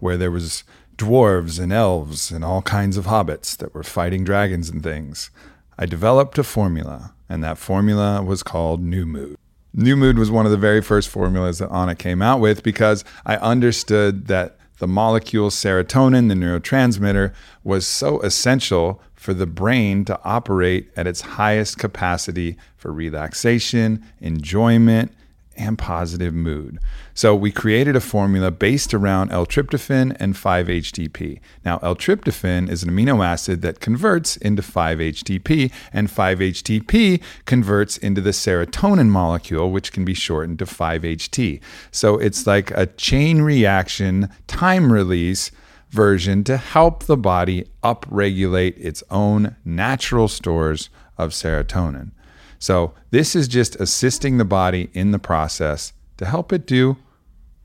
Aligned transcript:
where 0.00 0.16
there 0.16 0.30
was 0.30 0.64
dwarves 0.96 1.58
and 1.58 1.72
elves 1.72 2.30
and 2.30 2.44
all 2.44 2.62
kinds 2.62 2.96
of 2.96 3.06
hobbits 3.06 3.56
that 3.56 3.74
were 3.74 3.82
fighting 3.82 4.24
dragons 4.24 4.68
and 4.68 4.82
things, 4.82 5.30
I 5.78 5.86
developed 5.86 6.38
a 6.38 6.44
formula, 6.44 7.14
and 7.28 7.42
that 7.42 7.56
formula 7.56 8.22
was 8.22 8.42
called 8.42 8.82
New 8.82 9.06
Mood. 9.06 9.36
New 9.72 9.96
Mood 9.96 10.18
was 10.18 10.30
one 10.30 10.44
of 10.44 10.52
the 10.52 10.58
very 10.58 10.82
first 10.82 11.08
formulas 11.08 11.58
that 11.58 11.70
Onnit 11.70 11.98
came 11.98 12.20
out 12.20 12.40
with 12.40 12.62
because 12.62 13.04
I 13.24 13.36
understood 13.36 14.26
that 14.26 14.58
the 14.78 14.88
molecule 14.88 15.50
serotonin, 15.50 16.28
the 16.28 16.34
neurotransmitter, 16.34 17.32
was 17.62 17.86
so 17.86 18.20
essential 18.22 19.00
for 19.14 19.32
the 19.32 19.46
brain 19.46 20.04
to 20.06 20.18
operate 20.24 20.90
at 20.96 21.06
its 21.06 21.20
highest 21.20 21.78
capacity 21.78 22.56
for 22.76 22.92
relaxation, 22.92 24.04
enjoyment, 24.20 25.12
and 25.60 25.78
positive 25.78 26.32
mood. 26.34 26.78
So 27.14 27.34
we 27.34 27.52
created 27.52 27.94
a 27.94 28.00
formula 28.00 28.50
based 28.50 28.94
around 28.94 29.30
L-tryptophan 29.30 30.16
and 30.18 30.34
5-HTP. 30.34 31.38
Now 31.64 31.78
L-tryptophan 31.82 32.70
is 32.70 32.82
an 32.82 32.90
amino 32.90 33.24
acid 33.24 33.60
that 33.62 33.80
converts 33.80 34.36
into 34.38 34.62
5-HTP 34.62 35.70
and 35.92 36.08
5-HTP 36.08 37.22
converts 37.44 37.98
into 37.98 38.20
the 38.20 38.30
serotonin 38.30 39.08
molecule 39.08 39.70
which 39.70 39.92
can 39.92 40.04
be 40.04 40.14
shortened 40.14 40.58
to 40.60 40.64
5-HT. 40.64 41.60
So 41.90 42.16
it's 42.18 42.46
like 42.46 42.70
a 42.70 42.86
chain 42.86 43.42
reaction 43.42 44.30
time 44.46 44.92
release 44.92 45.50
version 45.90 46.42
to 46.44 46.56
help 46.56 47.04
the 47.04 47.16
body 47.16 47.66
upregulate 47.82 48.78
its 48.78 49.02
own 49.10 49.56
natural 49.64 50.28
stores 50.28 50.88
of 51.18 51.30
serotonin. 51.30 52.12
So, 52.60 52.92
this 53.10 53.34
is 53.34 53.48
just 53.48 53.74
assisting 53.76 54.36
the 54.36 54.44
body 54.44 54.90
in 54.92 55.10
the 55.10 55.18
process 55.18 55.92
to 56.18 56.26
help 56.26 56.52
it 56.52 56.66
do 56.66 56.98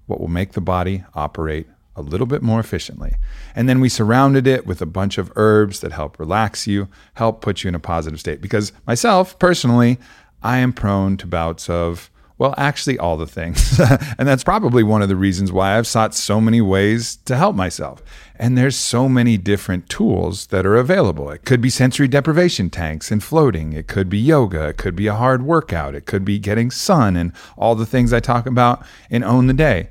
what 0.08 0.22
will 0.22 0.30
make 0.30 0.54
the 0.54 0.62
body 0.62 1.04
operate 1.14 1.68
a 1.98 2.02
little 2.02 2.26
bit 2.26 2.42
more 2.42 2.60
efficiently. 2.62 3.16
And 3.56 3.68
then 3.68 3.82
we 3.82 3.90
surrounded 3.90 4.48
it 4.48 4.66
with 4.66 4.82
a 4.82 4.86
bunch 4.86 5.18
of 5.18 5.32
herbs 5.36 5.82
that 5.82 5.92
help 5.92 6.18
relax 6.18 6.66
you, 6.66 6.88
help 7.16 7.42
put 7.42 7.64
you 7.64 7.68
in 7.68 7.76
a 7.76 7.80
positive 7.80 8.20
state. 8.20 8.42
Because 8.42 8.72
myself, 8.88 9.38
personally, 9.38 9.98
I 10.42 10.58
am 10.58 10.74
prone 10.74 11.18
to 11.18 11.28
bouts 11.28 11.70
of 11.70 12.10
well, 12.38 12.54
actually, 12.58 13.00
all 13.00 13.16
the 13.16 13.28
things. 13.28 13.80
and 14.18 14.28
that's 14.28 14.44
probably 14.44 14.84
one 14.84 15.02
of 15.02 15.08
the 15.08 15.16
reasons 15.16 15.54
why 15.54 15.78
I've 15.78 15.88
sought 15.88 16.14
so 16.14 16.42
many 16.42 16.60
ways 16.60 17.16
to 17.26 17.38
help 17.38 17.56
myself. 17.56 18.04
And 18.36 18.58
there's 18.58 18.76
so 18.76 19.08
many 19.08 19.38
different 19.38 19.88
tools 19.88 20.48
that 20.48 20.66
are 20.66 20.76
available. 20.76 21.30
It 21.30 21.46
could 21.46 21.62
be 21.62 21.70
sensory 21.70 22.10
deprivation 22.10 22.70
tanks 22.70 23.10
and 23.10 23.24
floating. 23.24 23.72
It 23.72 23.88
could 23.88 24.10
be 24.10 24.18
yoga. 24.18 24.68
It 24.68 24.78
could 24.78 24.98
be 24.98 25.08
a 25.08 25.16
hard 25.16 25.44
workout. 25.44 25.96
It 25.96 26.06
could 26.06 26.26
be 26.26 26.38
getting 26.38 26.72
sun 26.72 27.16
and 27.16 27.32
all 27.58 27.74
the 27.74 27.86
things 27.86 28.12
I 28.12 28.20
talk 28.20 28.46
about 28.46 28.86
in 29.10 29.24
Own 29.24 29.48
the 29.48 29.54
Day. 29.54 29.88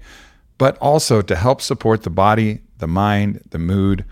But 0.59 0.77
also 0.78 1.22
to 1.22 1.37
help 1.37 1.62
support 1.62 2.03
the 2.03 2.10
body, 2.10 2.60
the 2.77 2.87
mind, 2.87 3.41
the 3.50 3.59
mood, 3.59 4.04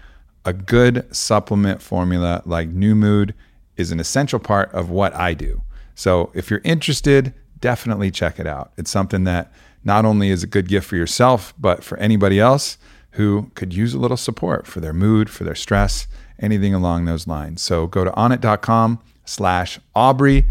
a 0.47 0.55
good 0.55 1.15
supplement 1.15 1.83
formula 1.83 2.43
like 2.47 2.69
New 2.69 2.95
Mood 2.95 3.35
is 3.77 3.93
an 3.93 4.01
essential 4.01 4.39
part 4.39 4.73
of 4.73 4.89
what 4.89 5.15
I 5.15 5.35
do. 5.35 5.63
So 5.95 6.31
if 6.35 6.51
you're 6.51 6.63
interested, 6.65 7.35
definitely 7.63 8.11
check 8.11 8.39
it 8.39 8.47
out. 8.47 8.73
It's 8.77 8.91
something 8.91 9.25
that 9.25 9.51
not 9.83 10.05
only 10.05 10.29
is 10.29 10.43
a 10.43 10.47
good 10.47 10.69
gift 10.69 10.87
for 10.87 10.97
yourself, 10.97 11.55
but 11.59 11.83
for 11.83 11.97
anybody 11.97 12.39
else 12.39 12.77
who 13.13 13.51
could 13.55 13.73
use 13.73 13.95
a 13.95 13.99
little 13.99 14.17
support 14.19 14.67
for 14.67 14.81
their 14.81 14.93
mood, 14.93 15.31
for 15.31 15.45
their 15.45 15.55
stress, 15.55 16.07
anything 16.39 16.75
along 16.75 17.05
those 17.05 17.27
lines. 17.27 17.63
So 17.63 17.87
go 17.87 18.05
to 18.05 18.11
onnit.com 18.11 19.01
slash 19.25 19.79
Aubrey 19.95 20.45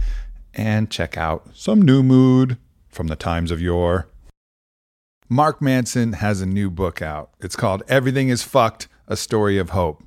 and 0.53 0.89
check 0.89 1.17
out 1.17 1.47
some 1.53 1.81
new 1.81 2.01
mood 2.01 2.57
from 2.89 3.07
the 3.07 3.15
times 3.15 3.51
of 3.51 3.61
yore. 3.61 4.07
Mark 5.29 5.61
Manson 5.61 6.13
has 6.13 6.41
a 6.41 6.45
new 6.45 6.69
book 6.69 7.01
out. 7.01 7.31
It's 7.39 7.55
called 7.55 7.83
Everything 7.87 8.29
is 8.29 8.43
Fucked, 8.43 8.87
A 9.07 9.15
Story 9.15 9.57
of 9.57 9.69
Hope. 9.69 10.03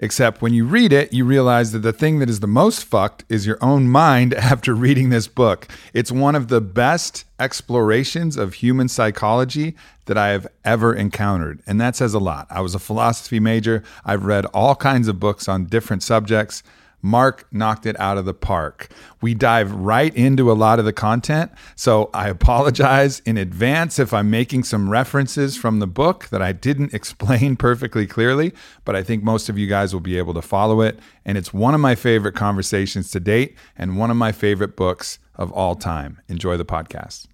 Except 0.00 0.40
when 0.40 0.54
you 0.54 0.64
read 0.64 0.92
it, 0.92 1.12
you 1.12 1.24
realize 1.24 1.72
that 1.72 1.80
the 1.80 1.92
thing 1.92 2.20
that 2.20 2.30
is 2.30 2.40
the 2.40 2.46
most 2.46 2.84
fucked 2.84 3.24
is 3.28 3.46
your 3.46 3.58
own 3.60 3.88
mind 3.88 4.32
after 4.52 4.74
reading 4.74 5.10
this 5.10 5.26
book. 5.26 5.66
It's 5.92 6.12
one 6.12 6.34
of 6.34 6.48
the 6.48 6.60
best 6.60 7.24
explorations 7.40 8.36
of 8.36 8.54
human 8.54 8.88
psychology 8.88 9.74
that 10.06 10.16
I 10.16 10.28
have 10.28 10.46
ever 10.64 10.94
encountered. 10.94 11.60
And 11.66 11.80
that 11.80 11.96
says 11.96 12.14
a 12.14 12.18
lot. 12.18 12.46
I 12.50 12.60
was 12.60 12.74
a 12.74 12.78
philosophy 12.78 13.40
major, 13.40 13.82
I've 14.04 14.24
read 14.24 14.46
all 14.46 14.74
kinds 14.74 15.08
of 15.08 15.20
books 15.20 15.48
on 15.48 15.66
different 15.66 16.02
subjects. 16.02 16.62
Mark 17.02 17.46
knocked 17.52 17.86
it 17.86 17.98
out 18.00 18.18
of 18.18 18.24
the 18.24 18.34
park. 18.34 18.88
We 19.20 19.34
dive 19.34 19.72
right 19.72 20.14
into 20.14 20.50
a 20.50 20.54
lot 20.54 20.78
of 20.78 20.84
the 20.84 20.92
content. 20.92 21.50
So 21.76 22.10
I 22.12 22.28
apologize 22.28 23.20
in 23.20 23.36
advance 23.36 23.98
if 23.98 24.12
I'm 24.12 24.30
making 24.30 24.64
some 24.64 24.88
references 24.90 25.56
from 25.56 25.78
the 25.78 25.86
book 25.86 26.28
that 26.30 26.42
I 26.42 26.52
didn't 26.52 26.94
explain 26.98 27.56
perfectly 27.56 28.06
clearly, 28.06 28.52
but 28.84 28.96
I 28.96 29.02
think 29.02 29.22
most 29.22 29.48
of 29.48 29.56
you 29.58 29.66
guys 29.66 29.92
will 29.92 30.00
be 30.00 30.18
able 30.18 30.34
to 30.34 30.42
follow 30.42 30.80
it. 30.80 30.98
And 31.24 31.38
it's 31.38 31.52
one 31.52 31.74
of 31.74 31.80
my 31.80 31.94
favorite 31.94 32.34
conversations 32.34 33.10
to 33.12 33.20
date 33.20 33.56
and 33.76 33.96
one 33.96 34.10
of 34.10 34.16
my 34.16 34.32
favorite 34.32 34.76
books 34.76 35.18
of 35.34 35.52
all 35.52 35.74
time. 35.74 36.20
Enjoy 36.28 36.56
the 36.56 36.64
podcast. 36.64 37.26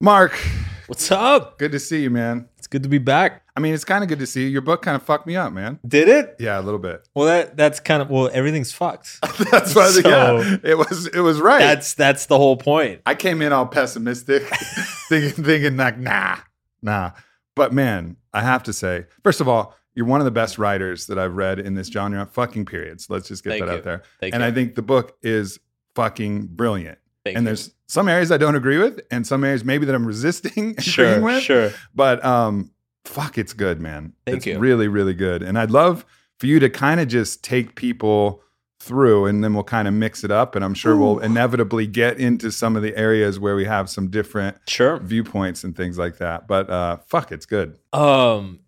Mark, 0.00 0.38
What's 0.86 1.10
up? 1.10 1.58
good 1.58 1.72
to 1.72 1.78
see 1.78 2.02
you, 2.02 2.08
man. 2.08 2.48
It's 2.56 2.66
good 2.66 2.82
to 2.84 2.88
be 2.88 2.98
back. 2.98 3.42
I 3.58 3.60
mean, 3.60 3.74
it's 3.74 3.84
kind 3.84 4.04
of 4.04 4.08
good 4.08 4.20
to 4.20 4.26
see 4.28 4.42
you. 4.42 4.46
Your 4.50 4.60
book 4.60 4.82
kind 4.82 4.94
of 4.94 5.02
fucked 5.02 5.26
me 5.26 5.34
up, 5.34 5.52
man. 5.52 5.80
Did 5.84 6.08
it? 6.08 6.36
Yeah, 6.38 6.60
a 6.60 6.62
little 6.62 6.78
bit. 6.78 7.08
Well, 7.12 7.26
that 7.26 7.56
that's 7.56 7.80
kind 7.80 8.00
of 8.00 8.08
well, 8.08 8.30
everything's 8.32 8.70
fucked. 8.72 9.18
That's 9.50 9.74
why, 9.74 9.88
So- 9.90 10.08
yeah, 10.08 10.56
it 10.62 10.78
was. 10.78 11.08
It 11.08 11.18
was 11.18 11.40
right. 11.40 11.58
That's 11.58 11.94
that's 11.94 12.26
the 12.26 12.36
whole 12.38 12.56
point. 12.56 13.00
I 13.04 13.16
came 13.16 13.42
in 13.42 13.52
all 13.52 13.66
pessimistic, 13.66 14.44
thinking, 15.08 15.44
thinking 15.44 15.76
like, 15.76 15.98
nah, 15.98 16.36
nah. 16.82 17.10
But 17.56 17.72
man, 17.72 18.16
I 18.32 18.42
have 18.42 18.62
to 18.62 18.72
say, 18.72 19.06
first 19.24 19.40
of 19.40 19.48
all, 19.48 19.74
you're 19.92 20.06
one 20.06 20.20
of 20.20 20.24
the 20.24 20.30
best 20.30 20.56
writers 20.56 21.06
that 21.08 21.18
I've 21.18 21.34
read 21.34 21.58
in 21.58 21.74
this 21.74 21.88
genre, 21.88 22.24
fucking 22.26 22.64
period. 22.66 23.00
So 23.00 23.12
let's 23.14 23.26
just 23.26 23.42
get 23.42 23.50
Thank 23.50 23.64
that 23.64 23.72
you. 23.72 23.78
out 23.78 23.82
there. 23.82 24.02
Thank 24.20 24.34
and 24.34 24.42
you. 24.42 24.46
I 24.48 24.52
think 24.52 24.76
the 24.76 24.82
book 24.82 25.16
is 25.20 25.58
fucking 25.96 26.46
brilliant. 26.46 26.98
Thank 27.24 27.36
and 27.36 27.42
you. 27.42 27.48
there's 27.48 27.74
some 27.88 28.08
areas 28.08 28.30
I 28.30 28.36
don't 28.36 28.54
agree 28.54 28.78
with, 28.78 29.00
and 29.10 29.26
some 29.26 29.42
areas 29.42 29.64
maybe 29.64 29.84
that 29.86 29.96
I'm 29.96 30.06
resisting 30.14 30.70
agreeing 30.78 30.80
sure, 30.80 31.20
with. 31.20 31.42
sure. 31.42 31.72
But 31.92 32.24
um, 32.24 32.70
fuck, 33.08 33.38
it's 33.38 33.52
good, 33.52 33.80
man. 33.80 34.12
Thank 34.26 34.36
it's 34.38 34.46
you. 34.46 34.58
really, 34.58 34.88
really 34.88 35.14
good. 35.14 35.42
And 35.42 35.58
I'd 35.58 35.70
love 35.70 36.04
for 36.38 36.46
you 36.46 36.60
to 36.60 36.70
kind 36.70 37.00
of 37.00 37.08
just 37.08 37.42
take 37.42 37.74
people 37.74 38.42
through 38.80 39.26
and 39.26 39.42
then 39.42 39.54
we'll 39.54 39.64
kind 39.64 39.88
of 39.88 39.94
mix 39.94 40.22
it 40.22 40.30
up. 40.30 40.54
And 40.54 40.64
I'm 40.64 40.74
sure 40.74 40.96
we'll 40.96 41.18
inevitably 41.18 41.86
get 41.88 42.18
into 42.18 42.52
some 42.52 42.76
of 42.76 42.82
the 42.82 42.96
areas 42.96 43.40
where 43.40 43.56
we 43.56 43.64
have 43.64 43.90
some 43.90 44.08
different 44.08 44.56
Sure. 44.68 45.00
viewpoints 45.00 45.64
and 45.64 45.76
things 45.76 45.98
like 45.98 46.18
that. 46.18 46.46
But 46.46 46.70
uh, 46.70 46.98
fuck, 47.06 47.32
it's 47.32 47.46
good. 47.46 47.78
Um 47.92 48.60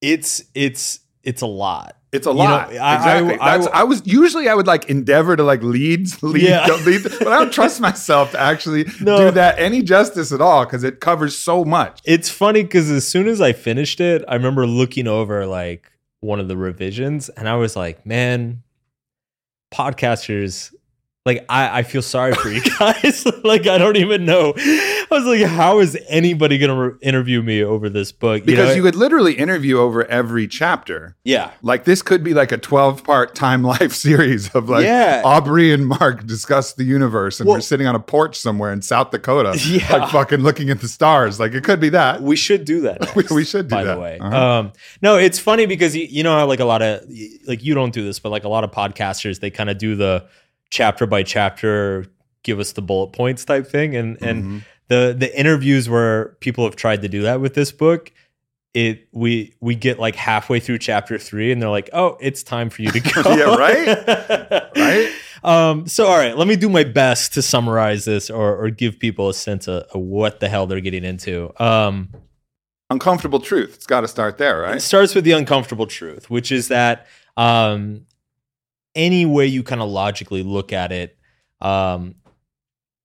it's 0.00 0.42
it's 0.54 1.00
it's 1.22 1.42
a 1.42 1.46
lot. 1.46 1.96
It's 2.14 2.26
a 2.26 2.30
You 2.30 2.36
lot. 2.36 2.72
know, 2.72 2.78
I- 2.78 2.96
exactly. 2.96 3.38
I- 3.38 3.44
I- 3.54 3.58
That's, 3.58 3.70
I, 3.74 3.82
was 3.84 4.02
usually 4.06 4.48
I 4.48 4.54
would 4.54 4.66
like 4.66 4.88
endeavor 4.88 5.36
to 5.36 5.42
like 5.42 5.62
lead, 5.62 6.06
lead, 6.22 6.42
Yeah. 6.42 6.66
lead 6.86 7.02
but 7.02 7.28
I 7.28 7.38
don't 7.40 7.52
trust 7.52 7.80
myself 7.80 8.30
to 8.30 8.40
actually 8.40 8.84
No. 9.00 9.18
do 9.18 9.30
that 9.32 9.58
any 9.58 9.82
justice 9.82 10.32
at 10.32 10.40
all 10.40 10.64
because 10.64 10.84
it 10.84 11.00
covers 11.00 11.36
so 11.36 11.64
much. 11.64 12.00
It's 12.04 12.30
funny 12.30 12.62
because 12.62 12.90
as 12.90 13.06
soon 13.06 13.26
as 13.28 13.40
I 13.40 13.52
finished 13.52 14.00
it, 14.00 14.24
I 14.28 14.34
remember 14.36 14.66
looking 14.66 15.06
over 15.08 15.44
like 15.46 15.90
one 16.20 16.40
of 16.40 16.48
the 16.48 16.56
revisions 16.56 17.28
and 17.30 17.48
I 17.48 17.56
was 17.56 17.76
like, 17.76 18.06
man, 18.06 18.62
podcasters 19.72 20.72
like 21.26 21.44
I, 21.48 21.78
I 21.78 21.82
feel 21.84 22.02
sorry 22.02 22.34
for 22.34 22.48
you 22.50 22.60
guys. 22.78 23.26
like 23.44 23.66
I 23.66 23.78
don't 23.78 23.96
even 23.96 24.24
know. 24.24 24.52
I 25.10 25.14
was 25.18 25.24
like, 25.24 25.42
how 25.48 25.78
is 25.80 25.96
anybody 26.08 26.58
gonna 26.58 26.88
re- 26.90 26.98
interview 27.02 27.42
me 27.42 27.62
over 27.62 27.88
this 27.88 28.12
book? 28.12 28.44
Because 28.44 28.70
know? 28.70 28.74
you 28.74 28.82
could 28.82 28.94
literally 28.94 29.34
interview 29.34 29.78
over 29.78 30.04
every 30.06 30.46
chapter. 30.48 31.16
yeah, 31.24 31.50
Like 31.62 31.84
this 31.84 32.02
could 32.02 32.22
be 32.24 32.34
like 32.34 32.52
a 32.52 32.58
12 32.58 33.04
part 33.04 33.34
time 33.34 33.62
life 33.62 33.92
series 33.94 34.54
of 34.54 34.68
like 34.68 34.84
Yeah. 34.84 35.22
Aubrey 35.24 35.72
and 35.72 35.86
Mark 35.86 36.26
discuss 36.26 36.72
the 36.74 36.84
universe 36.84 37.40
and 37.40 37.46
Well- 37.48 37.56
we're 37.58 37.60
sitting 37.62 37.86
on 37.86 37.94
a 37.94 38.00
porch 38.00 38.38
somewhere 38.38 38.72
in 38.72 38.82
South 38.82 39.10
Dakota, 39.10 39.58
Yeah. 39.66 39.96
like 39.96 40.10
fucking 40.10 40.40
looking 40.40 40.70
at 40.70 40.80
the 40.80 40.88
stars. 40.88 41.38
Like 41.40 41.52
it 41.54 41.64
could 41.64 41.80
be 41.80 41.90
that. 41.90 42.22
we 42.22 42.36
should 42.36 42.64
do 42.64 42.80
that. 42.82 43.00
We- 43.14 43.22
next, 43.22 43.30
we 43.32 43.44
should 43.44 43.68
do 43.68 43.74
by 43.76 43.84
that. 43.84 43.94
the 43.94 44.00
way. 44.00 44.18
Uh-huh. 44.18 44.36
Um, 44.58 44.72
no, 45.02 45.16
it's 45.16 45.38
funny 45.38 45.66
because 45.66 45.94
you, 45.96 46.04
you 46.08 46.22
know 46.22 46.36
how 46.36 46.46
like 46.46 46.60
a 46.60 46.64
lot 46.64 46.82
of 46.82 47.02
like 47.46 47.62
you 47.62 47.74
don't 47.74 47.92
do 47.92 48.04
this, 48.04 48.18
but 48.18 48.30
like 48.30 48.44
a 48.44 48.48
lot 48.48 48.64
of 48.64 48.70
podcasters, 48.70 49.40
they 49.40 49.50
kind 49.50 49.70
of 49.70 49.78
do 49.78 49.94
the 49.96 50.26
chapter 50.70 51.06
by 51.06 51.22
chapter, 51.22 52.06
give 52.42 52.58
us 52.58 52.72
the 52.72 52.82
bullet 52.82 53.12
points 53.12 53.44
type 53.44 53.66
thing, 53.66 53.94
and 53.96 54.20
and 54.22 54.44
Mhm. 54.44 54.64
The 54.88 55.14
the 55.16 55.38
interviews 55.38 55.88
where 55.88 56.36
people 56.40 56.64
have 56.64 56.76
tried 56.76 57.02
to 57.02 57.08
do 57.08 57.22
that 57.22 57.40
with 57.40 57.54
this 57.54 57.72
book 57.72 58.12
it 58.74 59.06
we 59.12 59.54
we 59.60 59.74
get 59.76 59.98
like 60.00 60.16
halfway 60.16 60.58
through 60.58 60.78
chapter 60.78 61.16
three 61.16 61.52
and 61.52 61.62
they're 61.62 61.70
like 61.70 61.88
oh 61.92 62.16
it's 62.20 62.42
time 62.42 62.68
for 62.68 62.82
you 62.82 62.90
to 62.90 63.00
go 63.00 63.22
Yeah, 63.36 63.54
right? 63.54 64.70
Right? 64.76 65.10
um 65.44 65.86
so 65.86 66.06
all 66.06 66.16
right 66.18 66.36
let 66.36 66.48
me 66.48 66.56
do 66.56 66.68
my 66.68 66.82
best 66.84 67.34
to 67.34 67.42
summarize 67.42 68.04
this 68.04 68.30
or 68.30 68.56
or 68.56 68.70
give 68.70 68.98
people 68.98 69.28
a 69.28 69.34
sense 69.34 69.68
of, 69.68 69.84
of 69.94 70.00
what 70.00 70.40
the 70.40 70.48
hell 70.48 70.66
they're 70.66 70.80
getting 70.80 71.04
into 71.04 71.52
um 71.62 72.08
Uncomfortable 72.90 73.40
truth. 73.40 73.74
It's 73.74 73.86
got 73.86 74.02
to 74.02 74.08
start 74.08 74.36
there, 74.38 74.62
it 74.62 74.66
right? 74.66 74.82
starts 74.82 75.14
with 75.14 75.24
the 75.24 75.32
uncomfortable 75.32 75.86
truth 75.86 76.28
which 76.28 76.50
is 76.52 76.68
that 76.68 77.06
um 77.36 78.06
any 78.94 79.24
way 79.26 79.46
you 79.46 79.62
kind 79.62 79.80
of 79.80 79.88
logically 79.88 80.42
look 80.42 80.72
at 80.72 80.92
it 80.92 81.16
um 81.60 82.14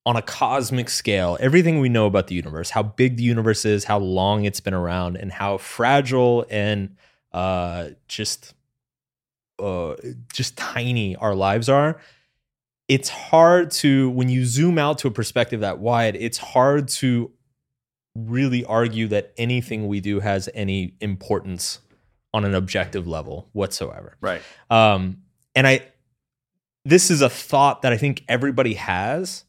on 0.09 0.15
a 0.15 0.23
cosmic 0.23 0.89
scale, 0.89 1.37
everything 1.39 1.79
we 1.79 1.87
know 1.87 2.07
about 2.07 2.25
the 2.25 2.33
universe, 2.33 2.71
how 2.71 2.81
big 2.81 3.17
the 3.17 3.21
universe 3.21 3.63
is, 3.63 3.83
how 3.83 3.99
long 3.99 4.43
it's 4.43 4.59
been 4.59 4.73
around, 4.73 5.15
and 5.15 5.31
how 5.31 5.55
fragile 5.55 6.47
and 6.49 6.95
uh, 7.31 7.89
just 8.07 8.55
uh, 9.59 9.93
just 10.33 10.57
tiny 10.57 11.15
our 11.17 11.35
lives 11.35 11.69
are. 11.69 12.01
It's 12.87 13.09
hard 13.09 13.69
to 13.83 14.09
when 14.09 14.29
you 14.29 14.45
zoom 14.45 14.79
out 14.79 14.97
to 14.99 15.07
a 15.09 15.11
perspective 15.11 15.59
that 15.59 15.77
wide. 15.77 16.15
It's 16.15 16.39
hard 16.39 16.87
to 16.87 17.31
really 18.15 18.65
argue 18.65 19.09
that 19.09 19.31
anything 19.37 19.87
we 19.87 19.99
do 19.99 20.21
has 20.21 20.49
any 20.55 20.95
importance 21.01 21.81
on 22.33 22.45
an 22.45 22.55
objective 22.55 23.05
level 23.05 23.47
whatsoever. 23.53 24.17
Right. 24.21 24.41
Um, 24.71 25.21
and 25.53 25.67
I, 25.67 25.85
this 26.83 27.11
is 27.11 27.21
a 27.21 27.29
thought 27.29 27.83
that 27.83 27.93
I 27.93 27.97
think 27.97 28.23
everybody 28.27 28.73
has, 28.73 29.45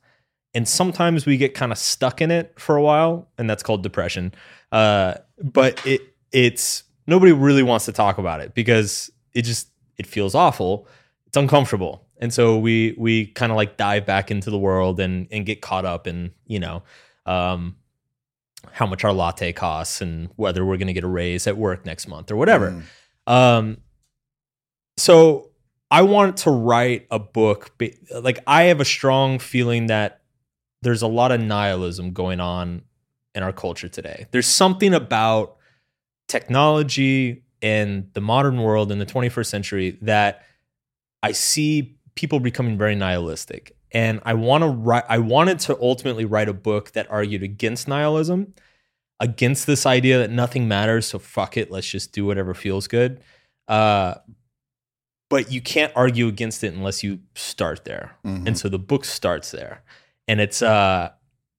and 0.54 0.66
sometimes 0.66 1.26
we 1.26 1.36
get 1.36 1.54
kind 1.54 1.72
of 1.72 1.78
stuck 1.78 2.20
in 2.20 2.30
it 2.30 2.58
for 2.58 2.76
a 2.76 2.82
while, 2.82 3.28
and 3.38 3.48
that's 3.48 3.62
called 3.62 3.82
depression. 3.82 4.34
Uh, 4.72 5.14
but 5.42 5.84
it 5.86 6.00
it's 6.32 6.84
nobody 7.06 7.32
really 7.32 7.62
wants 7.62 7.84
to 7.86 7.92
talk 7.92 8.18
about 8.18 8.40
it 8.40 8.54
because 8.54 9.10
it 9.34 9.42
just 9.42 9.68
it 9.98 10.06
feels 10.06 10.34
awful, 10.34 10.88
it's 11.26 11.36
uncomfortable, 11.36 12.06
and 12.18 12.32
so 12.32 12.58
we 12.58 12.94
we 12.98 13.26
kind 13.26 13.52
of 13.52 13.56
like 13.56 13.76
dive 13.76 14.06
back 14.06 14.30
into 14.30 14.50
the 14.50 14.58
world 14.58 15.00
and 15.00 15.28
and 15.30 15.46
get 15.46 15.60
caught 15.60 15.84
up 15.84 16.06
in 16.06 16.32
you 16.46 16.58
know. 16.58 16.82
Um, 17.26 17.76
how 18.72 18.86
much 18.86 19.04
our 19.04 19.12
latte 19.12 19.52
costs 19.52 20.00
and 20.00 20.28
whether 20.36 20.64
we're 20.64 20.76
going 20.76 20.86
to 20.86 20.92
get 20.92 21.04
a 21.04 21.08
raise 21.08 21.46
at 21.46 21.56
work 21.56 21.86
next 21.86 22.06
month 22.06 22.30
or 22.30 22.36
whatever. 22.36 22.82
Mm. 23.26 23.32
Um, 23.32 23.76
so 24.96 25.50
I 25.90 26.02
want 26.02 26.38
to 26.38 26.50
write 26.50 27.06
a 27.10 27.18
book. 27.18 27.72
Like 28.12 28.38
I 28.46 28.64
have 28.64 28.80
a 28.80 28.84
strong 28.84 29.38
feeling 29.38 29.86
that 29.86 30.19
there's 30.82 31.02
a 31.02 31.06
lot 31.06 31.32
of 31.32 31.40
nihilism 31.40 32.12
going 32.12 32.40
on 32.40 32.82
in 33.34 33.42
our 33.42 33.52
culture 33.52 33.88
today. 33.88 34.26
There's 34.30 34.46
something 34.46 34.94
about 34.94 35.56
technology 36.28 37.42
and 37.62 38.08
the 38.14 38.20
modern 38.20 38.62
world 38.62 38.90
in 38.90 38.98
the 38.98 39.06
21st 39.06 39.46
century 39.46 39.98
that 40.02 40.44
I 41.22 41.32
see 41.32 41.96
people 42.14 42.40
becoming 42.40 42.78
very 42.78 42.94
nihilistic. 42.94 43.76
And 43.92 44.20
I 44.24 44.34
want 44.34 44.62
to 44.62 44.68
write 44.68 45.04
I 45.08 45.18
wanted 45.18 45.58
to 45.60 45.78
ultimately 45.80 46.24
write 46.24 46.48
a 46.48 46.54
book 46.54 46.92
that 46.92 47.10
argued 47.10 47.42
against 47.42 47.88
nihilism, 47.88 48.54
against 49.18 49.66
this 49.66 49.84
idea 49.84 50.18
that 50.18 50.30
nothing 50.30 50.68
matters, 50.68 51.06
so 51.06 51.18
fuck 51.18 51.56
it, 51.56 51.70
let's 51.70 51.88
just 51.88 52.12
do 52.12 52.24
whatever 52.24 52.54
feels 52.54 52.86
good. 52.86 53.20
Uh, 53.68 54.14
but 55.28 55.50
you 55.50 55.60
can't 55.60 55.92
argue 55.94 56.26
against 56.28 56.64
it 56.64 56.72
unless 56.72 57.02
you 57.02 57.20
start 57.34 57.84
there. 57.84 58.16
Mhm. 58.24 58.46
And 58.46 58.58
so 58.58 58.68
the 58.68 58.78
book 58.78 59.04
starts 59.04 59.50
there. 59.50 59.82
And 60.30 60.40
it's 60.40 60.62
uh 60.62 61.10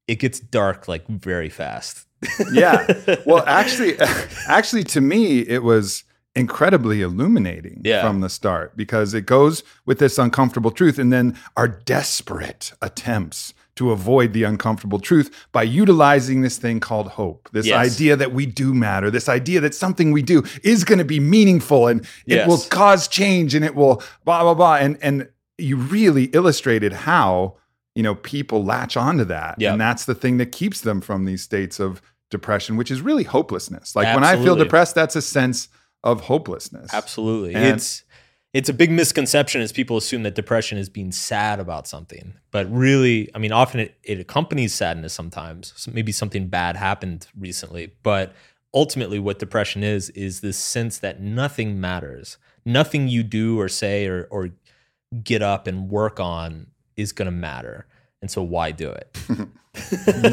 it 0.08 0.16
gets 0.20 0.40
dark 0.40 0.88
like 0.88 1.06
very 1.08 1.50
fast. 1.50 2.08
Yeah. 2.52 2.88
Well, 3.26 3.44
actually, 3.48 3.94
actually, 4.48 4.84
to 4.96 5.02
me, 5.02 5.40
it 5.42 5.64
was 5.64 6.04
incredibly 6.36 7.02
illuminating 7.02 7.82
Yeah. 7.84 8.02
from 8.02 8.22
the 8.22 8.30
start 8.30 8.78
because 8.78 9.14
it 9.14 9.26
goes 9.26 9.64
with 9.86 10.00
this 10.00 10.18
uncomfortable 10.18 10.72
truth 10.72 10.98
and 11.00 11.12
then 11.12 11.38
our 11.58 11.68
desperate 11.68 12.72
attempts 12.82 13.54
to 13.76 13.92
avoid 13.92 14.32
the 14.34 14.44
uncomfortable 14.44 15.00
truth 15.00 15.28
by 15.52 15.64
utilizing 15.64 16.42
this 16.42 16.58
thing 16.58 16.80
called 16.80 17.08
hope. 17.22 17.50
This 17.52 17.66
Yes. 17.66 17.94
idea 17.94 18.16
that 18.16 18.32
we 18.34 18.46
do 18.46 18.74
matter, 18.74 19.12
this 19.12 19.28
idea 19.28 19.60
that 19.62 19.76
something 19.76 20.12
we 20.14 20.22
do 20.22 20.44
is 20.64 20.84
going 20.86 21.00
to 21.00 21.06
be 21.06 21.20
meaningful 21.20 21.88
and 21.88 22.02
it 22.26 22.36
Yes. 22.38 22.48
will 22.48 22.60
cause 22.70 23.08
change 23.10 23.54
and 23.56 23.66
it 23.66 23.76
will 23.76 24.02
blah 24.24 24.42
blah 24.44 24.54
blah 24.54 24.76
and 24.76 24.98
and 25.02 25.28
you 25.58 25.76
really 25.78 26.26
illustrated 26.40 26.94
how 26.94 27.58
you 27.96 28.04
know 28.04 28.16
people 28.16 28.64
latch 28.64 28.96
onto 28.98 29.26
that 29.26 29.56
Yep. 29.60 29.72
and 29.74 29.82
that's 29.82 30.06
the 30.06 30.16
thing 30.16 30.38
that 30.38 30.52
keeps 30.52 30.82
them 30.82 31.02
from 31.02 31.26
these 31.26 31.42
states 31.42 31.80
of 31.80 32.02
depression 32.30 32.78
which 32.78 32.90
is 32.92 33.02
really 33.02 33.24
hopelessness 33.24 33.96
like 33.96 34.14
when 34.16 34.24
i 34.24 34.36
feel 34.42 34.56
depressed 34.56 34.96
that's 34.96 35.16
a 35.16 35.22
sense 35.22 35.68
of 36.04 36.22
hopelessness 36.22 36.94
Absolutely. 36.94 37.54
And- 37.54 37.66
it's 37.76 38.04
it's 38.54 38.68
a 38.68 38.74
big 38.74 38.92
misconception 38.92 39.62
as 39.62 39.72
people 39.72 39.96
assume 39.96 40.24
that 40.24 40.36
depression 40.36 40.78
is 40.78 40.90
being 40.90 41.14
sad 41.14 41.62
about 41.62 41.88
something. 41.88 42.34
But 42.52 42.70
really, 42.70 43.30
I 43.34 43.38
mean, 43.40 43.54
often 43.54 43.80
it, 43.80 43.96
it 44.04 44.20
accompanies 44.20 44.74
sadness 44.74 45.14
sometimes. 45.14 45.72
So 45.78 45.90
maybe 45.94 46.12
something 46.12 46.48
bad 46.48 46.76
happened 46.76 47.28
recently. 47.40 47.94
But 48.04 48.34
ultimately, 48.74 49.20
what 49.20 49.40
depression 49.40 49.84
is, 49.86 50.10
is 50.10 50.42
this 50.42 50.58
sense 50.58 50.98
that 51.00 51.22
nothing 51.22 51.80
matters. 51.80 52.38
Nothing 52.66 53.08
you 53.08 53.24
do 53.24 53.58
or 53.58 53.70
say 53.70 54.06
or, 54.06 54.28
or 54.30 54.50
get 55.24 55.42
up 55.42 55.66
and 55.66 55.90
work 55.90 56.20
on 56.20 56.68
is 57.02 57.12
going 57.12 57.26
to 57.26 57.32
matter. 57.32 57.86
And 58.22 58.30
so 58.32 58.42
why 58.44 58.72
do 58.72 58.90
it? 58.92 59.18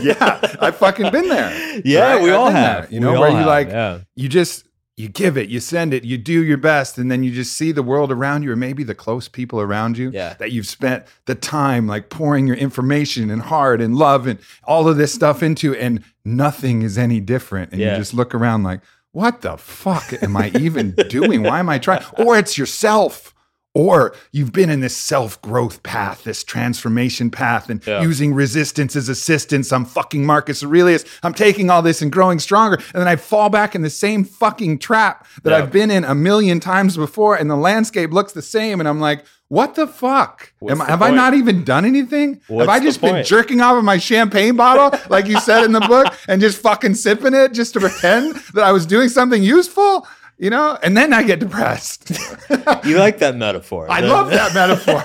yeah 0.02 0.40
i've 0.60 0.76
fucking 0.76 1.12
been 1.12 1.28
there 1.28 1.80
Yeah, 1.84 2.14
right? 2.14 2.22
we 2.22 2.30
I've 2.30 2.36
all 2.38 2.50
have. 2.50 2.82
there, 2.82 2.92
you 2.92 2.98
know 2.98 3.18
where 3.20 3.30
you 3.30 3.36
have, 3.36 3.46
like 3.46 3.68
yeah. 3.68 4.00
you 4.16 4.28
just 4.28 4.66
you 4.96 5.08
give 5.08 5.36
it 5.36 5.48
you 5.48 5.60
send 5.60 5.94
it 5.94 6.02
you 6.04 6.18
do 6.18 6.42
your 6.44 6.56
best 6.58 6.98
and 6.98 7.08
then 7.08 7.22
you 7.22 7.30
just 7.30 7.52
see 7.56 7.70
the 7.70 7.82
world 7.84 8.10
around 8.10 8.42
you 8.42 8.50
or 8.50 8.56
maybe 8.56 8.82
the 8.82 8.96
close 8.96 9.28
people 9.28 9.60
around 9.60 9.96
you 9.96 10.10
Yeah. 10.10 10.34
that 10.40 10.50
you've 10.50 10.66
spent 10.66 11.04
the 11.26 11.36
time 11.36 11.86
like 11.86 12.10
pouring 12.10 12.48
your 12.48 12.56
information 12.56 13.30
and 13.30 13.42
heart 13.42 13.80
and 13.80 13.94
love 13.96 14.26
and 14.26 14.40
all 14.64 14.88
of 14.88 14.96
this 14.96 15.14
stuff 15.14 15.40
into 15.40 15.72
and 15.76 16.02
nothing 16.24 16.82
is 16.82 16.98
any 16.98 17.20
different 17.20 17.70
and 17.70 17.80
Yeah. 17.80 17.92
you 17.92 17.98
just 17.98 18.12
look 18.14 18.34
around 18.34 18.64
like 18.64 18.80
what 19.12 19.42
the 19.42 19.56
fuck 19.56 20.12
am 20.20 20.36
i 20.36 20.50
even 20.58 20.90
doing 21.08 21.44
why 21.44 21.60
am 21.60 21.68
i 21.68 21.78
trying 21.78 22.02
or 22.18 22.36
it's 22.36 22.58
yourself 22.58 23.32
or 23.78 24.12
you've 24.32 24.52
been 24.52 24.70
in 24.70 24.80
this 24.80 24.96
self 24.96 25.40
growth 25.40 25.82
path, 25.84 26.24
this 26.24 26.42
transformation 26.42 27.30
path, 27.30 27.70
and 27.70 27.80
Yeah. 27.86 28.02
using 28.02 28.34
resistance 28.34 28.96
as 28.96 29.08
assistance. 29.08 29.72
I'm 29.72 29.84
fucking 29.84 30.26
Marcus 30.26 30.64
Aurelius. 30.64 31.04
I'm 31.22 31.32
taking 31.32 31.70
all 31.70 31.80
this 31.80 32.02
and 32.02 32.10
growing 32.10 32.40
stronger. 32.40 32.76
And 32.92 33.00
then 33.00 33.06
I 33.08 33.14
fall 33.14 33.48
back 33.50 33.74
in 33.76 33.82
the 33.82 33.90
same 33.90 34.24
fucking 34.24 34.78
trap 34.80 35.26
that 35.44 35.50
Yeah. 35.50 35.58
I've 35.58 35.70
been 35.70 35.90
in 35.92 36.02
a 36.04 36.14
million 36.14 36.58
times 36.58 36.96
before, 36.96 37.36
and 37.36 37.48
the 37.48 37.56
landscape 37.56 38.12
looks 38.12 38.32
the 38.32 38.42
same. 38.42 38.80
And 38.80 38.88
I'm 38.88 39.00
like, 39.00 39.24
what 39.46 39.76
the 39.76 39.86
fuck? 39.86 40.52
Am 40.68 40.78
the 40.78 40.84
have 40.84 41.00
I 41.00 41.10
not 41.10 41.32
even 41.34 41.64
done 41.64 41.84
anything? 41.86 42.40
What's 42.48 42.68
have 42.68 42.82
I 42.82 42.84
just 42.84 43.00
been 43.00 43.24
jerking 43.24 43.60
off 43.62 43.76
of 43.78 43.84
my 43.84 43.96
champagne 43.96 44.56
bottle, 44.56 44.98
like 45.08 45.26
you 45.26 45.40
said 45.40 45.64
in 45.64 45.72
the 45.72 45.80
book, 45.80 46.12
and 46.28 46.38
just 46.40 46.58
fucking 46.60 46.94
sipping 46.96 47.32
it 47.32 47.52
just 47.54 47.72
to 47.74 47.80
pretend 47.80 48.34
that 48.54 48.64
I 48.64 48.72
was 48.72 48.84
doing 48.84 49.08
something 49.08 49.42
useful? 49.42 50.06
You 50.38 50.50
know, 50.50 50.78
and 50.82 50.96
then 50.96 51.12
I 51.12 51.22
get 51.24 51.40
depressed. 51.40 52.12
You 52.84 52.98
like 52.98 53.18
that 53.18 53.34
metaphor. 53.36 53.86
I 53.90 54.00
love 54.00 54.30
that 54.30 54.54
metaphor. 54.54 55.02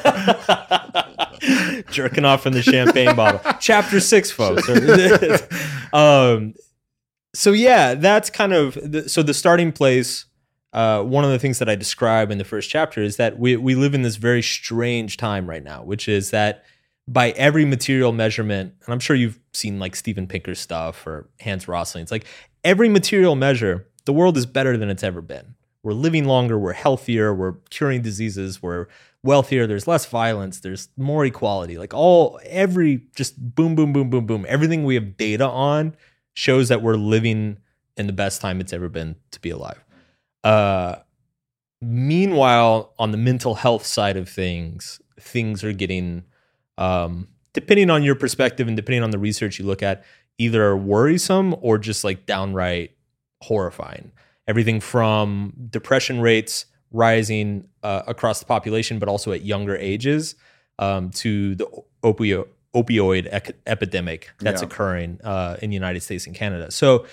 jerking 1.91 2.25
off 2.25 2.45
in 2.45 2.53
the 2.53 2.61
champagne 2.61 3.15
bottle. 3.15 3.41
Chapter 3.59 3.99
six, 3.99 4.31
folks. 4.31 4.67
um, 5.93 6.53
so 7.33 7.51
yeah, 7.51 7.95
that's 7.95 8.29
kind 8.29 8.53
of 8.53 8.75
the, 8.75 9.07
so 9.09 9.23
the 9.23 9.33
starting 9.33 9.71
place. 9.71 10.25
Uh, 10.71 11.03
one 11.03 11.23
of 11.23 11.29
the 11.29 11.39
things 11.39 11.59
that 11.59 11.69
I 11.69 11.75
describe 11.75 12.31
in 12.31 12.37
the 12.37 12.43
first 12.43 12.69
chapter 12.69 13.01
is 13.01 13.17
that 13.17 13.37
we 13.37 13.55
we 13.55 13.75
live 13.75 13.93
in 13.93 14.01
this 14.01 14.15
very 14.15 14.41
strange 14.41 15.17
time 15.17 15.47
right 15.47 15.63
now, 15.63 15.83
which 15.83 16.07
is 16.07 16.31
that 16.31 16.63
by 17.07 17.31
every 17.31 17.65
material 17.65 18.11
measurement, 18.11 18.73
and 18.85 18.93
I'm 18.93 18.99
sure 18.99 19.15
you've 19.15 19.39
seen 19.53 19.79
like 19.79 19.95
Steven 19.95 20.27
Pinker's 20.27 20.59
stuff 20.59 21.05
or 21.05 21.29
Hans 21.41 21.67
Rosling. 21.67 22.01
It's 22.01 22.11
like 22.11 22.25
every 22.63 22.89
material 22.89 23.35
measure, 23.35 23.87
the 24.05 24.13
world 24.13 24.37
is 24.37 24.45
better 24.45 24.77
than 24.77 24.89
it's 24.89 25.03
ever 25.03 25.21
been. 25.21 25.55
we're 25.83 25.93
living 25.93 26.25
longer, 26.25 26.57
we're 26.57 26.73
healthier, 26.73 27.33
we're 27.33 27.53
curing 27.69 28.01
diseases, 28.01 28.63
we're 28.63 28.87
wealthier, 29.21 29.67
there's 29.67 29.87
less 29.87 30.05
violence, 30.05 30.61
there's 30.61 30.89
more 30.97 31.25
equality. 31.25 31.77
Like 31.77 31.93
all 31.93 32.39
every 32.45 33.03
just 33.15 33.55
boom, 33.55 33.75
boom, 33.75 33.91
boom, 33.93 34.09
boom, 34.09 34.25
boom. 34.25 34.45
Everything 34.47 34.83
we 34.85 34.95
have 34.95 35.17
data 35.17 35.47
on 35.47 35.95
shows 36.33 36.69
that 36.69 36.81
we're 36.81 36.95
living 36.95 37.57
in 37.97 38.07
the 38.07 38.13
best 38.13 38.41
time 38.41 38.59
it's 38.59 38.73
ever 38.73 38.89
been 38.89 39.15
to 39.31 39.39
be 39.41 39.49
alive. 39.49 39.83
Uh, 40.43 40.95
meanwhile, 41.81 42.93
on 42.97 43.11
the 43.11 43.17
mental 43.17 43.55
health 43.55 43.85
side 43.85 44.17
of 44.17 44.27
things, 44.29 45.01
things 45.19 45.63
are 45.63 45.73
getting, 45.73 46.23
um, 46.77 47.27
depending 47.53 47.89
on 47.89 48.03
your 48.03 48.15
perspective 48.15 48.67
and 48.67 48.75
depending 48.75 49.03
on 49.03 49.11
the 49.11 49.19
research 49.19 49.59
you 49.59 49.65
look 49.65 49.83
at, 49.83 50.03
either 50.37 50.75
worrisome 50.75 51.55
or 51.61 51.77
just 51.77 52.03
like 52.03 52.25
downright 52.25 52.91
horrifying. 53.43 54.11
Everything 54.47 54.79
from 54.79 55.53
depression 55.69 56.19
rates 56.21 56.65
rising 56.91 57.67
uh, 57.81 58.03
across 58.07 58.39
the 58.39 58.45
population, 58.45 58.99
but 58.99 59.07
also 59.09 59.31
at 59.31 59.41
younger 59.43 59.75
ages, 59.77 60.35
um, 60.79 61.09
to 61.11 61.55
the 61.55 61.65
opio- 62.03 62.47
opioid 62.75 63.27
ec- 63.31 63.55
epidemic 63.65 64.31
that's 64.39 64.61
Yeah. 64.61 64.67
occurring 64.67 65.19
uh, 65.23 65.57
in 65.61 65.69
the 65.69 65.75
United 65.75 66.01
States 66.01 66.25
and 66.27 66.35
Canada. 66.35 66.71
So 66.71 67.05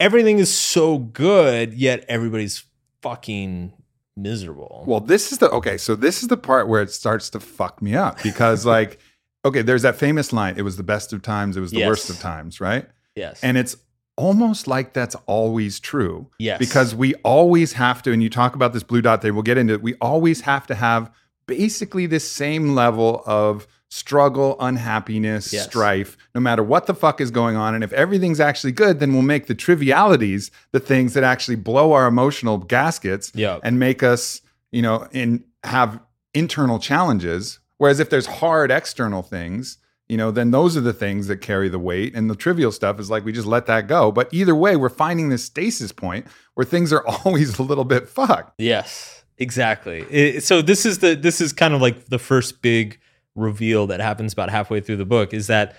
everything 0.00 0.38
is 0.38 0.52
so 0.52 0.98
good, 0.98 1.74
yet 1.74 2.04
everybody's 2.08 2.64
fucking 3.02 3.72
miserable. 4.16 4.84
Well, 4.86 5.00
this 5.00 5.32
is 5.32 5.38
the 5.38 5.50
okay. 5.50 5.76
So 5.76 5.94
this 5.94 6.22
is 6.22 6.28
the 6.28 6.36
part 6.36 6.68
where 6.68 6.82
it 6.82 6.90
starts 6.90 7.30
to 7.30 7.40
fuck 7.40 7.82
me 7.82 7.94
up 7.94 8.22
because, 8.22 8.64
like, 8.76 8.98
okay, 9.44 9.62
there's 9.62 9.82
that 9.82 9.96
famous 9.96 10.32
line: 10.32 10.54
"It 10.56 10.62
was 10.62 10.76
the 10.76 10.82
best 10.82 11.12
of 11.12 11.22
times, 11.22 11.56
it 11.56 11.60
was 11.60 11.70
the 11.72 11.78
Yes. 11.80 11.88
worst 11.88 12.10
of 12.10 12.18
times," 12.18 12.60
right? 12.60 12.86
yes. 13.16 13.38
And 13.44 13.56
it's 13.56 13.76
almost 14.16 14.66
like 14.66 14.92
that's 14.92 15.16
always 15.26 15.80
true 15.80 16.30
yes. 16.38 16.58
because 16.58 16.94
we 16.94 17.14
always 17.16 17.74
have 17.74 18.02
to. 18.02 18.12
And 18.12 18.22
you 18.22 18.30
talk 18.30 18.54
about 18.54 18.72
this 18.72 18.82
blue 18.82 19.02
dot 19.02 19.22
there. 19.22 19.34
We'll 19.34 19.42
get 19.42 19.58
into 19.58 19.74
it. 19.74 19.82
We 19.82 19.94
always 20.00 20.42
have 20.42 20.66
to 20.68 20.74
have 20.74 21.10
basically 21.46 22.06
this 22.06 22.30
same 22.30 22.74
level 22.74 23.22
of 23.26 23.66
struggle, 23.90 24.56
unhappiness, 24.58 25.52
Yes. 25.52 25.66
strife, 25.66 26.16
no 26.34 26.40
matter 26.40 26.62
what 26.62 26.86
the 26.86 26.94
fuck 26.94 27.20
is 27.20 27.30
going 27.30 27.54
on. 27.56 27.74
And 27.74 27.84
if 27.84 27.92
everything's 27.92 28.40
actually 28.40 28.72
good, 28.72 28.98
then 28.98 29.12
we'll 29.12 29.22
make 29.22 29.46
the 29.46 29.54
trivialities 29.54 30.50
the 30.72 30.80
things 30.80 31.14
that 31.14 31.22
actually 31.22 31.56
blow 31.56 31.92
our 31.92 32.06
emotional 32.06 32.58
gaskets 32.58 33.30
yeah. 33.34 33.60
and 33.62 33.78
make 33.78 34.02
us, 34.02 34.40
you 34.72 34.82
know, 34.82 35.06
in 35.12 35.44
have 35.62 36.00
internal 36.34 36.78
challenges. 36.78 37.60
Whereas 37.78 38.00
if 38.00 38.10
there's 38.10 38.26
hard 38.26 38.70
external 38.70 39.22
things, 39.22 39.78
you 40.08 40.16
know, 40.16 40.30
then 40.30 40.50
those 40.50 40.76
are 40.76 40.82
the 40.82 40.92
things 40.92 41.28
that 41.28 41.38
carry 41.38 41.68
the 41.68 41.78
weight. 41.78 42.14
And 42.14 42.28
the 42.28 42.34
trivial 42.36 42.70
stuff 42.70 43.00
is 43.00 43.10
like 43.10 43.24
we 43.24 43.32
just 43.32 43.46
let 43.46 43.66
that 43.66 43.88
go. 43.88 44.12
But 44.12 44.28
either 44.32 44.54
way, 44.54 44.76
we're 44.76 44.88
finding 44.90 45.30
this 45.30 45.44
stasis 45.44 45.92
point 45.92 46.26
where 46.54 46.64
things 46.66 46.92
are 46.92 47.06
always 47.24 47.58
a 47.58 47.62
little 47.62 47.84
bit 47.84 48.08
fucked. 48.08 48.52
Yes, 48.58 49.24
exactly. 49.38 50.00
It- 50.10 50.44
so 50.44 50.60
this 50.62 50.84
is 50.84 50.98
the 50.98 51.14
this 51.14 51.40
is 51.40 51.52
kind 51.52 51.72
of 51.74 51.80
like 51.80 52.06
the 52.06 52.18
first 52.18 52.60
big 52.62 52.98
reveal 53.34 53.86
that 53.88 54.00
happens 54.00 54.32
about 54.32 54.50
halfway 54.50 54.80
through 54.80 54.96
the 54.96 55.04
book 55.06 55.34
is 55.34 55.48
that 55.48 55.74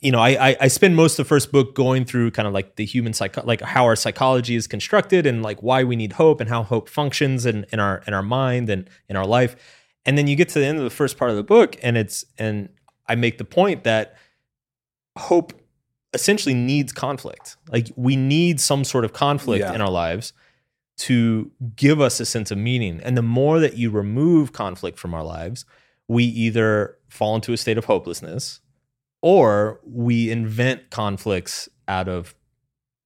you 0.00 0.12
know 0.12 0.20
I 0.20 0.50
I, 0.50 0.56
I 0.60 0.68
spend 0.68 0.94
most 0.94 1.18
of 1.18 1.24
the 1.24 1.28
first 1.28 1.50
book 1.50 1.74
going 1.74 2.04
through 2.04 2.30
kind 2.30 2.46
of 2.46 2.54
like 2.54 2.76
the 2.76 2.84
human 2.84 3.12
psycho 3.12 3.42
like 3.44 3.60
how 3.60 3.84
our 3.86 3.96
psychology 3.96 4.54
is 4.54 4.68
constructed 4.68 5.26
and 5.26 5.42
like 5.42 5.60
why 5.64 5.82
we 5.82 5.96
need 5.96 6.12
hope 6.12 6.40
and 6.40 6.48
how 6.48 6.62
hope 6.62 6.88
functions 6.88 7.44
in 7.46 7.66
in 7.72 7.80
our 7.80 8.02
in 8.06 8.14
our 8.14 8.22
mind 8.22 8.70
and 8.70 8.88
in 9.08 9.16
our 9.16 9.26
life. 9.26 9.56
And 10.06 10.18
then 10.18 10.26
you 10.26 10.36
get 10.36 10.48
to 10.50 10.58
the 10.58 10.66
end 10.66 10.78
of 10.78 10.84
the 10.84 10.90
first 10.90 11.16
part 11.16 11.30
of 11.30 11.36
the 11.36 11.42
book 11.42 11.76
and 11.82 11.96
it's 11.96 12.24
and 12.38 12.68
I 13.08 13.14
make 13.14 13.38
the 13.38 13.44
point 13.44 13.84
that 13.84 14.16
hope 15.18 15.52
essentially 16.12 16.54
needs 16.54 16.92
conflict. 16.92 17.56
Like 17.70 17.88
we 17.96 18.16
need 18.16 18.60
some 18.60 18.84
sort 18.84 19.04
of 19.04 19.12
conflict 19.12 19.60
Yeah. 19.64 19.74
in 19.74 19.80
our 19.80 19.90
lives 19.90 20.32
to 20.96 21.50
give 21.74 22.00
us 22.00 22.20
a 22.20 22.26
sense 22.26 22.50
of 22.50 22.58
meaning. 22.58 23.00
And 23.02 23.16
the 23.16 23.22
more 23.22 23.58
that 23.60 23.76
you 23.76 23.90
remove 23.90 24.52
conflict 24.52 24.98
from 24.98 25.12
our 25.12 25.24
lives, 25.24 25.64
we 26.06 26.24
either 26.24 26.96
fall 27.08 27.34
into 27.34 27.52
a 27.52 27.56
state 27.56 27.78
of 27.78 27.86
hopelessness 27.86 28.60
or 29.22 29.80
we 29.84 30.30
invent 30.30 30.90
conflicts 30.90 31.68
out 31.88 32.08
of 32.08 32.34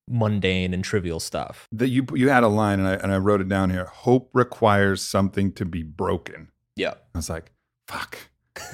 mundane 0.09 0.75
and 0.75 0.83
trivial 0.85 1.21
stuff. 1.21 1.69
That 1.73 1.89
you 1.89 2.07
you 2.15 2.29
had 2.29 2.43
a 2.43 2.49
line 2.49 2.79
and 2.81 2.89
I 2.89 2.95
and 2.95 3.13
I 3.13 3.19
wrote 3.19 3.41
it 3.41 3.49
down 3.49 3.71
here. 3.71 3.87
Hope 3.87 4.31
requires 4.33 5.03
something 5.03 5.53
to 5.53 5.65
be 5.65 5.83
broken. 5.83 6.49
Yeah. 6.79 6.95
I 7.15 7.19
was 7.19 7.29
like, 7.29 7.51
fuck. 7.87 8.17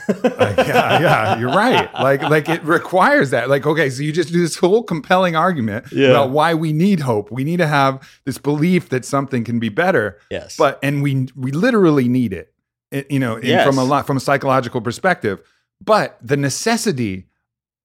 like, 0.09 0.57
yeah, 0.57 1.01
yeah, 1.01 1.39
you're 1.39 1.51
right. 1.51 1.93
Like, 1.95 2.23
like 2.23 2.49
it 2.49 2.63
requires 2.65 3.31
that. 3.31 3.49
Like, 3.51 3.67
okay, 3.67 3.91
so 3.91 4.03
you 4.03 4.13
just 4.13 4.33
do 4.33 4.41
this 4.41 4.57
whole 4.57 4.83
compelling 4.83 5.37
argument 5.37 5.87
Yeah. 5.93 6.11
about 6.11 6.31
why 6.31 6.55
we 6.55 6.73
need 6.73 7.01
hope. 7.01 7.31
We 7.31 7.45
need 7.45 7.59
to 7.59 7.67
have 7.67 8.07
this 8.25 8.39
belief 8.39 8.89
that 8.91 9.05
something 9.05 9.45
can 9.45 9.59
be 9.59 9.69
better, 9.69 10.19
Yes. 10.31 10.57
but 10.57 10.79
and 10.83 11.03
we 11.03 11.29
we 11.37 11.51
literally 11.53 12.09
need 12.09 12.33
it. 12.33 12.53
it 12.93 13.11
you 13.11 13.19
know, 13.19 13.39
Yes. 13.43 13.67
from 13.67 13.77
a 13.79 13.85
lot 13.85 14.07
from 14.07 14.17
a 14.17 14.21
psychological 14.21 14.81
perspective. 14.81 15.41
But 15.85 16.19
the 16.23 16.37
necessity 16.39 17.27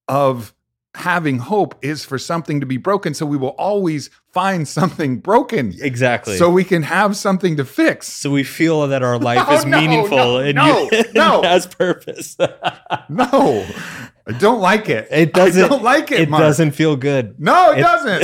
of 0.07 0.53
having 0.95 1.37
hope 1.37 1.75
is 1.83 2.03
for 2.03 2.17
something 2.17 2.59
to 2.59 2.65
be 2.65 2.77
broken. 2.77 3.13
So 3.13 3.25
we 3.25 3.37
will 3.37 3.49
always 3.59 4.09
find 4.33 4.67
something 4.67 5.19
broken, 5.19 5.73
exactly. 5.81 6.37
so 6.37 6.49
we 6.49 6.63
can 6.63 6.83
have 6.83 7.15
something 7.15 7.57
to 7.57 7.65
fix. 7.65 8.07
so 8.07 8.31
we 8.31 8.43
feel 8.43 8.87
that 8.87 9.01
our 9.03 9.17
life 9.19 9.47
No, 9.49 9.55
is 9.55 9.65
no, 9.65 9.79
meaningful 9.79 10.17
no, 10.17 10.37
and, 10.39 10.55
no, 10.55 10.89
you, 10.91 11.03
no. 11.13 11.41
has 11.43 11.67
purpose. 11.67 12.35
No, 13.09 13.65
I 14.27 14.31
don't 14.37 14.59
like 14.61 14.89
it. 14.89 15.07
It 15.11 15.33
doesn't 15.33 15.63
I 15.63 15.67
don't 15.67 15.83
like 15.83 16.11
it. 16.11 16.21
It 16.21 16.29
Mark. 16.29 16.41
doesn't 16.41 16.71
feel 16.71 16.95
good. 16.95 17.39
No, 17.39 17.71
it, 17.71 17.79
it- 17.79 17.81
doesn't. 17.81 18.23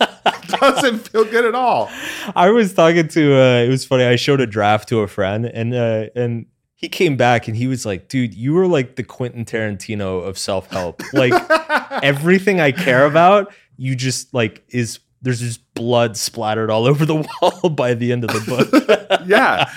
it 0.00 0.48
doesn't 0.60 1.08
feel 1.08 1.24
good 1.24 1.44
at 1.44 1.54
all. 1.54 1.90
I 2.34 2.50
was 2.50 2.72
talking 2.74 3.08
to 3.08 3.34
uh 3.34 3.64
it 3.64 3.68
was 3.68 3.84
funny. 3.84 4.04
I 4.04 4.16
showed 4.16 4.40
a 4.40 4.46
draft 4.46 4.88
to 4.90 5.00
a 5.00 5.08
friend 5.08 5.44
and 5.46 5.74
uh 5.74 6.06
and 6.14 6.46
he 6.78 6.88
came 6.88 7.16
back 7.16 7.48
and 7.48 7.56
he 7.56 7.66
was 7.66 7.84
like, 7.86 8.08
"Dude, 8.08 8.34
you 8.34 8.52
were 8.52 8.66
like 8.66 8.96
the 8.96 9.02
Quentin 9.02 9.44
Tarantino 9.44 10.24
of 10.26 10.38
self-help. 10.38 11.02
Like 11.12 11.32
everything 12.02 12.60
I 12.60 12.70
care 12.72 13.06
about, 13.06 13.52
you 13.76 13.96
just 13.96 14.32
like 14.34 14.62
is 14.68 14.98
there's 15.22 15.40
just 15.40 15.60
blood 15.74 16.16
splattered 16.16 16.70
all 16.70 16.86
over 16.90 17.04
the 17.06 17.26
wall 17.42 17.70
by 17.70 17.94
the 17.94 18.12
end 18.12 18.24
of 18.24 18.30
the 18.30 18.40
book." 18.46 19.20
yeah, 19.26 19.70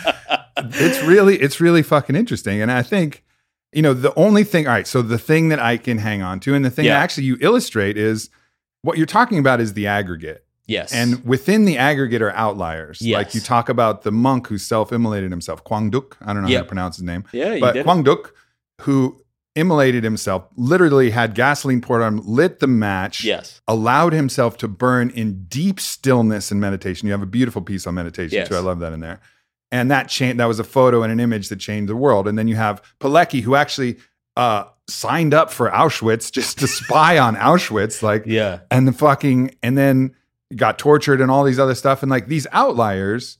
it's 0.58 1.02
really, 1.04 1.38
it's 1.38 1.60
really 1.62 1.82
fucking 1.82 2.16
interesting. 2.16 2.62
And 2.62 2.70
I 2.72 2.84
think, 2.84 3.24
you 3.72 3.82
know, 3.82 3.94
the 3.94 4.14
only 4.16 4.44
thing. 4.44 4.68
All 4.68 4.74
right, 4.74 4.86
so 4.88 5.02
the 5.02 5.18
thing 5.18 5.50
that 5.50 5.60
I 5.60 5.78
can 5.78 6.00
hang 6.00 6.22
on 6.22 6.40
to, 6.42 6.54
and 6.54 6.66
the 6.66 6.70
thing 6.70 6.86
Yeah. 6.86 6.96
that 6.96 7.04
actually 7.04 7.24
you 7.26 7.38
illustrate 7.40 7.98
is 7.98 8.30
what 8.82 8.98
you're 8.98 9.06
talking 9.08 9.40
about 9.40 9.62
is 9.62 9.74
the 9.74 9.88
aggregate. 9.88 10.46
Yes. 10.70 10.94
And 10.94 11.24
within 11.26 11.66
the 11.66 11.78
aggregate 11.78 12.22
are 12.22 12.32
outliers. 12.32 13.02
Yes. 13.02 13.16
Like 13.18 13.36
you 13.36 13.42
talk 13.42 13.68
about 13.70 14.04
the 14.04 14.12
monk 14.12 14.48
who 14.48 14.58
self-immolated 14.58 15.32
himself, 15.32 15.64
Quang 15.64 15.90
Duc. 15.90 16.18
I 16.22 16.34
don't 16.34 16.44
know 16.44 16.50
how 16.54 16.60
to 16.62 16.66
pronounce 16.66 16.98
his 16.98 17.04
name. 17.04 17.24
yeah, 17.34 17.58
but 17.60 17.74
did. 17.74 17.84
Quang 17.84 18.04
Duc, 18.04 18.34
who 18.82 19.22
immolated 19.56 20.04
himself, 20.04 20.48
literally 20.56 21.10
had 21.10 21.34
gasoline 21.36 21.82
poured 21.82 22.02
on 22.04 22.20
him, 22.20 22.22
lit 22.26 22.60
the 22.60 22.68
match, 22.68 23.24
Yes. 23.24 23.60
allowed 23.68 24.14
himself 24.14 24.56
to 24.58 24.68
burn 24.68 25.10
in 25.10 25.46
deep 25.50 25.80
stillness 25.80 26.52
and 26.52 26.62
meditation. 26.62 27.08
You 27.08 27.12
have 27.14 27.24
a 27.24 27.26
beautiful 27.26 27.62
piece 27.62 27.86
on 27.88 27.96
meditation 27.96 28.38
Yes. 28.38 28.48
too. 28.48 28.56
I 28.56 28.60
love 28.60 28.80
that 28.80 28.94
in 28.94 29.00
there. 29.00 29.20
And 29.72 29.92
that 29.92 30.08
changed. 30.08 30.40
That 30.40 30.46
was 30.48 30.60
a 30.60 30.64
photo 30.64 31.04
and 31.04 31.12
an 31.12 31.20
image 31.20 31.50
that 31.50 31.58
changed 31.60 31.90
the 31.90 31.96
world. 31.96 32.28
And 32.28 32.38
then 32.38 32.48
you 32.48 32.56
have 32.56 32.82
Pilecki, 33.00 33.42
who 33.42 33.56
actually 33.56 33.98
uh, 34.38 34.64
signed 34.88 35.34
up 35.34 35.52
for 35.52 35.70
Auschwitz 35.70 36.32
just 36.32 36.60
to 36.60 36.68
spy 36.80 37.18
on 37.18 37.36
Auschwitz, 37.36 38.02
like, 38.02 38.24
Yeah. 38.26 38.60
and 38.72 38.88
the 38.88 38.94
fucking, 38.94 39.56
and 39.62 39.78
then 39.78 40.16
got 40.56 40.80
tortured 40.80 41.22
and 41.22 41.30
all 41.30 41.44
these 41.44 41.60
other 41.60 41.76
stuff. 41.76 42.02
And 42.02 42.10
like 42.10 42.28
these 42.28 42.48
outliers 42.52 43.38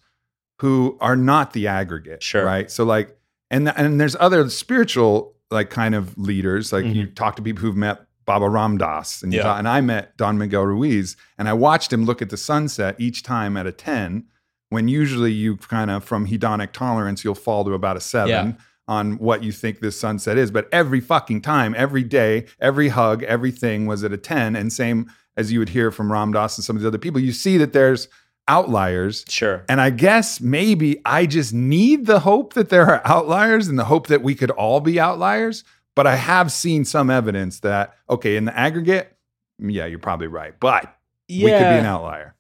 who 0.60 0.98
are 1.02 1.16
not 1.16 1.54
the 1.54 1.68
aggregate, 1.68 2.22
Sure. 2.22 2.44
right? 2.46 2.70
So 2.70 2.84
like, 2.84 3.18
and 3.50 3.70
and 3.70 4.00
there's 4.00 4.16
other 4.20 4.48
spiritual 4.50 5.34
like 5.52 5.70
kind 5.72 5.96
of 5.96 6.18
leaders. 6.18 6.72
Like 6.72 6.86
you 6.86 7.08
talk 7.08 7.36
to 7.38 7.42
people 7.42 7.62
who've 7.62 7.76
met 7.76 8.06
Baba 8.26 8.48
Ram 8.48 8.78
Dass, 8.78 9.24
and 9.24 9.32
Mm-hmm. 9.32 9.38
Yeah. 9.38 9.44
talk, 9.44 9.58
and 9.60 9.68
I 9.68 9.82
met 9.82 10.16
Don 10.18 10.38
Miguel 10.38 10.64
Ruiz, 10.64 11.16
and 11.40 11.50
I 11.50 11.54
watched 11.54 11.92
him 11.92 12.06
look 12.06 12.22
at 12.22 12.30
the 12.30 12.38
sunset 12.38 12.96
each 13.00 13.24
time 13.24 13.58
at 13.58 13.66
a 13.66 13.72
ten. 13.72 14.26
When 14.70 14.88
usually 14.88 15.32
you 15.32 15.58
kind 15.58 15.90
of 15.90 16.04
from 16.04 16.28
hedonic 16.28 16.72
tolerance, 16.74 17.24
you'll 17.24 17.34
fall 17.34 17.66
to 17.66 17.74
about 17.74 17.98
a 17.98 18.00
seven 18.02 18.30
Yeah. 18.30 18.54
on 18.88 19.18
what 19.18 19.42
you 19.44 19.52
think 19.52 19.80
this 19.80 20.00
sunset 20.00 20.38
is. 20.38 20.52
But 20.52 20.70
every 20.72 21.00
fucking 21.00 21.42
time, 21.42 21.74
every 21.76 22.04
day, 22.04 22.46
every 22.60 22.90
hug, 22.90 23.24
everything 23.24 23.88
was 23.88 24.04
at 24.04 24.14
a 24.14 24.18
10. 24.18 24.56
And 24.56 24.72
same 24.72 25.10
as 25.40 25.52
you 25.52 25.60
would 25.60 25.70
hear 25.70 25.90
from 25.90 26.12
Ram 26.12 26.32
Dass 26.34 26.58
and 26.58 26.66
some 26.66 26.76
of 26.76 26.82
the 26.82 26.88
other 26.88 26.98
people, 26.98 27.20
you 27.22 27.32
see 27.32 27.58
that 27.58 27.74
there's 27.74 28.08
outliers. 28.48 29.24
Sure. 29.30 29.64
And 29.70 29.80
I 29.80 29.90
guess 29.90 30.42
maybe 30.42 31.00
I 31.06 31.26
just 31.26 31.54
need 31.54 32.06
the 32.08 32.20
hope 32.20 32.54
that 32.54 32.70
there 32.70 32.86
are 32.88 33.02
outliers 33.06 33.68
and 33.68 33.80
the 33.80 33.86
hope 33.86 34.08
that 34.08 34.22
we 34.22 34.36
could 34.36 34.52
all 34.52 34.82
be 34.82 35.00
outliers. 35.00 35.64
But 35.96 36.08
I 36.08 36.16
have 36.16 36.52
seen 36.52 36.86
some 36.86 37.10
evidence 37.10 37.60
that, 37.62 37.94
okay, 38.10 38.36
in 38.36 38.46
the 38.46 38.58
aggregate, 38.58 39.16
yeah, 39.60 39.86
you're 39.86 40.00
probably 40.00 40.28
right. 40.28 40.54
But 40.60 40.94
Yeah. 41.28 41.46
we 41.46 41.52
could 41.52 41.60
be 41.60 41.80
an 41.80 41.86
outlier. 41.86 42.36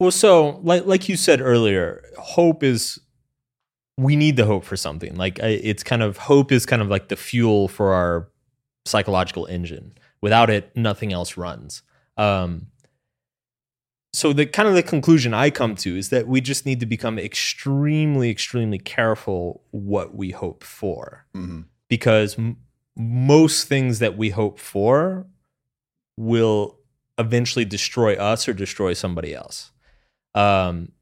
Well, 0.00 0.10
so 0.10 0.60
like 0.64 0.86
like 0.86 1.08
you 1.08 1.16
said 1.16 1.40
earlier, 1.40 2.02
hope 2.18 2.62
is 2.64 2.98
we 3.96 4.16
need 4.16 4.36
the 4.36 4.46
hope 4.46 4.64
for 4.64 4.76
something. 4.76 5.14
Like 5.16 5.38
it's 5.40 5.82
kind 5.84 6.02
of 6.02 6.16
hope 6.16 6.50
is 6.50 6.64
kind 6.66 6.82
of 6.82 6.88
like 6.88 7.08
the 7.08 7.16
fuel 7.16 7.68
for 7.68 7.92
our 7.92 8.28
psychological 8.84 9.46
engine. 9.46 9.92
Without 10.20 10.50
it, 10.50 10.74
nothing 10.76 11.12
else 11.12 11.36
runs. 11.36 11.82
Um, 12.16 12.68
so 14.12 14.32
the 14.32 14.44
kind 14.46 14.68
of 14.68 14.74
the 14.74 14.82
conclusion 14.82 15.32
I 15.32 15.48
come 15.50 15.74
to 15.76 15.96
is 15.96 16.10
that 16.10 16.28
we 16.28 16.40
just 16.42 16.66
need 16.66 16.80
to 16.80 16.86
become 16.86 17.18
extremely, 17.18 18.28
extremely 18.30 18.78
careful 18.78 19.62
what 19.70 20.14
we 20.14 20.30
hope 20.32 20.62
for, 20.64 21.24
Mhm. 21.34 21.64
because 21.88 22.38
m- 22.38 22.58
most 22.94 23.68
things 23.68 24.00
that 24.00 24.18
we 24.18 24.30
hope 24.30 24.58
for 24.58 25.26
will 26.18 26.78
eventually 27.18 27.64
destroy 27.64 28.14
us 28.16 28.46
or 28.46 28.52
destroy 28.52 28.92
somebody 28.92 29.34
else. 29.34 29.70
Um, 30.34 30.92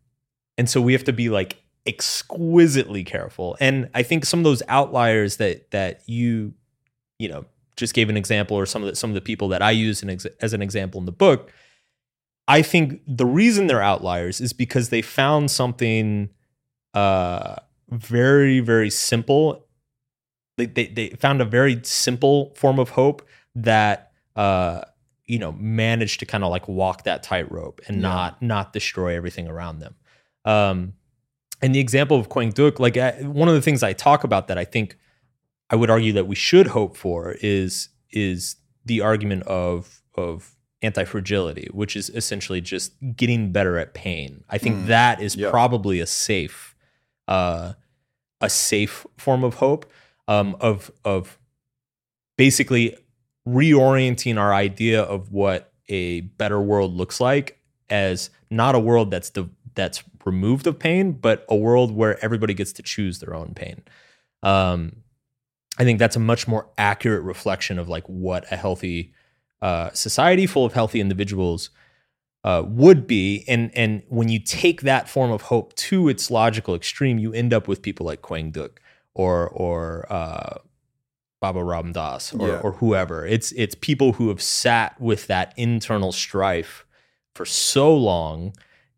and 0.57 0.71
so 0.71 0.81
we 0.81 0.93
have 0.93 1.05
to 1.05 1.13
be 1.13 1.29
like 1.31 1.57
exquisitely 1.87 3.03
careful. 3.03 3.57
And 3.61 3.89
I 3.95 4.03
think 4.05 4.25
some 4.25 4.39
of 4.41 4.45
those 4.45 4.63
outliers 4.69 5.39
that 5.39 5.71
that 5.73 6.03
you, 6.09 6.55
you 7.19 7.29
know, 7.29 7.47
just 7.77 7.95
gave 7.95 8.09
an 8.09 8.17
example, 8.17 8.57
or 8.57 8.67
some 8.67 8.83
of 8.83 8.89
the 8.89 8.97
some 8.97 9.11
of 9.11 9.15
the 9.15 9.21
people 9.21 9.49
that 9.49 9.63
I 9.63 9.71
use 9.71 10.03
ex- 10.05 10.27
as 10.41 10.53
an 10.53 10.63
example 10.63 10.99
in 11.01 11.07
the 11.07 11.13
book, 11.13 11.51
I 12.49 12.63
think 12.63 13.01
the 13.07 13.27
reason 13.27 13.67
they're 13.67 13.83
outliers 13.83 14.41
is 14.41 14.53
because 14.53 14.89
they 14.91 15.03
found 15.03 15.51
something 15.51 16.31
uh, 16.95 17.57
very 17.89 18.61
very 18.61 18.91
simple. 18.91 19.67
They, 20.57 20.67
they 20.67 20.87
they 20.89 21.09
found 21.11 21.41
a 21.41 21.45
very 21.45 21.81
simple 21.85 22.53
form 22.57 22.79
of 22.79 22.91
hope 22.91 23.27
that 23.55 24.13
uh, 24.37 24.83
you 25.27 25.39
know 25.39 25.53
managed 25.53 26.21
to 26.21 26.27
kind 26.27 26.45
of 26.45 26.51
like 26.51 26.69
walk 26.69 27.05
that 27.05 27.23
tightrope 27.23 27.81
and 27.89 27.97
Yeah. 27.97 28.03
not 28.03 28.43
not 28.43 28.73
destroy 28.73 29.17
everything 29.17 29.49
around 29.49 29.79
them. 29.79 29.95
Um, 30.45 30.95
and 31.63 31.75
the 31.75 31.79
example 31.81 32.19
of 32.19 32.29
Quang 32.31 32.51
Duc, 32.51 32.81
like 32.81 32.97
I, 32.97 33.13
one 33.23 33.49
of 33.49 33.55
the 33.55 33.61
things 33.63 33.83
I 33.83 33.93
talk 33.93 34.25
about 34.25 34.49
that 34.49 34.59
I 34.59 34.65
think 34.65 34.97
I 35.71 35.77
would 35.77 35.89
argue 35.91 36.13
that 36.15 36.27
we 36.27 36.35
should 36.35 36.69
hope 36.69 36.97
for 36.97 37.37
is 37.41 37.89
is 38.11 38.57
the 38.85 39.01
argument 39.01 39.45
of 39.45 40.03
of 40.15 40.57
anti-fragility, 40.83 41.69
which 41.73 41.95
is 41.95 42.09
essentially 42.11 42.61
just 42.61 42.93
getting 43.15 43.53
better 43.53 43.79
at 43.79 43.93
pain. 43.95 44.43
I 44.49 44.59
think 44.59 44.77
Mm. 44.77 44.87
that 44.87 45.21
is 45.23 45.37
Yeah. 45.37 45.51
probably 45.51 46.01
a 46.01 46.07
safe 46.07 46.75
uh, 47.29 47.75
a 48.41 48.51
safe 48.51 49.07
form 49.19 49.45
of 49.45 49.55
hope 49.55 49.87
um, 50.27 50.57
of 50.61 50.91
of 51.05 51.39
basically 52.37 52.97
reorienting 53.47 54.39
our 54.39 54.53
idea 54.55 55.03
of 55.03 55.31
what 55.33 55.73
a 55.89 56.23
better 56.23 56.61
world 56.61 56.95
looks 56.95 57.21
like 57.21 57.59
as 57.89 58.31
not 58.51 58.75
a 58.75 58.79
world 58.79 59.11
that's 59.11 59.31
the 59.31 59.49
that's 59.75 60.03
removed 60.25 60.67
of 60.67 60.79
pain, 60.79 61.13
but 61.13 61.45
a 61.49 61.57
world 61.57 61.93
where 61.93 62.23
everybody 62.25 62.55
gets 62.55 62.73
to 62.73 62.83
choose 62.83 63.21
their 63.21 63.35
own 63.35 63.55
pain. 63.55 63.83
Um, 64.43 64.97
I 65.81 65.85
think 65.85 65.99
that's 65.99 66.15
a 66.17 66.21
much 66.21 66.47
more 66.47 66.69
accurate 66.77 67.23
reflection 67.23 67.79
of 67.79 67.89
like 67.89 68.05
what 68.05 68.45
a 68.53 68.57
healthy 68.57 69.15
uh, 69.63 69.91
society 69.93 70.47
full 70.47 70.67
of 70.67 70.75
healthy 70.75 71.01
individuals 71.01 71.71
uh, 72.45 72.63
would 72.67 73.07
be. 73.07 73.45
And 73.49 73.71
and 73.75 74.03
when 74.09 74.29
you 74.29 74.41
take 74.41 74.83
that 74.83 75.09
form 75.09 75.31
of 75.31 75.43
hope 75.43 75.75
to 75.77 76.11
its 76.11 76.31
logical 76.31 76.75
extreme, 76.75 77.19
you 77.19 77.33
end 77.33 77.55
up 77.55 77.67
with 77.67 77.81
people 77.81 78.05
like 78.05 78.21
Quang 78.21 78.51
Duc 78.51 78.79
or 79.15 79.49
or 79.49 80.07
uh, 80.13 80.59
Baba 81.41 81.65
Ram 81.65 81.93
Dass 81.93 82.35
or, 82.35 82.49
Yeah. 82.49 82.61
or 82.63 82.73
whoever. 82.73 83.25
It's 83.25 83.51
it's 83.53 83.75
people 83.75 84.13
who 84.13 84.29
have 84.29 84.43
sat 84.43 85.01
with 85.01 85.29
that 85.29 85.55
internal 85.57 86.13
strife 86.13 86.85
for 87.35 87.47
so 87.47 87.97
long 87.97 88.53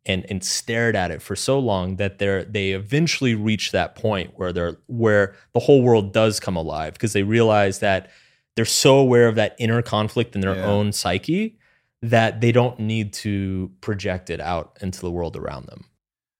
and 0.04 0.26
and 0.30 0.42
stared 0.42 0.96
at 0.96 1.10
it 1.10 1.22
for 1.22 1.36
so 1.36 1.58
long 1.58 1.96
that 1.96 2.18
they're 2.18 2.44
they 2.44 2.72
eventually 2.72 3.34
reach 3.34 3.70
that 3.72 3.94
point 3.94 4.32
where 4.36 4.52
they're 4.52 4.76
where 4.86 5.34
the 5.52 5.60
whole 5.60 5.82
world 5.82 6.12
does 6.12 6.40
come 6.40 6.56
alive 6.56 6.92
because 6.94 7.12
they 7.12 7.22
realize 7.22 7.78
that 7.78 8.10
they're 8.56 8.64
so 8.64 8.98
aware 8.98 9.28
of 9.28 9.36
that 9.36 9.54
inner 9.58 9.80
conflict 9.82 10.34
in 10.34 10.40
their 10.40 10.56
Yeah. 10.56 10.66
own 10.66 10.92
psyche 10.92 11.56
that 12.02 12.40
they 12.40 12.50
don't 12.50 12.80
need 12.80 13.12
to 13.12 13.70
project 13.80 14.28
it 14.28 14.40
out 14.40 14.76
into 14.80 15.00
the 15.00 15.10
world 15.10 15.36
around 15.36 15.66
them. 15.66 15.84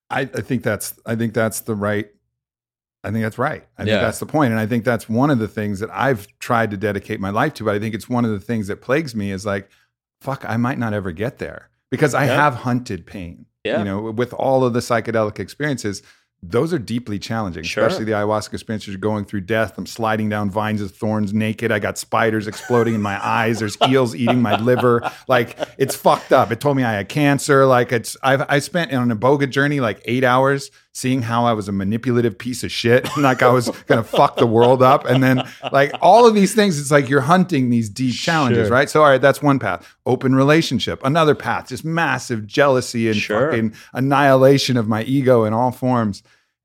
I, 0.09 0.21
I 0.21 0.25
think 0.41 0.61
that's 0.63 0.99
I 1.05 1.15
think 1.15 1.33
that's 1.33 1.61
the 1.61 1.73
right 1.75 2.09
I 3.05 3.11
think 3.11 3.23
that's 3.23 3.37
right. 3.37 3.65
I 3.77 3.83
Yeah. 3.83 3.85
think 3.93 4.01
that's 4.01 4.19
the 4.19 4.25
point. 4.25 4.51
And 4.51 4.59
I 4.59 4.65
think 4.65 4.83
that's 4.83 5.07
one 5.09 5.29
of 5.29 5.39
the 5.39 5.47
things 5.47 5.79
that 5.79 5.89
I've 5.91 6.27
tried 6.39 6.71
to 6.71 6.77
dedicate 6.77 7.19
my 7.19 7.29
life 7.31 7.53
to. 7.55 7.63
But 7.65 7.75
I 7.75 7.79
think 7.79 7.95
it's 7.95 8.07
one 8.09 8.23
of 8.25 8.31
the 8.31 8.39
things 8.39 8.67
that 8.67 8.81
plagues 8.81 9.13
me 9.15 9.31
is 9.31 9.45
like, 9.45 9.69
fuck, 10.21 10.43
I 10.47 10.55
might 10.57 10.77
not 10.79 10.93
ever 10.93 11.11
get 11.11 11.37
there. 11.37 11.69
Because 11.91 12.13
I 12.13 12.25
Yeah. 12.25 12.35
have 12.35 12.55
hunted 12.55 13.05
pain. 13.05 13.45
Yeah. 13.63 13.79
You 13.79 13.85
know, 13.85 14.01
with 14.11 14.33
all 14.33 14.63
of 14.65 14.73
the 14.73 14.79
psychedelic 14.81 15.39
experiences, 15.39 16.03
those 16.45 16.73
are 16.73 16.79
deeply 16.79 17.17
challenging, 17.19 17.63
Sure. 17.63 17.85
especially 17.85 18.03
the 18.03 18.11
ayahuasca 18.11 18.51
experiences. 18.53 18.89
You're 18.89 18.97
going 18.99 19.23
through 19.23 19.41
death. 19.41 19.77
I'm 19.77 19.85
sliding 19.85 20.27
down 20.27 20.49
vines 20.49 20.81
of 20.81 20.93
thorns 20.93 21.33
naked. 21.33 21.71
I 21.71 21.79
got 21.79 21.97
spiders 21.97 22.47
exploding 22.47 22.95
in 22.95 23.01
my 23.01 23.17
eyes. 23.25 23.59
There's 23.59 23.77
eels 23.87 24.13
eating 24.13 24.41
my 24.41 24.57
liver. 24.59 25.09
Like 25.29 25.57
it's 25.77 25.95
fucked 25.95 26.33
up. 26.33 26.51
It 26.51 26.59
told 26.59 26.75
me 26.75 26.83
I 26.83 26.91
had 26.93 27.07
cancer. 27.07 27.65
Like 27.65 27.93
it's 27.93 28.17
I've 28.21 28.41
I 28.49 28.59
spent 28.59 28.91
on 28.91 29.09
iboga 29.09 29.49
journey 29.49 29.79
like 29.79 30.01
eight 30.03 30.25
hours 30.25 30.69
seeing 30.93 31.23
how 31.23 31.45
I 31.45 31.53
was 31.53 31.67
a 31.67 31.71
manipulative 31.71 32.37
piece 32.37 32.63
of 32.63 32.71
shit. 32.71 33.07
like 33.17 33.41
I 33.41 33.49
was 33.49 33.69
gonna 33.87 34.03
fuck 34.03 34.37
the 34.37 34.45
world 34.47 34.83
up. 34.83 35.05
And 35.05 35.23
then 35.23 35.43
like 35.71 35.91
all 36.01 36.27
of 36.27 36.35
these 36.35 36.53
things, 36.53 36.79
it's 36.79 36.91
like 36.91 37.09
you're 37.09 37.21
hunting 37.21 37.69
these 37.69 37.89
deep 37.89 38.15
challenges, 38.15 38.67
Sure. 38.67 38.73
right? 38.75 38.89
So 38.89 39.01
all 39.01 39.09
right, 39.09 39.21
that's 39.21 39.41
one 39.41 39.57
path. 39.59 39.95
Open 40.05 40.35
relationship. 40.35 41.03
Another 41.03 41.33
path, 41.35 41.69
just 41.69 41.83
massive 41.83 42.45
jealousy 42.45 43.07
and 43.07 43.17
Sure. 43.17 43.49
fucking 43.49 43.73
annihilation 43.93 44.77
of 44.77 44.87
my 44.87 45.03
ego 45.03 45.43
in 45.45 45.53
all 45.53 45.71
forms. 45.71 46.21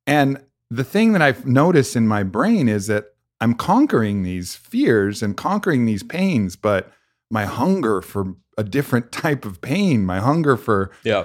And 0.06 0.42
the 0.70 0.84
thing 0.84 1.12
that 1.14 1.22
I've 1.22 1.46
noticed 1.46 1.96
in 1.96 2.06
my 2.06 2.22
brain 2.22 2.68
is 2.68 2.86
that 2.88 3.14
I'm 3.40 3.54
conquering 3.54 4.24
these 4.24 4.54
fears 4.56 5.22
and 5.22 5.36
conquering 5.36 5.86
these 5.86 6.02
pains, 6.02 6.54
but 6.56 6.92
my 7.30 7.44
hunger 7.46 8.02
for 8.02 8.34
a 8.58 8.64
different 8.64 9.10
type 9.12 9.44
of 9.46 9.60
pain, 9.62 10.04
my 10.04 10.18
hunger 10.18 10.56
for 10.56 10.90
Yeah. 11.04 11.24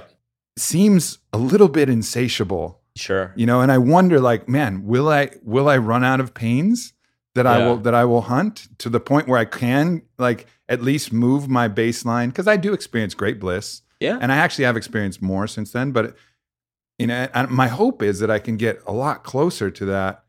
seems 0.57 1.17
a 1.33 1.37
little 1.37 1.67
bit 1.67 1.89
insatiable, 1.89 2.79
Sure. 2.95 3.34
you 3.36 3.45
know, 3.45 3.62
and 3.62 3.71
I 3.71 3.77
wonder 3.79 4.19
like, 4.19 4.47
man, 4.47 4.86
will 4.86 5.10
I 5.10 5.32
will 5.43 5.67
I 5.67 5.77
run 5.77 6.03
out 6.03 6.19
of 6.19 6.34
pains 6.34 6.93
that 7.36 7.47
I 7.47 7.65
will 7.65 7.77
that 7.77 7.95
I 7.95 8.06
will 8.06 8.21
hunt 8.21 8.67
to 8.77 8.89
the 8.89 8.99
point 8.99 9.27
where 9.27 9.39
I 9.39 9.45
can 9.45 10.03
like 10.19 10.45
at 10.69 10.82
least 10.84 11.12
move 11.12 11.49
my 11.49 11.67
baseline 11.67 12.27
because 12.27 12.47
I 12.47 12.56
do 12.58 12.73
experience 12.73 13.15
great 13.15 13.39
bliss 13.39 13.82
Yeah. 13.99 14.19
and 14.21 14.32
I 14.32 14.36
actually 14.38 14.65
have 14.65 14.77
experienced 14.77 15.21
more 15.21 15.47
since 15.47 15.71
then. 15.71 15.91
But 15.91 16.15
you 16.99 17.08
know, 17.08 17.27
and 17.34 17.49
my 17.49 17.67
hope 17.67 18.03
is 18.03 18.19
that 18.19 18.29
I 18.29 18.38
can 18.38 18.56
get 18.58 18.82
a 18.86 18.93
lot 18.93 19.23
closer 19.23 19.71
to 19.71 19.86
that 19.86 20.23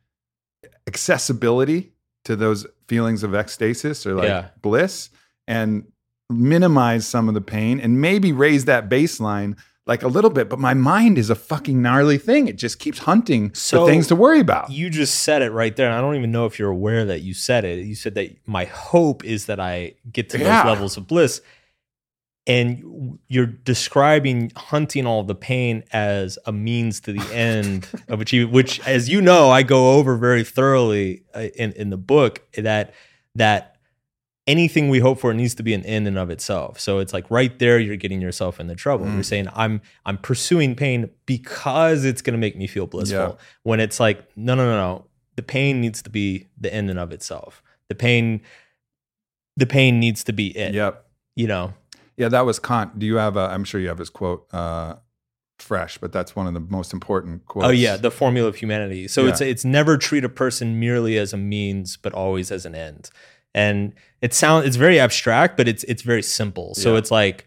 accessibility 0.87 1.93
to 2.25 2.37
those 2.37 2.67
feelings 2.89 3.23
of 3.23 3.33
ecstasis 3.33 4.07
or 4.07 4.15
like 4.15 4.29
Yeah. 4.29 4.47
bliss, 4.63 5.11
and 5.47 5.85
minimize 6.31 7.07
some 7.07 7.29
of 7.29 7.35
the 7.35 7.41
pain, 7.43 7.79
and 7.81 8.01
maybe 8.01 8.33
raise 8.33 8.65
that 8.65 8.89
baseline 8.89 9.57
like 9.87 10.03
a 10.03 10.09
little 10.09 10.31
bit. 10.31 10.49
But 10.49 10.59
my 10.59 10.73
mind 10.75 11.19
is 11.19 11.29
a 11.31 11.35
fucking 11.35 11.81
gnarly 11.83 12.19
thing; 12.19 12.49
it 12.49 12.57
just 12.57 12.79
keeps 12.79 13.01
hunting 13.01 13.53
So- 13.55 13.85
for 13.85 13.91
things 13.91 14.07
to 14.09 14.17
worry 14.17 14.41
about. 14.41 14.71
You 14.71 14.91
just 14.91 15.17
said 15.21 15.43
it 15.43 15.51
right 15.51 15.75
there. 15.77 15.87
And 15.89 15.95
I 15.97 16.01
don't 16.01 16.17
even 16.17 16.33
know 16.33 16.47
if 16.47 16.59
you're 16.59 16.71
aware 16.71 17.05
that 17.05 17.21
you 17.23 17.35
said 17.35 17.65
it. 17.65 17.85
You 17.85 17.95
said 17.95 18.15
that 18.15 18.37
my 18.47 18.65
hope 18.65 19.25
is 19.25 19.47
that 19.47 19.61
I 19.61 19.95
get 20.11 20.31
to 20.31 20.39
Yeah. 20.39 20.63
those 20.63 20.71
levels 20.73 20.97
of 20.97 21.07
bliss. 21.07 21.41
And 22.47 23.19
you're 23.27 23.47
describing 23.47 24.53
hunting 24.55 25.07
all 25.07 25.23
the 25.25 25.35
pain 25.35 25.83
as 25.95 26.39
a 26.45 26.53
means 26.53 27.01
to 27.01 27.13
the 27.15 27.23
end 27.35 27.89
of 28.09 28.21
achieving, 28.21 28.53
which, 28.53 28.87
as 28.87 29.09
you 29.09 29.23
know, 29.23 29.49
I 29.51 29.63
go 29.63 29.95
over 29.95 30.15
very 30.17 30.45
thoroughly 30.45 31.23
uh, 31.35 31.41
in, 31.57 31.73
in 31.73 31.89
the 31.89 31.97
book 31.97 32.43
that 32.55 32.93
that 33.37 33.74
anything 34.47 34.89
we 34.91 34.99
hope 34.99 35.19
for 35.19 35.33
needs 35.33 35.55
to 35.55 35.63
be 35.63 35.73
an 35.75 35.83
end 35.85 36.07
in 36.07 36.15
and 36.15 36.19
of 36.19 36.31
itself. 36.31 36.79
So 36.79 36.99
it's 36.99 37.13
like 37.13 37.31
right 37.31 37.59
there, 37.59 37.79
you're 37.79 37.97
getting 37.97 38.21
yourself 38.21 38.61
into 38.61 38.75
trouble. 38.75 39.07
Mm. 39.07 39.15
You're 39.15 39.23
saying 39.23 39.49
I'm 39.55 39.81
I'm 40.05 40.19
pursuing 40.19 40.75
pain 40.75 41.11
because 41.27 42.05
it's 42.05 42.21
going 42.23 42.35
to 42.35 42.39
make 42.39 42.57
me 42.57 42.67
feel 42.67 42.87
blissful. 42.87 43.19
Yeah. 43.19 43.33
When 43.63 43.81
it's 43.81 43.99
like 44.01 44.25
no 44.37 44.55
no 44.55 44.65
no 44.65 44.77
no, 44.77 45.07
the 45.37 45.43
pain 45.43 45.81
needs 45.81 46.03
to 46.03 46.11
be 46.11 46.49
the 46.59 46.73
end 46.73 46.91
in 46.91 46.99
of 46.99 47.13
itself. 47.13 47.63
The 47.89 47.95
pain, 47.95 48.41
the 49.57 49.67
pain 49.67 50.01
needs 50.01 50.25
to 50.25 50.33
be 50.33 50.57
it. 50.57 50.75
Yep. 50.75 51.05
You 51.37 51.47
know. 51.47 51.75
Yeah, 52.17 52.29
that 52.29 52.47
was 52.47 52.59
Kant. 52.59 52.99
Do 52.99 53.07
you 53.07 53.17
have? 53.17 53.37
A, 53.37 53.41
I'm 53.41 53.65
sure 53.65 53.81
you 53.81 53.89
have 53.89 53.99
his 53.99 54.09
quote 54.09 54.47
uh, 54.55 54.97
fresh, 55.59 55.99
but 55.99 56.13
that's 56.13 56.37
one 56.37 56.47
of 56.47 56.55
the 56.55 56.61
most 56.61 56.93
important 56.93 57.45
quotes. 57.47 57.67
Oh 57.67 57.71
yeah, 57.71 57.97
the 57.97 58.11
formula 58.11 58.49
of 58.49 58.57
humanity. 58.57 59.09
So 59.09 59.23
Yeah. 59.25 59.31
it's 59.31 59.41
it's 59.41 59.65
never 59.65 59.97
treat 59.97 60.25
a 60.25 60.29
person 60.29 60.79
merely 60.79 61.19
as 61.19 61.33
a 61.33 61.37
means, 61.37 61.97
but 61.97 62.13
always 62.13 62.53
as 62.53 62.65
an 62.67 62.75
end. 62.75 63.11
And 63.55 63.93
it 64.21 64.35
sounds 64.35 64.67
it's 64.67 64.77
very 64.77 64.99
abstract, 64.99 65.57
but 65.57 65.69
it's 65.69 65.85
it's 65.85 66.03
very 66.03 66.23
simple. 66.23 66.75
So 66.75 66.93
Yeah. 66.93 66.99
it's 66.99 67.11
like, 67.11 67.47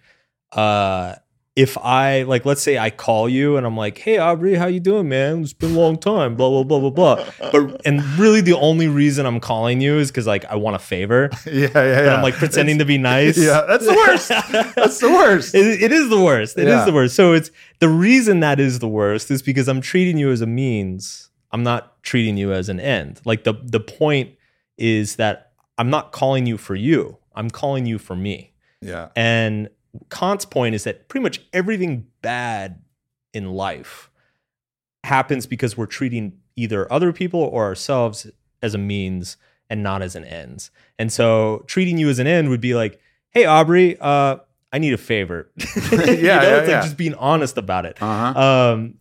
uh, 0.53 1.15
if 1.55 1.75
I 1.79 2.21
like, 2.21 2.45
let's 2.45 2.61
say 2.61 2.77
I 2.77 2.91
call 2.91 3.27
you 3.27 3.57
and 3.57 3.65
I'm 3.65 3.75
like, 3.75 3.97
"Hey 3.97 4.19
Aubrey, 4.19 4.53
how 4.53 4.67
you 4.67 4.79
doing, 4.79 5.09
man? 5.09 5.41
It's 5.41 5.53
been 5.53 5.71
a 5.75 5.79
long 5.79 5.97
time." 5.97 6.35
Blah 6.35 6.49
blah 6.49 6.63
blah 6.63 6.79
blah 6.79 6.89
blah. 6.91 7.25
But 7.51 7.81
and 7.85 8.01
really, 8.19 8.41
the 8.41 8.53
only 8.53 8.87
reason 8.87 9.25
I'm 9.25 9.39
calling 9.39 9.81
you 9.81 9.97
is 9.97 10.11
because 10.11 10.27
like 10.27 10.45
I 10.45 10.55
want 10.55 10.75
a 10.75 10.79
favor. 10.79 11.29
yeah, 11.47 11.51
yeah, 11.53 11.69
yeah. 11.73 11.99
And 12.01 12.09
I'm 12.11 12.21
like 12.21 12.35
pretending 12.35 12.77
to 12.77 12.85
be 12.85 12.99
nice. 12.99 13.37
Yeah, 13.39 13.65
that's 13.67 13.85
the 13.85 13.93
worst. 13.95 14.29
That's 14.75 14.99
the 14.99 15.09
worst. 15.09 15.55
It, 15.59 15.81
it 15.81 15.91
is 15.91 16.09
the 16.09 16.21
worst. 16.21 16.57
It 16.59 16.67
is 16.67 16.75
Yeah. 16.75 16.85
the 16.85 16.93
worst. 16.93 17.15
So 17.15 17.33
it's 17.33 17.49
the 17.79 17.89
reason 17.89 18.39
that 18.41 18.59
is 18.59 18.77
the 18.79 18.87
worst 18.87 19.31
is 19.31 19.41
because 19.41 19.67
I'm 19.67 19.81
treating 19.81 20.17
you 20.19 20.29
as 20.31 20.41
a 20.41 20.47
means. 20.47 21.31
I'm 21.51 21.63
not 21.63 22.03
treating 22.03 22.37
you 22.37 22.53
as 22.53 22.69
an 22.69 22.79
end. 22.79 23.19
Like 23.25 23.45
the 23.45 23.55
the 23.63 23.79
point 23.79 24.29
is 24.77 25.15
that 25.15 25.46
I'm 25.77 25.89
not 25.89 26.11
calling 26.11 26.45
you 26.45 26.57
for 26.57 26.75
you. 26.75 27.17
I'm 27.35 27.49
calling 27.49 27.85
you 27.85 27.99
for 27.99 28.15
me. 28.15 28.53
yeah, 28.81 29.09
And 29.15 29.69
Kant's 30.09 30.45
point 30.45 30.75
is 30.75 30.83
that 30.85 31.07
pretty 31.07 31.23
much 31.23 31.41
everything 31.53 32.07
bad 32.21 32.81
in 33.33 33.51
life 33.51 34.09
happens 35.03 35.45
because 35.45 35.77
we're 35.77 35.85
treating 35.85 36.33
either 36.55 36.91
other 36.91 37.13
people 37.13 37.39
or 37.41 37.63
ourselves 37.65 38.27
as 38.61 38.73
a 38.73 38.77
means 38.77 39.37
and 39.69 39.83
not 39.83 40.01
as 40.01 40.15
an 40.15 40.23
end. 40.25 40.69
And 40.97 41.11
so 41.11 41.63
treating 41.67 41.97
you 41.97 42.09
as 42.09 42.19
an 42.19 42.27
end 42.27 42.49
would 42.49 42.61
be 42.61 42.73
like, 42.73 42.99
hey, 43.31 43.45
Aubrey, 43.45 43.97
uh, 43.99 44.37
I 44.73 44.79
need 44.79 44.93
a 44.93 44.97
favor. 44.97 45.51
Yeah, 45.91 45.91
you 45.91 45.97
know, 46.01 46.13
yeah, 46.15 46.41
it's 46.41 46.59
like 46.61 46.67
yeah. 46.69 46.81
just 46.81 46.97
being 46.97 47.13
honest 47.15 47.57
about 47.57 47.85
it. 47.85 47.97
Uh-huh. 48.01 48.39
Um, 48.39 48.95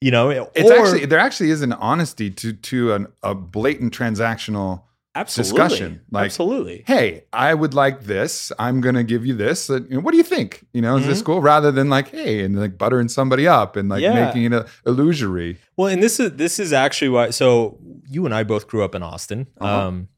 you 0.00 0.10
know, 0.10 0.30
it's 0.30 0.70
or- 0.70 0.78
actually 0.78 1.06
there 1.06 1.18
actually 1.18 1.50
is 1.50 1.62
an 1.62 1.72
honesty 1.72 2.30
to 2.30 2.52
to 2.52 2.92
an, 2.94 3.06
a 3.22 3.34
blatant 3.34 3.96
transactional 3.96 4.82
absolutely, 5.14 5.50
discussion, 5.52 6.00
like- 6.10 6.24
absolutely. 6.26 6.84
hey, 6.86 7.24
I 7.32 7.54
would 7.54 7.74
like 7.74 8.02
this. 8.04 8.50
I'm 8.58 8.80
going 8.80 8.94
to 8.96 9.04
give 9.04 9.24
you 9.24 9.34
this. 9.34 9.70
Uh, 9.70 9.80
what 10.00 10.10
do 10.12 10.16
you 10.16 10.22
think? 10.24 10.64
You 10.72 10.82
know, 10.82 10.96
is 10.96 11.06
this 11.06 11.22
cool? 11.22 11.40
Rather 11.40 11.70
than 11.72 11.88
like, 11.88 12.08
hey, 12.10 12.44
and 12.44 12.58
like 12.58 12.76
buttering 12.78 13.08
somebody 13.08 13.46
up 13.46 13.76
and 13.76 13.88
like 13.88 14.02
Mm-hmm. 14.02 14.16
Yeah. 14.16 14.24
making 14.26 14.44
it 14.44 14.52
a, 14.52 14.66
illusory. 14.86 15.58
Well, 15.76 15.88
and 15.88 16.02
this 16.02 16.18
is 16.20 16.32
this 16.32 16.58
is 16.58 16.72
actually 16.72 17.08
why. 17.10 17.30
So 17.30 17.78
you 18.08 18.24
and 18.26 18.34
I 18.34 18.42
both 18.44 18.66
grew 18.68 18.82
up 18.84 18.94
in 18.94 19.02
Austin. 19.02 19.46
Uh-huh. 19.60 19.88
Um, 19.88 20.08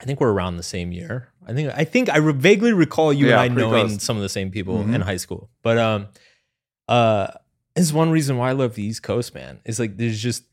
I 0.00 0.04
think 0.06 0.20
we're 0.20 0.32
around 0.32 0.56
the 0.56 0.62
same 0.62 0.92
year. 0.92 1.28
I 1.46 1.52
think 1.52 1.72
I 1.76 1.84
think 1.84 2.08
I 2.10 2.18
re- 2.18 2.32
vaguely 2.32 2.72
recall 2.72 3.12
you 3.12 3.28
Yeah, 3.28 3.42
and 3.42 3.52
I 3.52 3.54
knowing 3.54 3.86
close. 3.88 4.02
some 4.02 4.16
of 4.16 4.22
the 4.22 4.28
same 4.28 4.50
people 4.50 4.78
Mhm. 4.84 4.94
in 4.94 5.00
high 5.02 5.16
school. 5.18 5.50
But 5.62 5.78
um, 5.78 6.08
uh, 6.88 7.28
this 7.74 7.84
is 7.86 7.92
one 7.92 8.10
reason 8.10 8.36
why 8.36 8.50
I 8.50 8.52
love 8.52 8.74
the 8.74 8.82
East 8.84 9.02
Coast, 9.02 9.34
man. 9.34 9.60
Is 9.64 9.78
like 9.78 9.96
there's 9.96 10.20
just 10.20 10.44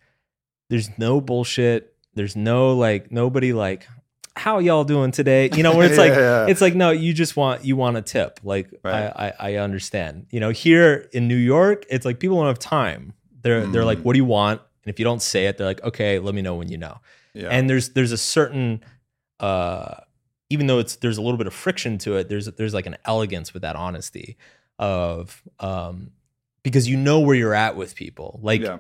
there's 0.70 0.90
no 0.98 1.20
bullshit. 1.22 1.91
There's 2.14 2.36
no 2.36 2.74
like 2.76 3.12
nobody 3.12 3.54
like 3.54 3.88
how 4.36 4.60
y'all 4.60 4.84
doing 4.86 5.12
today? 5.12 5.50
You 5.54 5.62
know, 5.64 5.76
where 5.76 5.88
it's 5.88 5.98
like 6.06 6.14
Yeah, 6.14 6.46
yeah. 6.46 6.48
it's 6.48 6.62
like 6.62 6.76
no, 6.76 6.92
you 6.92 7.14
just 7.14 7.36
want 7.36 7.66
you 7.66 7.76
want 7.76 7.98
a 7.98 8.02
tip. 8.02 8.40
Like 8.44 8.70
Right. 8.84 8.94
I, 9.16 9.34
I 9.40 9.52
I 9.52 9.56
understand. 9.58 10.28
You 10.32 10.40
know, 10.40 10.50
here 10.50 11.10
in 11.14 11.28
New 11.28 11.36
York, 11.36 11.86
it's 11.90 12.06
like 12.06 12.20
people 12.20 12.38
don't 12.38 12.48
have 12.48 12.60
time. 12.60 13.14
They're 13.42 13.66
they're 13.68 13.86
like, 13.86 14.00
Mm. 14.00 14.04
what 14.04 14.14
do 14.14 14.18
you 14.20 14.26
want? 14.26 14.62
And 14.84 14.92
if 14.94 15.00
you 15.00 15.06
don't 15.06 15.22
say 15.22 15.46
it, 15.48 15.58
they're 15.58 15.68
like, 15.68 15.84
okay, 15.84 16.20
let 16.20 16.34
me 16.34 16.42
know 16.42 16.56
when 16.56 16.70
you 16.70 16.78
know. 16.78 16.98
yeah. 17.34 17.50
And 17.50 17.70
there's 17.70 17.90
there's 17.90 18.12
a 18.12 18.18
certain 18.18 18.84
uh 19.40 19.96
even 20.50 20.68
though 20.68 20.80
it's 20.80 20.98
there's 20.98 21.18
a 21.18 21.22
little 21.22 21.38
bit 21.38 21.48
of 21.48 21.54
friction 21.54 21.98
to 22.00 22.16
it, 22.18 22.28
there's 22.30 22.46
there's 22.48 22.74
like 22.74 22.86
an 22.86 22.98
elegance 23.06 23.54
with 23.54 23.62
that 23.64 23.76
honesty 23.76 24.38
of 24.80 25.42
um 25.60 26.12
because 26.64 26.88
you 26.90 26.98
know 26.98 27.20
where 27.22 27.36
you're 27.36 27.54
at 27.56 27.76
with 27.76 27.96
people. 27.96 28.40
Like 28.44 28.62
Yeah. 28.62 28.78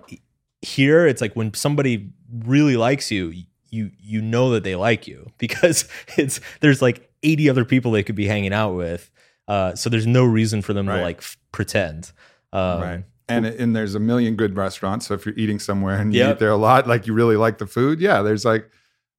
Here 0.62 1.08
it's 1.08 1.22
like 1.22 1.34
when 1.36 1.54
somebody 1.54 2.10
really 2.46 2.78
likes 2.78 3.12
you, 3.12 3.34
you 3.70 3.92
you 4.00 4.22
know 4.22 4.52
that 4.52 4.64
they 4.64 4.76
like 4.76 5.08
you 5.08 5.32
because 5.38 5.88
it's 6.18 6.40
there's 6.60 6.82
like 6.82 7.10
80 7.24 7.50
other 7.50 7.66
people 7.66 7.92
they 7.92 8.04
could 8.04 8.16
be 8.16 8.28
hanging 8.28 8.54
out 8.54 8.74
with. 8.76 9.10
Uh 9.48 9.76
so 9.76 9.90
there's 9.90 10.08
no 10.08 10.24
reason 10.26 10.62
for 10.62 10.74
them 10.74 10.88
Right. 10.88 10.98
to 10.98 11.02
like 11.04 11.18
f- 11.18 11.38
pretend. 11.52 12.12
Um, 12.54 12.82
right. 12.82 13.04
And 13.30 13.46
and 13.46 13.76
there's 13.76 13.96
a 13.96 14.00
million 14.00 14.36
good 14.36 14.56
restaurants. 14.58 15.08
So 15.08 15.14
if 15.14 15.26
you're 15.26 15.36
eating 15.38 15.58
somewhere 15.60 15.98
and 15.98 16.14
you 16.14 16.20
Yep. 16.20 16.36
eat 16.36 16.40
there 16.40 16.50
a 16.52 16.58
lot, 16.58 16.86
like 16.88 17.08
you 17.08 17.14
really 17.14 17.38
like 17.38 17.58
the 17.60 17.66
food, 17.68 18.00
yeah, 18.02 18.22
there's 18.22 18.44
like 18.46 18.70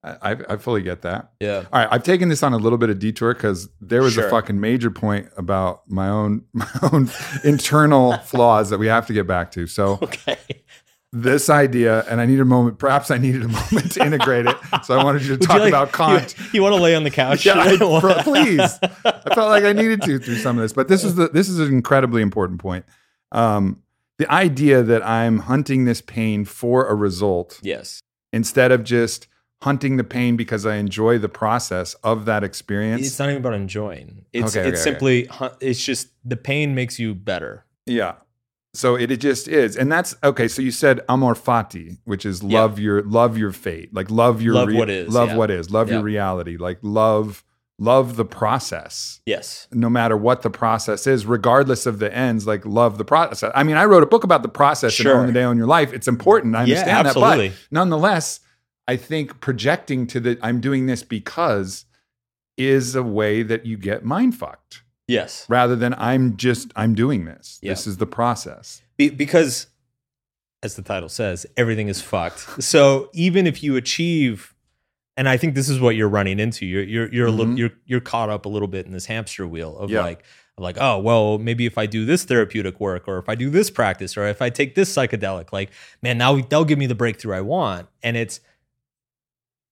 I, 0.05 0.37
I 0.49 0.57
fully 0.57 0.83
get 0.83 1.03
that. 1.03 1.31
Yeah. 1.39 1.59
All 1.73 1.79
right, 1.81 1.87
I've 1.89 2.03
taken 2.03 2.29
this 2.29 2.43
on 2.43 2.53
a 2.53 2.57
little 2.57 2.77
bit 2.77 2.91
of 2.91 2.99
detour 2.99 3.35
because 3.35 3.69
there 3.81 4.03
was 4.03 4.15
Sure. 4.15 4.27
a 4.27 4.31
fucking 4.31 4.59
major 4.61 4.91
point 4.91 5.29
about 5.37 5.89
my 5.89 6.09
own 6.09 6.45
my 6.53 6.67
own 6.93 7.09
internal 7.45 8.19
flaws 8.19 8.71
that 8.71 8.79
we 8.79 8.89
have 8.89 9.07
to 9.07 9.13
get 9.13 9.27
back 9.27 9.51
to. 9.53 9.67
So 9.67 9.99
Okay. 10.03 10.37
This 11.13 11.51
idea, 11.51 12.05
and 12.09 12.21
I 12.21 12.27
need 12.27 12.41
a 12.41 12.45
moment. 12.45 12.79
Perhaps 12.79 13.11
I 13.11 13.19
needed 13.19 13.43
a 13.43 13.49
moment 13.49 13.93
to 13.93 14.05
integrate 14.05 14.47
it. 14.47 14.57
So 14.85 14.99
I 14.99 15.05
wanted 15.05 15.23
you 15.23 15.29
to 15.29 15.33
Would 15.35 15.43
talk 15.43 15.57
you 15.57 15.63
like- 15.65 15.69
about 15.69 15.93
Kant. 15.93 16.35
You, 16.39 16.45
you 16.55 16.63
want 16.63 16.75
to 16.75 16.81
lay 16.83 16.95
on 16.95 17.05
the 17.05 17.11
couch? 17.11 17.45
Yeah, 17.45 17.55
I- 17.59 17.77
please. 18.23 18.79
I 19.05 19.35
felt 19.35 19.49
like 19.51 19.65
I 19.65 19.73
needed 19.73 20.03
to 20.03 20.19
through 20.19 20.37
some 20.37 20.57
of 20.59 20.63
this, 20.63 20.73
but 20.73 20.89
this 20.89 21.05
is 21.05 21.15
the 21.17 21.29
this 21.29 21.49
is 21.49 21.59
an 21.61 21.69
incredibly 21.73 22.23
important 22.23 22.61
point. 22.61 22.85
Um, 23.31 23.83
the 24.19 24.31
idea 24.31 24.83
that 24.83 25.05
I'm 25.07 25.39
hunting 25.41 25.85
this 25.85 26.01
pain 26.01 26.45
for 26.45 26.87
a 26.87 26.95
result 26.95 27.59
yes. 27.63 28.01
instead 28.33 28.71
of 28.71 28.85
just 28.85 29.27
hunting 29.63 29.97
the 29.97 30.05
pain 30.05 30.37
because 30.37 30.67
I 30.67 30.77
enjoy 30.77 31.19
the 31.19 31.29
process 31.29 31.95
of 32.03 32.25
that 32.27 32.45
experience. 32.45 33.07
It's 33.07 33.19
not 33.19 33.31
even 33.31 33.41
about 33.43 33.55
enjoying. 33.55 34.25
It's 34.33 34.57
Okay, 34.57 34.69
it's 34.69 34.81
okay, 34.81 34.91
simply 34.91 35.25
hu- 35.27 35.49
it's 35.61 35.83
just 35.85 36.09
the 36.25 36.37
pain 36.37 36.75
makes 36.75 36.99
you 36.99 37.15
better. 37.15 37.65
Yeah. 37.87 38.15
So 38.75 38.97
it, 38.97 39.11
it 39.11 39.19
just 39.19 39.49
is. 39.49 39.77
And 39.77 39.93
that's 39.93 40.15
okay. 40.25 40.49
So 40.49 40.63
you 40.63 40.71
said 40.71 41.01
amor 41.09 41.35
fati, 41.35 41.99
which 42.05 42.25
is 42.25 42.43
Yeah. 42.43 42.61
love 42.61 42.79
your 42.79 43.03
love 43.03 43.37
your 43.37 43.53
fate. 43.53 43.93
Like 43.95 44.11
love 44.11 44.41
your 44.41 44.55
Love 44.55 44.73
what 44.73 44.89
is, 44.91 45.09
Love 45.13 45.29
yeah. 45.31 45.37
what 45.37 45.51
is. 45.51 45.71
Love 45.71 45.91
your 45.91 46.03
reality. 46.03 46.57
Like 46.57 46.79
love 46.83 47.45
love 47.79 48.17
the 48.17 48.25
process. 48.25 49.21
Yes. 49.27 49.67
No 49.73 49.91
matter 49.91 50.17
what 50.17 50.43
the 50.43 50.51
process 50.51 51.07
is, 51.07 51.27
regardless 51.27 51.85
of 51.85 51.99
the 51.99 52.15
ends, 52.15 52.47
like 52.47 52.65
love 52.65 52.97
the 52.97 53.05
process. 53.05 53.51
I 53.55 53.63
mean, 53.63 53.77
I 53.77 53.85
wrote 53.87 54.03
a 54.03 54.07
book 54.07 54.25
about 54.25 54.43
the 54.43 54.49
process 54.49 54.93
Sure. 54.93 55.13
and 55.13 55.21
own 55.21 55.27
the 55.27 55.33
day 55.33 55.43
on 55.43 55.57
your 55.59 55.67
life. 55.67 55.93
It's 55.93 56.07
important. 56.09 56.55
I 56.55 56.61
Yeah, 56.61 56.77
understand 56.77 56.91
that. 56.99 57.07
absolutely. 57.07 57.49
But 57.51 57.59
nonetheless, 57.73 58.41
I 58.89 58.97
think 58.97 59.41
projecting 59.41 60.07
to 60.09 60.21
the 60.21 60.39
I'm 60.43 60.61
doing 60.61 60.87
this 60.87 61.03
because 61.03 61.85
is 62.57 62.95
a 62.95 63.03
way 63.03 63.43
that 63.43 63.67
you 63.67 63.77
get 63.77 64.05
mind 64.05 64.37
fucked 64.37 64.83
Yes. 65.13 65.47
rather 65.49 65.77
than 65.77 65.95
I'm 65.95 66.37
just 66.37 66.73
I'm 66.77 66.95
doing 66.95 67.25
this. 67.25 67.59
Yeah. 67.63 67.73
This 67.73 67.87
is 67.87 67.97
the 67.99 68.07
process. 68.07 68.83
Be- 68.97 69.11
because 69.11 69.67
as 70.63 70.77
the 70.77 70.83
title 70.83 71.09
says, 71.09 71.45
everything 71.57 71.89
is 71.89 72.01
fucked. 72.01 72.63
So 72.63 73.11
even 73.13 73.47
if 73.47 73.63
you 73.63 73.77
achieve 73.77 74.55
and 75.17 75.29
I 75.29 75.37
think 75.37 75.55
this 75.55 75.69
is 75.69 75.79
what 75.79 75.95
you're 75.95 76.09
running 76.09 76.39
into. 76.41 76.65
You're 76.65 76.85
you're 76.85 77.13
you're 77.13 77.31
little 77.31 77.53
Mhm. 77.55 77.59
you're 77.59 77.71
you're 77.85 78.01
caught 78.01 78.31
up 78.31 78.47
a 78.47 78.49
little 78.49 78.69
bit 78.69 78.87
in 78.87 78.93
this 78.93 79.07
hamster 79.07 79.47
wheel 79.47 79.77
of 79.77 79.91
Yeah. 79.91 80.01
like 80.03 80.25
of 80.57 80.63
like 80.65 80.77
oh 80.81 80.99
well 80.99 81.39
maybe 81.39 81.67
if 81.67 81.77
I 81.79 81.87
do 81.87 82.05
this 82.07 82.25
therapeutic 82.25 82.81
work 82.81 83.07
or 83.09 83.19
if 83.19 83.29
I 83.29 83.35
do 83.35 83.51
this 83.51 83.71
practice 83.71 84.17
or 84.17 84.27
if 84.27 84.41
I 84.41 84.49
take 84.51 84.75
this 84.75 84.95
psychedelic 84.95 85.53
like 85.53 85.71
man 86.03 86.17
now 86.19 86.41
they'll 86.41 86.65
give 86.65 86.79
me 86.79 86.87
the 86.87 86.95
breakthrough 86.95 87.35
I 87.37 87.41
want 87.43 87.89
and 88.03 88.17
it's 88.17 88.41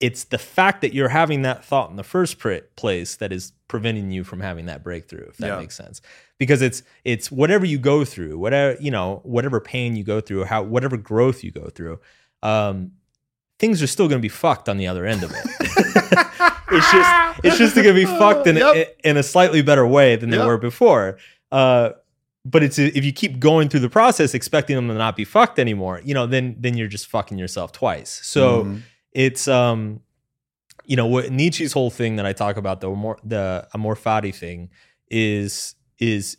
it's 0.00 0.24
the 0.24 0.38
fact 0.38 0.80
that 0.80 0.94
you're 0.94 1.10
having 1.10 1.42
that 1.42 1.62
thought 1.64 1.90
in 1.90 1.96
the 1.96 2.02
first 2.02 2.38
pr- 2.38 2.54
place 2.76 3.16
that 3.16 3.32
is 3.32 3.52
preventing 3.68 4.10
you 4.10 4.24
from 4.24 4.40
having 4.40 4.66
that 4.66 4.82
breakthrough 4.82 5.26
if 5.28 5.36
that 5.36 5.46
Yeah. 5.48 5.58
makes 5.60 5.76
sense 5.76 6.00
because 6.38 6.62
it's 6.62 6.82
it's 7.04 7.30
whatever 7.30 7.64
you 7.66 7.78
go 7.78 8.04
through 8.04 8.38
whatever 8.38 8.76
you 8.80 8.90
know 8.90 9.20
whatever 9.24 9.60
pain 9.60 9.96
you 9.96 10.02
go 10.04 10.20
through 10.20 10.44
how 10.44 10.62
whatever 10.62 10.96
growth 10.96 11.44
you 11.44 11.50
go 11.50 11.68
through 11.68 12.00
um 12.42 12.92
things 13.58 13.82
are 13.82 13.86
still 13.86 14.08
going 14.08 14.18
to 14.18 14.22
be 14.22 14.28
fucked 14.28 14.68
on 14.68 14.76
the 14.78 14.86
other 14.86 15.04
end 15.06 15.22
of 15.22 15.30
it 15.30 15.44
it's 16.72 16.90
just 16.92 17.40
it's 17.44 17.58
just 17.58 17.74
going 17.74 17.86
to 17.86 17.94
be 17.94 18.04
fucked 18.06 18.46
in, 18.46 18.56
Yep. 18.56 19.00
in 19.04 19.16
a 19.16 19.22
slightly 19.22 19.62
better 19.62 19.86
way 19.86 20.16
than 20.16 20.30
they 20.30 20.38
were 20.38 20.58
before 20.58 21.18
uh 21.52 21.90
but 22.44 22.62
it's 22.62 22.78
if 22.78 23.04
you 23.04 23.12
keep 23.12 23.38
going 23.38 23.68
through 23.68 23.80
the 23.80 23.90
process 23.90 24.32
expecting 24.34 24.74
them 24.76 24.88
to 24.88 24.94
not 24.94 25.14
be 25.14 25.24
fucked 25.24 25.58
anymore 25.58 26.00
you 26.04 26.14
know 26.14 26.26
then 26.26 26.56
then 26.58 26.76
you're 26.76 26.88
just 26.88 27.06
fucking 27.06 27.38
yourself 27.38 27.70
twice 27.72 28.20
so 28.24 28.64
Mhm. 28.64 28.82
It's 29.12 29.49
um 29.49 30.01
you 30.85 30.96
know 30.96 31.07
what 31.07 31.31
Nietzsche's 31.31 31.73
whole 31.73 31.90
thing 31.90 32.16
that 32.16 32.27
I 32.27 32.33
talk 32.33 32.57
about 32.57 32.81
the 32.81 32.90
more 32.90 33.18
the 33.25 33.68
amor 33.75 33.94
fati 33.94 34.35
thing 34.35 34.70
is 35.09 35.75
is 35.99 36.37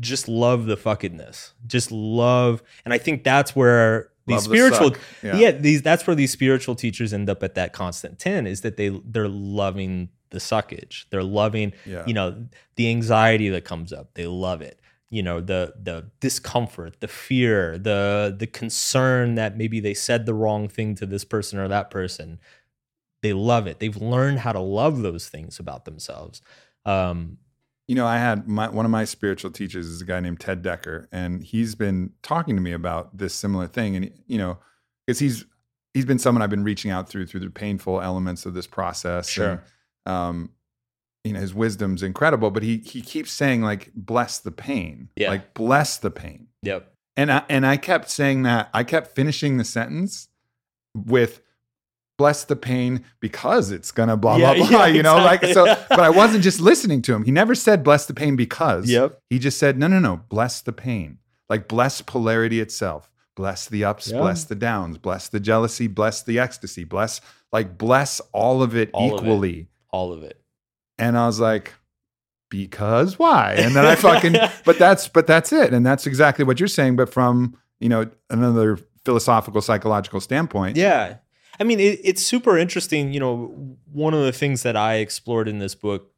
just 0.00 0.28
love 0.28 0.66
the 0.66 0.76
fuckedness. 0.76 1.52
Just 1.66 1.92
love 1.92 2.62
and 2.84 2.94
I 2.94 2.98
think 2.98 3.24
that's 3.24 3.54
where 3.54 4.10
these 4.26 4.34
Love 4.34 4.44
the 4.44 4.50
spiritual 4.50 4.96
yeah. 5.22 5.50
these 5.50 5.82
that's 5.82 6.06
where 6.06 6.14
these 6.14 6.30
spiritual 6.30 6.74
teachers 6.74 7.12
end 7.12 7.28
up 7.28 7.42
at 7.42 7.54
that 7.56 7.72
constant 7.72 8.18
10 8.18 8.46
is 8.46 8.60
that 8.60 8.76
they 8.76 8.88
they're 9.04 9.28
loving 9.28 10.10
the 10.30 10.38
suckage. 10.38 11.06
They're 11.10 11.22
loving 11.24 11.72
Yeah. 11.84 12.04
you 12.06 12.14
know 12.14 12.46
the 12.76 12.88
anxiety 12.88 13.48
that 13.50 13.64
comes 13.64 13.92
up. 13.92 14.14
They 14.14 14.26
love 14.26 14.62
it 14.62 14.78
you 15.12 15.22
know 15.22 15.40
the 15.40 15.74
the 15.80 16.10
discomfort 16.20 16.98
the 17.00 17.08
fear 17.08 17.78
the 17.78 18.34
the 18.36 18.46
concern 18.48 19.36
that 19.36 19.56
maybe 19.56 19.78
they 19.78 19.94
said 19.94 20.26
the 20.26 20.34
wrong 20.34 20.68
thing 20.68 20.96
to 20.96 21.06
this 21.06 21.24
person 21.24 21.58
or 21.60 21.68
that 21.68 21.90
person 21.90 22.40
they 23.22 23.32
love 23.32 23.68
it 23.68 23.78
they've 23.78 24.02
learned 24.02 24.40
how 24.40 24.52
to 24.52 24.60
love 24.60 25.02
those 25.02 25.28
things 25.28 25.60
about 25.60 25.84
themselves 25.84 26.42
um 26.84 27.38
You 27.88 27.96
know, 27.96 28.06
I 28.06 28.18
had 28.18 28.48
my, 28.48 28.68
one 28.70 28.86
of 28.86 28.90
my 28.90 29.04
spiritual 29.04 29.50
teachers 29.50 29.86
is 29.86 30.00
a 30.00 30.04
guy 30.04 30.20
named 30.20 30.40
Ted 30.40 30.62
Dekker, 30.62 31.08
and 31.12 31.42
he's 31.42 31.74
been 31.74 32.12
talking 32.22 32.56
to 32.56 32.62
me 32.62 32.72
about 32.72 33.18
this 33.18 33.34
similar 33.34 33.66
thing. 33.68 33.96
And 33.96 34.10
you 34.26 34.38
know, 34.38 34.56
because 35.06 35.18
he's 35.18 35.44
he's 35.92 36.06
been 36.06 36.18
someone 36.18 36.42
I've 36.42 36.48
been 36.56 36.64
reaching 36.64 36.92
out 36.92 37.08
through 37.08 37.26
through 37.26 37.40
the 37.40 37.50
painful 37.50 38.00
elements 38.00 38.46
of 38.46 38.54
this 38.54 38.68
process. 38.68 39.28
Sure. 39.28 39.62
And, 40.06 40.14
um, 40.14 40.50
you 41.24 41.32
know, 41.32 41.40
his 41.40 41.54
wisdom's 41.54 42.02
incredible, 42.02 42.50
but 42.50 42.62
he 42.62 42.78
he 42.78 43.00
keeps 43.00 43.30
saying 43.32 43.62
like, 43.62 43.90
"Bless 43.94 44.38
the 44.38 44.50
pain," 44.50 45.08
Yeah. 45.16 45.30
like 45.30 45.54
bless 45.54 45.96
the 45.98 46.10
pain. 46.10 46.48
yep 46.62 46.92
And 47.16 47.30
I 47.30 47.44
and 47.48 47.64
I 47.66 47.76
kept 47.76 48.10
saying 48.10 48.42
that. 48.42 48.70
I 48.74 48.84
kept 48.84 49.14
finishing 49.14 49.56
the 49.56 49.64
sentence 49.64 50.28
with 50.94 51.40
bless 52.18 52.44
the 52.44 52.56
pain 52.56 53.04
because 53.20 53.70
it's 53.70 53.90
gonna 53.92 54.16
blah 54.16 54.36
Yeah, 54.36 54.54
blah 54.54 54.68
blah. 54.68 54.78
yeah, 54.80 54.86
you 54.86 55.02
know, 55.02 55.16
like 55.16 55.44
so. 55.44 55.64
But 55.88 56.00
I 56.00 56.10
wasn't 56.10 56.42
just 56.44 56.60
listening 56.60 57.02
to 57.02 57.14
him. 57.14 57.24
He 57.24 57.30
never 57.30 57.54
said 57.54 57.82
bless 57.84 58.06
the 58.06 58.14
pain 58.14 58.36
because. 58.36 58.88
Yep. 58.88 59.18
He 59.30 59.38
just 59.38 59.58
said 59.58 59.78
no, 59.78 59.86
no, 59.86 59.98
no. 60.00 60.20
Bless 60.28 60.60
the 60.60 60.72
pain. 60.72 61.18
Like 61.48 61.68
bless 61.68 62.00
polarity 62.02 62.60
itself. 62.60 63.10
Bless 63.34 63.66
the 63.68 63.84
ups. 63.84 64.10
Yeah. 64.10 64.18
Bless 64.18 64.44
the 64.44 64.54
downs. 64.54 64.98
Bless 64.98 65.28
the 65.28 65.40
jealousy. 65.40 65.86
Bless 65.86 66.22
the 66.22 66.38
ecstasy. 66.38 66.84
Bless 66.84 67.20
like 67.52 67.78
bless 67.78 68.20
all 68.32 68.62
of 68.62 68.74
it 68.76 68.90
All 68.92 69.14
of 69.14 69.20
it. 69.20 69.24
equally. 69.26 69.68
all 69.90 70.12
of 70.12 70.22
it 70.22 70.38
And 71.02 71.18
I 71.18 71.26
was 71.26 71.40
like, 71.40 71.74
because 72.48 73.18
why? 73.18 73.54
And 73.58 73.74
then 73.74 73.84
I 73.84 73.96
fucking, 73.96 74.36
but 74.64 74.78
that's, 74.78 75.08
but 75.08 75.26
that's 75.26 75.52
it. 75.52 75.74
And 75.74 75.84
that's 75.84 76.06
exactly 76.06 76.44
what 76.44 76.60
you're 76.60 76.68
saying. 76.68 76.94
But 76.94 77.12
from, 77.12 77.58
you 77.80 77.88
know, 77.88 78.08
another 78.30 78.78
philosophical, 79.04 79.60
psychological 79.60 80.20
standpoint. 80.20 80.76
Yeah. 80.76 81.16
I 81.58 81.64
mean, 81.64 81.80
it, 81.80 81.98
it's 82.04 82.22
super 82.22 82.56
interesting. 82.56 83.12
You 83.12 83.18
know, 83.18 83.76
one 83.90 84.14
of 84.14 84.22
the 84.22 84.30
things 84.30 84.62
that 84.62 84.76
I 84.76 84.96
explored 84.96 85.48
in 85.48 85.58
this 85.58 85.74
book, 85.74 86.12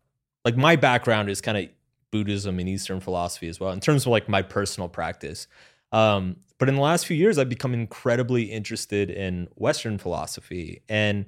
like 0.45 0.57
my 0.57 0.77
background 0.77 1.31
is 1.31 1.41
kind 1.41 1.57
of 1.57 1.69
Buddhism 2.11 2.59
and 2.59 2.69
Eastern 2.69 3.01
philosophy 3.01 3.49
as 3.49 3.59
well, 3.59 3.73
in 3.73 3.81
terms 3.81 4.03
of 4.03 4.09
like 4.09 4.29
my 4.29 4.43
personal 4.43 4.91
practice. 4.91 5.47
Um, 5.93 6.37
but 6.59 6.69
in 6.69 6.75
the 6.75 6.83
last 6.83 7.07
few 7.07 7.17
years, 7.17 7.39
I've 7.39 7.49
become 7.49 7.73
incredibly 7.73 8.45
interested 8.45 9.11
in 9.11 9.49
Western 9.55 9.97
philosophy. 9.97 10.83
And 10.91 11.25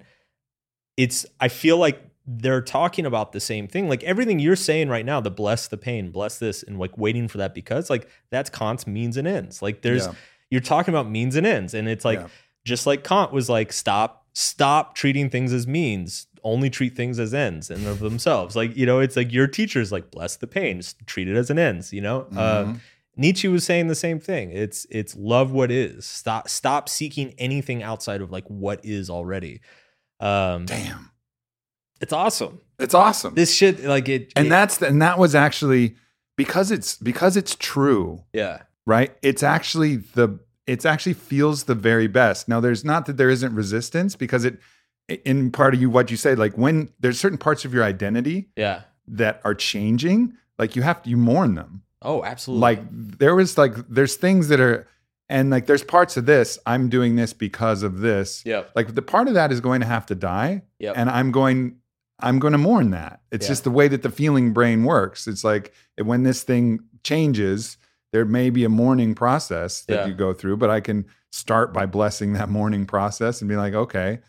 it's, 0.99 1.25
I 1.40 1.49
feel 1.49 1.79
like 1.79 2.03
they're 2.26 2.60
talking 2.62 3.06
about 3.06 3.32
the 3.32 3.40
same 3.40 3.68
thing. 3.68 3.88
Like 3.88 4.02
everything 4.02 4.38
you're 4.40 4.56
saying 4.56 4.88
right 4.88 5.06
now, 5.06 5.20
the 5.20 5.30
bless 5.30 5.68
the 5.68 5.76
pain, 5.76 6.10
bless 6.10 6.38
this, 6.38 6.62
and 6.62 6.78
like 6.78 6.96
waiting 6.98 7.28
for 7.28 7.38
that 7.38 7.54
because, 7.54 7.88
like, 7.88 8.08
that's 8.30 8.50
Kant's 8.50 8.86
means 8.86 9.16
and 9.16 9.28
ends. 9.28 9.62
Like, 9.62 9.82
there's, 9.82 10.06
Yeah. 10.06 10.12
you're 10.50 10.60
talking 10.60 10.92
about 10.92 11.08
means 11.10 11.36
and 11.36 11.46
ends. 11.46 11.72
And 11.74 11.88
it's 11.88 12.04
like, 12.04 12.18
Yeah. 12.20 12.26
just 12.64 12.86
like 12.86 13.04
Kant 13.04 13.32
was 13.32 13.48
like, 13.48 13.72
stop, 13.72 14.26
stop 14.32 14.94
treating 14.96 15.30
things 15.30 15.52
as 15.52 15.66
means, 15.68 16.26
only 16.42 16.68
treat 16.70 16.96
things 16.96 17.18
as 17.20 17.32
ends 17.32 17.70
and 17.70 17.86
of 17.86 18.00
themselves. 18.00 18.56
Like, 18.56 18.76
you 18.76 18.86
know, 18.86 18.98
it's 19.00 19.16
like 19.16 19.32
your 19.32 19.46
teacher's 19.46 19.92
like, 19.92 20.10
bless 20.10 20.36
the 20.36 20.46
pain, 20.48 20.78
just 20.80 21.06
treat 21.06 21.28
it 21.28 21.36
as 21.36 21.48
an 21.50 21.58
ends, 21.58 21.92
you 21.92 22.00
know? 22.00 22.26
Uh, 22.36 22.64
Mhm. 22.64 22.80
Nietzsche 23.16 23.48
was 23.48 23.64
saying 23.64 23.86
the 23.86 23.94
same 23.94 24.20
thing. 24.20 24.50
It's 24.50 24.86
it's 24.90 25.16
love 25.16 25.50
what 25.50 25.70
is. 25.70 26.04
Stop 26.04 26.50
stop 26.50 26.86
seeking 26.88 27.34
anything 27.38 27.82
outside 27.82 28.20
of 28.20 28.30
like 28.30 28.44
what 28.48 28.84
is 28.84 29.08
already. 29.08 29.60
Um 30.20 30.66
Damn. 30.66 31.10
It's 32.00 32.12
awesome. 32.12 32.61
It's 32.78 32.94
awesome. 32.94 33.35
This 33.35 33.54
shit 33.54 33.85
like 33.85 34.09
it 34.09 34.32
and 34.37 34.46
it- 34.46 34.50
that's, 34.50 34.80
and 34.82 35.00
that 35.02 35.18
was 35.18 35.35
actually 35.35 35.96
because 36.37 36.70
it's, 36.70 36.96
because 36.96 37.37
it's 37.37 37.54
true. 37.59 38.22
yeah. 38.32 38.62
right? 38.85 39.16
It's 39.22 39.42
actually 39.42 39.96
the 39.96 40.38
it's 40.66 40.85
actually 40.85 41.14
feels 41.14 41.64
the 41.64 41.74
very 41.76 42.09
best. 42.09 42.48
Now 42.48 42.61
there's 42.61 42.85
not 42.85 43.06
that 43.06 43.16
there 43.16 43.30
isn't 43.30 43.54
resistance 43.54 44.16
because 44.16 44.44
it 44.44 44.59
in 45.24 45.52
part 45.52 45.72
of 45.74 45.80
you 45.80 45.88
what 45.88 46.11
you 46.11 46.16
say 46.16 46.35
like 46.35 46.59
when 46.59 46.90
there's 46.98 47.18
certain 47.20 47.38
parts 47.38 47.64
of 47.64 47.72
your 47.72 47.85
identity 47.85 48.48
Yeah. 48.56 48.82
that 49.09 49.40
are 49.44 49.54
changing, 49.54 50.35
like 50.59 50.74
you 50.76 50.82
have 50.82 51.02
to 51.04 51.11
you 51.11 51.16
mourn 51.16 51.54
them. 51.54 51.82
Oh, 52.02 52.24
absolutely. 52.24 52.61
Like 52.62 52.80
there 52.90 53.35
was 53.37 53.56
like 53.56 53.74
there's 53.88 54.16
things 54.16 54.48
that 54.48 54.59
are 54.61 54.87
and 55.28 55.50
like 55.50 55.66
there's 55.66 55.85
parts 55.85 56.16
of 56.16 56.26
this 56.26 56.59
I'm 56.66 56.88
doing 56.88 57.14
this 57.16 57.32
because 57.32 57.82
of 57.85 58.00
this. 58.00 58.42
yeah 58.44 58.64
Like 58.74 58.94
the 58.96 59.02
part 59.02 59.28
of 59.28 59.35
that 59.35 59.52
is 59.52 59.61
going 59.61 59.80
to 59.80 59.87
have 59.87 60.04
to 60.06 60.14
die 60.16 60.62
yeah 60.80 60.92
and 60.96 61.09
I'm 61.09 61.30
going 61.30 61.76
I'm 62.20 62.38
going 62.38 62.52
to 62.52 62.59
mourn 62.59 62.90
that. 62.90 63.20
It's 63.31 63.44
Yeah. 63.46 63.50
just 63.50 63.64
the 63.64 63.70
way 63.70 63.88
that 63.88 64.02
the 64.02 64.11
feeling 64.11 64.52
brain 64.52 64.85
works. 64.85 65.26
It's 65.26 65.44
like 65.44 65.72
when 66.02 66.22
this 66.22 66.42
thing 66.42 66.81
changes, 67.05 67.76
there 68.12 68.24
may 68.24 68.50
be 68.50 68.64
a 68.64 68.68
mourning 68.68 69.14
process 69.14 69.83
that 69.83 69.94
Yeah. 69.94 70.07
you 70.07 70.14
go 70.14 70.33
through, 70.33 70.57
but 70.57 70.70
I 70.70 70.81
can 70.81 71.05
start 71.31 71.72
by 71.74 71.85
blessing 71.87 72.33
that 72.33 72.48
mourning 72.48 72.87
process 72.87 73.40
and 73.42 73.48
be 73.48 73.57
like, 73.57 73.74
okay, 73.74 74.20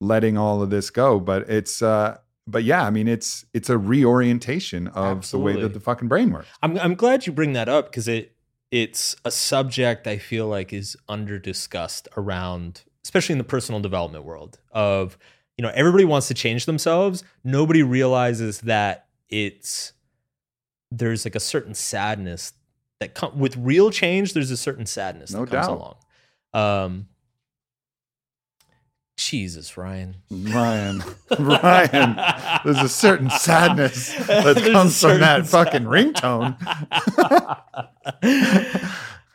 letting 0.00 0.38
all 0.38 0.62
of 0.62 0.70
this 0.70 0.88
go. 0.90 1.20
But 1.20 1.48
it's 1.50 1.82
uh 1.82 2.18
but 2.48 2.62
yeah, 2.64 2.84
I 2.86 2.90
mean 2.90 3.08
it's 3.08 3.44
it's 3.52 3.68
a 3.68 3.76
reorientation 3.76 4.86
of 4.88 5.28
the 5.30 5.38
way 5.38 5.60
that 5.60 5.74
the 5.74 5.80
fucking 5.80 6.08
brain 6.08 6.30
works. 6.32 6.48
I'm 6.62 6.78
I'm 6.78 6.94
glad 6.94 7.26
you 7.26 7.32
bring 7.32 7.52
that 7.54 7.68
up 7.68 7.90
because 7.90 8.08
it 8.08 8.32
it's 8.70 9.16
a 9.24 9.30
subject 9.30 10.06
I 10.06 10.18
feel 10.18 10.46
like 10.46 10.72
is 10.72 10.96
under 11.08 11.38
discussed 11.38 12.08
around, 12.16 12.82
especially 13.04 13.32
in 13.34 13.38
the 13.38 13.44
personal 13.44 13.80
development 13.80 14.24
world. 14.24 14.58
Of 14.72 15.18
you 15.58 15.62
know, 15.62 15.72
everybody 15.74 16.04
wants 16.04 16.28
to 16.28 16.34
change 16.34 16.66
themselves. 16.66 17.24
Nobody 17.44 17.82
realizes 17.82 18.60
that 18.62 19.06
it's 19.28 19.92
there's 20.90 21.24
like 21.24 21.34
a 21.34 21.40
certain 21.40 21.74
sadness 21.74 22.52
that 23.00 23.14
come 23.14 23.38
with 23.38 23.56
real 23.56 23.90
change. 23.90 24.32
There's 24.34 24.50
a 24.50 24.56
certain 24.56 24.86
sadness 24.86 25.32
No 25.32 25.44
that 25.44 25.50
comes 25.50 25.66
doubt. 25.66 25.96
along. 26.54 26.86
Um, 26.88 27.08
Jesus, 29.16 29.76
Ryan. 29.78 30.16
Ryan, 30.30 31.02
Ryan, 31.38 32.16
there's 32.64 32.78
a 32.82 32.88
certain 32.88 33.30
sadness 33.30 34.12
that 34.26 34.56
comes 34.72 35.00
from 35.00 35.20
that 35.20 35.46
certain 35.46 35.84
fucking 35.84 35.84
sad- 35.84 36.54
ringtone. 36.54 36.56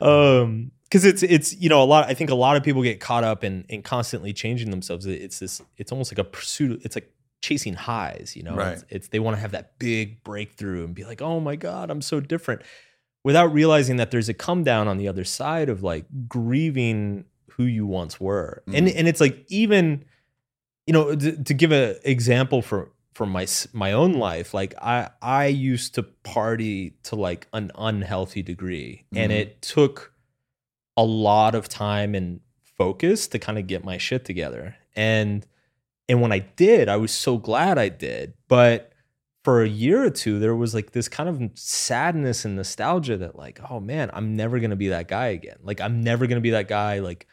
um 0.00 0.70
because 0.92 1.06
it's 1.06 1.22
it's 1.22 1.54
you 1.56 1.68
know 1.70 1.82
a 1.82 1.84
lot 1.86 2.06
i 2.08 2.12
think 2.14 2.28
a 2.28 2.34
lot 2.34 2.54
of 2.56 2.62
people 2.62 2.82
get 2.82 3.00
caught 3.00 3.24
up 3.24 3.42
in 3.42 3.64
in 3.70 3.80
constantly 3.82 4.32
changing 4.34 4.70
themselves 4.70 5.06
it's 5.06 5.38
this 5.38 5.62
it's 5.78 5.90
almost 5.90 6.12
like 6.12 6.18
a 6.18 6.24
pursuit 6.24 6.82
it's 6.84 6.94
like 6.94 7.10
chasing 7.40 7.72
highs 7.74 8.34
you 8.36 8.42
know 8.42 8.54
Right. 8.54 8.74
it's, 8.74 8.84
it's 8.90 9.08
they 9.08 9.18
want 9.18 9.36
to 9.36 9.40
have 9.40 9.52
that 9.52 9.78
big 9.78 10.22
breakthrough 10.22 10.84
and 10.84 10.94
be 10.94 11.04
like 11.04 11.22
oh 11.22 11.40
my 11.40 11.56
god 11.56 11.90
i'm 11.90 12.02
so 12.02 12.20
different 12.20 12.60
without 13.24 13.52
realizing 13.54 13.96
that 13.96 14.10
there's 14.10 14.28
a 14.28 14.34
come 14.34 14.64
down 14.64 14.86
on 14.86 14.98
the 14.98 15.08
other 15.08 15.24
side 15.24 15.68
of 15.70 15.82
like 15.82 16.04
grieving 16.28 17.24
who 17.52 17.64
you 17.64 17.86
once 17.86 18.20
were 18.20 18.62
and 18.66 18.86
Mm. 18.88 18.94
and 18.96 19.08
it's 19.08 19.20
like 19.20 19.44
even 19.48 20.04
you 20.86 20.92
know 20.92 21.14
to, 21.16 21.42
to 21.42 21.54
give 21.54 21.72
an 21.72 21.96
example 22.04 22.60
for 22.62 22.90
from 23.14 23.30
my 23.30 23.46
my 23.72 23.92
own 23.92 24.12
life 24.14 24.52
like 24.54 24.74
i 24.80 25.08
i 25.22 25.46
used 25.46 25.94
to 25.96 26.02
party 26.02 26.94
to 27.04 27.16
like 27.16 27.46
an 27.52 27.70
unhealthy 27.76 28.42
degree 28.42 29.04
and 29.14 29.30
Mhm. 29.32 29.36
it 29.36 29.62
took 29.62 30.11
a 30.96 31.04
lot 31.04 31.54
of 31.54 31.68
time 31.68 32.14
and 32.14 32.40
focus 32.76 33.26
to 33.28 33.38
kind 33.38 33.58
of 33.58 33.66
get 33.66 33.84
my 33.84 33.98
shit 33.98 34.24
together. 34.24 34.76
And 34.94 35.46
and 36.08 36.20
when 36.20 36.32
i 36.32 36.40
did 36.40 36.88
i 36.88 36.96
was 36.96 37.12
so 37.12 37.38
glad 37.38 37.78
i 37.78 37.88
did. 37.88 38.34
But 38.48 38.92
for 39.44 39.62
a 39.62 39.68
year 39.68 40.04
or 40.04 40.10
two 40.10 40.38
there 40.38 40.54
was 40.54 40.74
like 40.74 40.92
this 40.92 41.08
kind 41.08 41.28
of 41.28 41.58
sadness 41.58 42.44
and 42.44 42.56
nostalgia 42.56 43.16
that 43.16 43.36
like 43.36 43.60
oh 43.70 43.80
man 43.80 44.10
i'm 44.12 44.36
never 44.36 44.60
to 44.70 44.76
be 44.76 44.88
that 44.88 45.08
guy 45.08 45.28
again. 45.28 45.58
Like 45.62 45.80
i'm 45.80 46.02
never 46.02 46.26
to 46.36 46.42
be 46.42 46.50
that 46.50 46.68
guy 46.68 46.98
like 46.98 47.26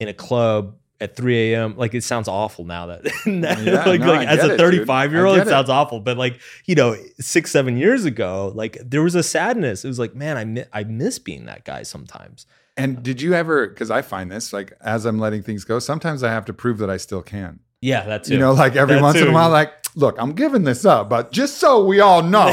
in 0.00 0.08
a 0.08 0.14
club 0.14 0.76
at 1.00 1.14
3 1.16 1.52
a.m. 1.54 1.76
Like 1.76 1.94
it 1.94 2.02
sounds 2.02 2.26
awful 2.28 2.64
now 2.64 2.86
that, 2.86 3.04
Yeah, 3.26 3.84
like, 3.84 4.00
no, 4.00 4.06
like 4.08 4.26
as 4.26 4.42
a 4.44 4.54
it, 4.54 4.58
35 4.58 5.12
year 5.12 5.24
old, 5.26 5.38
it 5.38 5.42
it. 5.42 5.48
sounds 5.48 5.68
awful. 5.70 6.00
But 6.00 6.16
like, 6.16 6.40
you 6.66 6.74
know, 6.74 6.96
six, 7.20 7.50
seven 7.50 7.76
years 7.76 8.04
ago, 8.04 8.52
like 8.54 8.78
there 8.84 9.02
was 9.02 9.14
a 9.14 9.22
sadness. 9.22 9.84
It 9.84 9.88
was 9.88 9.98
like, 9.98 10.14
man, 10.14 10.36
I, 10.36 10.44
mi- 10.44 10.64
I 10.72 10.84
miss 10.84 11.18
being 11.18 11.46
that 11.46 11.64
guy 11.64 11.82
sometimes. 11.84 12.46
And 12.76 13.02
did 13.02 13.20
you 13.20 13.34
ever? 13.34 13.66
Because 13.68 13.90
I 13.90 14.02
find 14.02 14.30
this 14.30 14.52
like 14.52 14.72
as 14.80 15.04
I'm 15.04 15.18
letting 15.18 15.42
things 15.42 15.64
go, 15.64 15.78
sometimes 15.78 16.22
I 16.22 16.30
have 16.30 16.44
to 16.46 16.52
prove 16.52 16.78
that 16.78 16.88
I 16.90 16.96
still 16.96 17.22
can. 17.22 17.60
Yeah, 17.80 18.04
that's 18.04 18.28
You 18.28 18.38
know, 18.38 18.52
like 18.52 18.74
every 18.76 18.96
That 18.96 19.02
once 19.02 19.18
in 19.18 19.28
a 19.28 19.32
while, 19.32 19.50
like, 19.50 19.72
look, 19.94 20.16
I'm 20.18 20.32
giving 20.32 20.64
this 20.64 20.84
up, 20.84 21.08
but 21.08 21.30
just 21.30 21.58
so 21.58 21.84
we 21.84 22.00
all 22.00 22.22
know, 22.34 22.52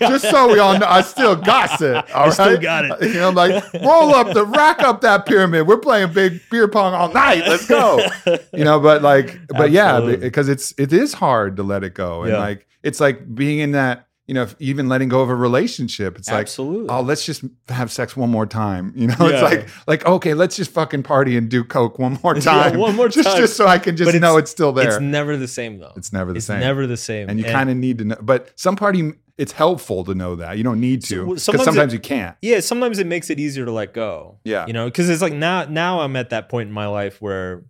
just 0.00 0.28
so 0.28 0.52
we 0.52 0.58
all 0.58 0.76
know, 0.78 0.86
I 0.88 1.00
still 1.02 1.36
got 1.36 1.80
it. 1.80 2.10
All 2.14 2.26
I 2.26 2.30
still 2.30 2.58
got 2.60 2.84
it. 2.84 3.08
You 3.14 3.20
know, 3.20 3.30
like 3.30 3.72
roll 3.74 4.14
up 4.14 4.32
the 4.34 4.44
rack 4.44 4.80
up 4.80 5.00
that 5.02 5.26
pyramid. 5.26 5.66
We're 5.68 5.78
playing 5.78 6.12
big 6.12 6.40
beer 6.50 6.66
pong 6.68 6.92
all 6.94 7.12
night. 7.12 7.46
Let's 7.46 7.66
go. 7.68 8.04
You 8.52 8.64
know, 8.64 8.80
but 8.80 9.02
like, 9.02 9.38
but 9.48 9.70
yeah, 9.70 10.00
because 10.00 10.48
it's 10.48 10.74
it 10.76 10.92
is 10.92 11.12
hard 11.14 11.56
to 11.58 11.62
let 11.62 11.84
it 11.84 11.94
go, 11.94 12.22
and 12.22 12.32
Yeah. 12.32 12.38
like 12.38 12.66
it's 12.82 12.98
like 13.00 13.32
being 13.34 13.60
in 13.60 13.72
that. 13.72 14.08
You 14.26 14.32
know, 14.32 14.42
if 14.44 14.54
even 14.58 14.88
letting 14.88 15.10
go 15.10 15.20
of 15.20 15.28
a 15.28 15.34
relationship, 15.34 16.16
it's 16.16 16.30
like 16.30 16.48
oh, 16.58 17.02
let's 17.04 17.26
just 17.26 17.44
have 17.68 17.92
sex 17.92 18.16
one 18.16 18.30
more 18.30 18.46
time. 18.46 18.92
You 18.96 19.08
know, 19.08 19.16
Yeah. 19.20 19.28
it's 19.28 19.42
like 19.42 19.68
like 19.86 20.06
okay, 20.06 20.32
let's 20.34 20.56
just 20.56 20.70
fucking 20.70 21.02
party 21.02 21.36
and 21.36 21.50
do 21.50 21.62
coke 21.62 21.98
one 21.98 22.18
more 22.22 22.34
Yeah, 22.36 22.40
time, 22.42 22.78
one 22.78 22.96
more 22.96 23.08
just 23.10 23.28
time. 23.28 23.38
just 23.38 23.54
so 23.56 23.66
I 23.66 23.78
can 23.78 23.96
just 23.96 24.10
But 24.12 24.18
know 24.20 24.38
it's- 24.38 24.44
it's 24.44 24.50
still 24.50 24.72
there. 24.72 24.88
It's 24.88 25.00
never 25.00 25.36
the 25.36 25.48
same 25.48 25.78
though. 25.78 25.92
It's 25.96 26.10
never 26.12 26.32
the 26.32 26.38
It's 26.38 26.46
same. 26.46 26.60
never 26.60 26.86
the 26.86 26.96
same. 26.96 27.28
and 27.28 27.38
you 27.38 27.44
kind 27.44 27.68
of 27.68 27.76
need 27.76 27.98
to 27.98 28.04
know. 28.04 28.16
But 28.22 28.50
some 28.56 28.76
party, 28.76 29.12
it's 29.36 29.52
helpful 29.52 30.04
to 30.04 30.14
know 30.14 30.36
that. 30.36 30.56
You 30.56 30.64
don't 30.64 30.80
need 30.80 31.02
to 31.04 31.26
because 31.26 31.42
sometimes 31.42 31.64
sometimes, 31.66 31.92
it- 31.92 31.96
you 31.96 32.00
can't. 32.00 32.34
yeah 32.40 32.60
sometimes 32.60 32.98
it 32.98 33.06
makes 33.06 33.28
it 33.28 33.38
easier 33.38 33.64
to 33.66 33.72
let 33.72 33.92
go 33.92 34.38
Yeah. 34.44 34.66
you 34.66 34.72
know 34.72 34.86
because 34.86 35.10
it's 35.10 35.20
like 35.20 35.32
now 35.34 35.64
now 35.64 36.00
i'm 36.00 36.14
at 36.16 36.30
that 36.30 36.48
point 36.48 36.68
in 36.68 36.72
my 36.72 36.86
life 36.86 37.20
where 37.20 37.64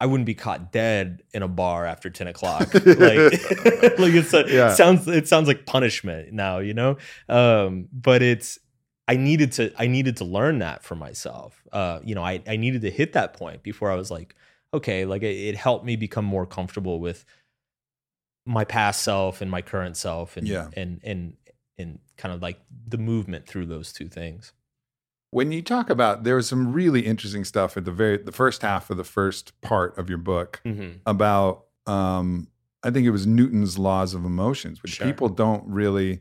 i 0.00 0.06
wouldn't 0.06 0.26
be 0.26 0.34
caught 0.34 0.72
dead 0.72 1.22
in 1.34 1.42
a 1.42 1.48
bar 1.48 1.84
after 1.86 2.08
10 2.10 2.26
o'clock 2.28 2.72
like 2.74 2.86
like 3.98 4.14
it's 4.14 4.32
a, 4.34 4.44
Yeah. 4.48 4.74
sounds 4.74 5.06
it 5.08 5.26
sounds 5.28 5.48
like 5.48 5.66
punishment 5.66 6.32
now 6.32 6.58
you 6.58 6.74
know 6.74 6.96
um 7.28 7.88
but 7.92 8.22
it's 8.22 8.58
i 9.08 9.16
needed 9.16 9.52
to 9.52 9.72
i 9.78 9.86
needed 9.86 10.16
to 10.18 10.24
learn 10.24 10.58
that 10.60 10.82
for 10.84 10.94
myself 10.94 11.62
uh 11.72 12.00
you 12.04 12.14
know 12.14 12.22
i 12.24 12.40
i 12.46 12.56
needed 12.56 12.82
to 12.82 12.90
hit 12.90 13.12
that 13.14 13.34
point 13.34 13.62
before 13.62 13.90
i 13.90 13.94
was 13.96 14.10
like 14.10 14.34
okay 14.74 15.04
like 15.04 15.22
it, 15.22 15.36
it 15.36 15.56
helped 15.56 15.84
me 15.84 15.96
become 15.96 16.24
more 16.24 16.46
comfortable 16.46 17.00
with 17.00 17.24
my 18.46 18.64
past 18.64 19.02
self 19.02 19.40
and 19.40 19.50
my 19.50 19.62
current 19.62 19.96
self 19.96 20.36
and 20.36 20.46
Yeah. 20.46 20.68
and 20.74 21.00
and 21.04 21.36
and 21.76 21.98
kind 22.16 22.34
of 22.34 22.42
like 22.42 22.58
the 22.88 22.98
movement 22.98 23.46
through 23.46 23.66
those 23.66 23.92
two 23.92 24.08
things 24.08 24.52
When 25.30 25.52
you 25.52 25.60
talk 25.62 25.90
about, 25.90 26.24
there 26.24 26.36
was 26.36 26.48
some 26.48 26.72
really 26.72 27.02
interesting 27.06 27.44
stuff 27.44 27.76
at 27.76 27.84
the 27.84 27.92
very 27.92 28.16
the 28.18 28.32
first 28.32 28.62
half 28.62 28.88
of 28.90 28.96
the 28.96 29.04
first 29.04 29.58
part 29.60 29.96
of 29.98 30.08
your 30.08 30.18
book 30.18 30.60
mm-hmm. 30.64 30.98
about. 31.06 31.64
Um, 31.86 32.48
I 32.82 32.90
think 32.90 33.06
it 33.06 33.10
was 33.10 33.26
Newton's 33.26 33.76
laws 33.78 34.14
of 34.14 34.24
emotions, 34.24 34.82
which 34.82 34.92
Sure. 34.92 35.06
people 35.06 35.28
don't 35.28 35.64
really 35.66 36.20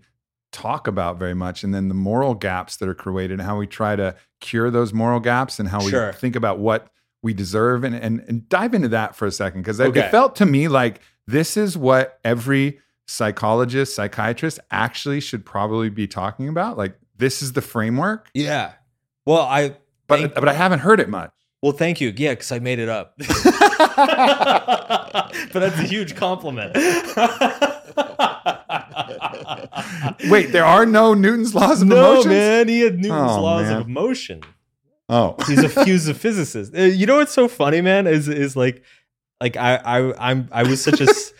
talk 0.51 0.87
about 0.87 1.19
very 1.19 1.35
much, 1.35 1.63
and 1.63 1.73
then 1.73 1.87
the 1.87 1.93
moral 1.93 2.33
gaps 2.33 2.77
that 2.77 2.89
are 2.89 2.95
created, 2.95 3.33
and 3.39 3.41
how 3.43 3.57
we 3.57 3.67
try 3.67 3.95
to 3.95 4.15
cure 4.41 4.71
those 4.71 4.91
moral 4.93 5.19
gaps, 5.19 5.59
and 5.59 5.69
how 5.69 5.83
we 5.83 5.91
Sure. 5.91 6.11
think 6.13 6.35
about 6.35 6.57
what 6.59 6.89
we 7.21 7.33
deserve, 7.33 7.83
and 7.83 7.93
and, 7.95 8.21
and 8.27 8.47
dive 8.49 8.73
into 8.73 8.87
that 8.89 9.15
for 9.15 9.25
a 9.27 9.31
second 9.31 9.61
because 9.61 9.79
Okay. 9.79 9.99
it 10.07 10.11
felt 10.11 10.35
to 10.37 10.45
me 10.45 10.67
like 10.67 11.01
this 11.27 11.57
is 11.57 11.77
what 11.77 12.19
every 12.23 12.79
psychologist 13.07 13.95
psychiatrist 13.95 14.59
actually 14.71 15.19
should 15.21 15.45
probably 15.45 15.89
be 15.89 16.07
talking 16.07 16.47
about. 16.49 16.77
Like, 16.77 16.97
this 17.17 17.41
is 17.41 17.53
the 17.53 17.61
framework, 17.61 18.29
Yeah. 18.33 18.73
Well, 19.27 19.41
I 19.41 19.75
but 20.07 20.19
Thank- 20.19 20.33
but 20.35 20.47
I 20.47 20.53
haven't 20.53 20.79
heard 20.79 20.99
it 21.01 21.09
much. 21.09 21.31
well, 21.61 21.73
thank 21.73 21.99
you. 22.01 22.13
Yeah, 22.15 22.31
because 22.31 22.51
I 22.51 22.59
made 22.59 22.79
it 22.79 22.87
up. 22.87 23.13
but 23.17 23.27
that's 25.53 25.79
a 25.79 25.83
huge 25.83 26.15
compliment. 26.15 26.75
Wait, 30.29 30.51
there 30.51 30.65
are 30.65 30.85
no 30.85 31.13
Newton's 31.13 31.53
laws 31.55 31.81
of 31.81 31.87
no, 31.87 31.95
emotions. 32.13 32.25
man, 32.27 32.67
he 32.67 32.81
had 32.81 32.95
Newton's 32.95 33.31
Oh, 33.31 33.41
laws 33.41 33.67
man. 33.67 33.81
of 33.81 33.87
motion. 33.87 34.41
Oh, 35.09 35.35
He's 35.47 35.63
a 35.63 35.85
he's 35.85 36.07
a 36.07 36.13
physicist. 36.13 36.75
Uh, 36.75 36.81
You 36.81 37.05
know 37.05 37.17
what's 37.17 37.31
so 37.33 37.47
funny, 37.47 37.81
man? 37.81 38.07
Is 38.07 38.27
is 38.27 38.55
like 38.55 38.83
like 39.41 39.55
I 39.55 39.75
I 39.77 40.29
I'm 40.31 40.49
I 40.51 40.63
was 40.63 40.83
such 40.83 40.99
a 40.99 41.05
s- 41.09 41.33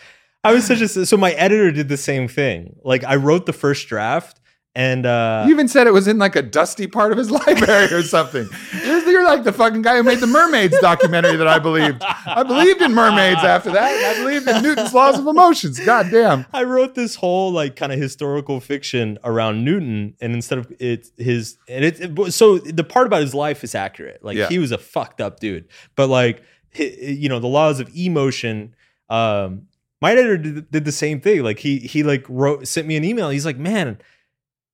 I 0.44 0.52
was 0.52 0.64
such 0.66 0.80
a 0.80 0.88
so 0.88 1.16
my 1.16 1.32
editor 1.32 1.70
did 1.70 1.88
the 1.88 1.96
same 1.98 2.28
thing. 2.28 2.76
Like 2.82 3.04
I 3.04 3.16
wrote 3.16 3.46
the 3.46 3.52
first 3.52 3.88
draft 3.88 4.40
and 4.78 5.04
uh 5.06 5.42
you 5.46 5.50
even 5.52 5.66
said 5.68 5.86
it 5.86 5.92
was 5.92 6.06
in 6.06 6.18
like 6.18 6.36
a 6.36 6.42
dusty 6.42 6.86
part 6.86 7.10
of 7.12 7.18
his 7.18 7.30
library 7.38 7.92
or 7.92 8.02
something. 8.02 8.48
You're 8.84 9.24
like 9.24 9.42
the 9.44 9.52
fucking 9.52 9.82
guy 9.82 9.96
who 9.96 10.02
made 10.04 10.20
the 10.20 10.26
mermaids 10.26 10.78
documentary 10.80 11.36
that 11.36 11.48
I 11.48 11.58
believed. 11.58 12.02
I 12.02 12.42
believed 12.44 12.80
in 12.82 12.94
mermaids 12.94 13.42
after 13.42 13.70
that. 13.72 13.90
I 14.16 14.22
believed 14.22 14.46
in 14.48 14.62
Newton's 14.62 14.94
laws 14.94 15.18
of 15.18 15.26
emotions. 15.26 15.80
God 15.80 16.08
damn. 16.10 16.46
I 16.52 16.62
wrote 16.62 16.94
this 16.94 17.16
whole 17.16 17.50
like 17.50 17.74
kind 17.74 17.90
of 17.92 17.98
historical 17.98 18.60
fiction 18.60 19.18
around 19.24 19.64
Newton, 19.64 20.14
and 20.20 20.32
instead 20.34 20.58
of 20.58 20.72
it, 20.78 21.08
his 21.16 21.58
and 21.68 21.84
it, 21.84 22.00
it- 22.00 22.32
so 22.32 22.58
the 22.58 22.84
part 22.84 23.06
about 23.06 23.20
his 23.22 23.34
life 23.34 23.64
is 23.64 23.74
accurate. 23.74 24.22
Like 24.22 24.36
Yeah. 24.36 24.48
he 24.48 24.58
was 24.58 24.70
a 24.72 24.78
fucked 24.78 25.20
up 25.20 25.40
dude, 25.40 25.66
but 25.96 26.08
like 26.08 26.42
you 26.74 27.28
know 27.28 27.40
the 27.40 27.48
laws 27.48 27.80
of 27.80 27.90
emotion. 27.96 28.74
Um, 29.10 29.62
my 30.00 30.12
editor 30.12 30.36
did, 30.38 30.70
did 30.70 30.84
the 30.84 30.92
same 30.92 31.20
thing. 31.20 31.42
Like 31.42 31.58
he 31.58 31.78
he 31.78 32.02
like 32.04 32.24
wrote 32.28 32.68
sent 32.68 32.86
me 32.86 32.96
an 32.96 33.04
email. 33.04 33.30
He's 33.30 33.46
like, 33.46 33.58
man, 33.58 33.98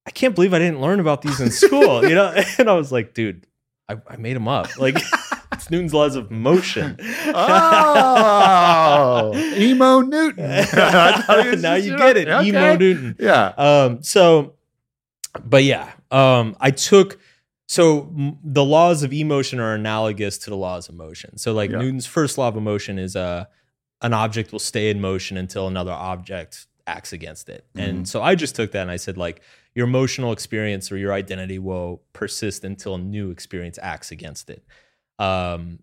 I 0.07 0.11
can't 0.11 0.35
believe 0.35 0.53
I 0.53 0.59
didn't 0.59 0.81
learn 0.81 1.01
about 1.01 1.23
these 1.23 1.41
in 1.41 1.51
school. 1.51 2.07
you 2.07 2.15
know, 2.15 2.33
and 2.59 2.69
I 2.69 2.75
was 2.75 2.93
like, 2.93 3.15
dude, 3.15 3.47
I, 3.89 3.97
I 4.09 4.17
made 4.17 4.37
them 4.37 4.49
up. 4.49 4.77
Like 4.79 4.97
it's 5.53 5.71
Newton's 5.71 5.95
laws 5.95 6.15
of 6.17 6.31
motion. 6.31 6.97
Oh, 7.35 9.33
emo 9.57 10.01
Newton. 10.01 10.45
I 10.45 11.13
thought 11.23 11.45
he 11.45 11.51
was 11.51 11.63
now 11.63 11.75
you 11.75 11.97
get 11.97 12.17
it, 12.17 12.29
okay. 12.29 12.49
emo 12.49 12.77
Newton. 12.77 13.17
Yeah. 13.19 13.47
Um, 13.57 14.03
so, 14.03 14.55
but 15.45 15.65
yeah, 15.65 15.91
um, 16.11 16.57
I 16.61 16.71
took 16.71 17.19
so 17.67 18.13
m- 18.17 18.39
the 18.45 18.65
laws 18.65 19.03
of 19.03 19.13
emotion 19.13 19.59
are 19.61 19.75
analogous 19.75 20.39
to 20.39 20.51
the 20.51 20.57
laws 20.57 20.89
of 20.89 20.95
motion. 20.95 21.39
So, 21.39 21.53
like 21.55 21.71
Yeah. 21.71 21.79
Newton's 21.79 22.07
first 22.07 22.37
law 22.39 22.49
of 22.49 22.57
motion 22.57 22.99
is 22.99 23.17
uh, 23.17 23.45
an 24.03 24.13
object 24.13 24.53
will 24.53 24.59
stay 24.59 24.91
in 24.91 25.01
motion 25.01 25.37
until 25.37 25.67
another 25.67 25.93
object 25.93 26.67
acts 26.87 27.13
against 27.13 27.49
it. 27.49 27.65
Mhm. 27.75 27.83
And 27.89 28.09
so 28.09 28.23
I 28.23 28.35
just 28.35 28.55
took 28.55 28.73
that 28.73 28.83
and 28.83 28.91
I 28.91 28.97
said 28.97 29.17
like 29.17 29.41
your 29.75 29.87
emotional 29.87 30.33
experience 30.33 30.91
or 30.93 30.97
your 30.97 31.13
identity 31.13 31.59
will 31.59 32.03
persist 32.13 32.65
until 32.65 32.95
a 32.95 32.99
new 32.99 33.31
experience 33.31 33.79
acts 33.83 34.11
against 34.11 34.51
it. 34.51 34.65
Um, 35.19 35.81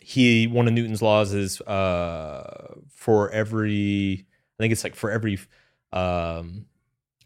he 0.00 0.46
one 0.46 0.66
of 0.66 0.72
Newton's 0.72 1.02
laws 1.02 1.32
is 1.34 1.60
uh, 1.62 2.74
for 2.90 3.30
every 3.30 4.26
I 4.58 4.62
think 4.62 4.72
it's 4.72 4.84
like 4.84 4.94
for 4.94 5.10
every 5.10 5.38
um, 5.92 6.66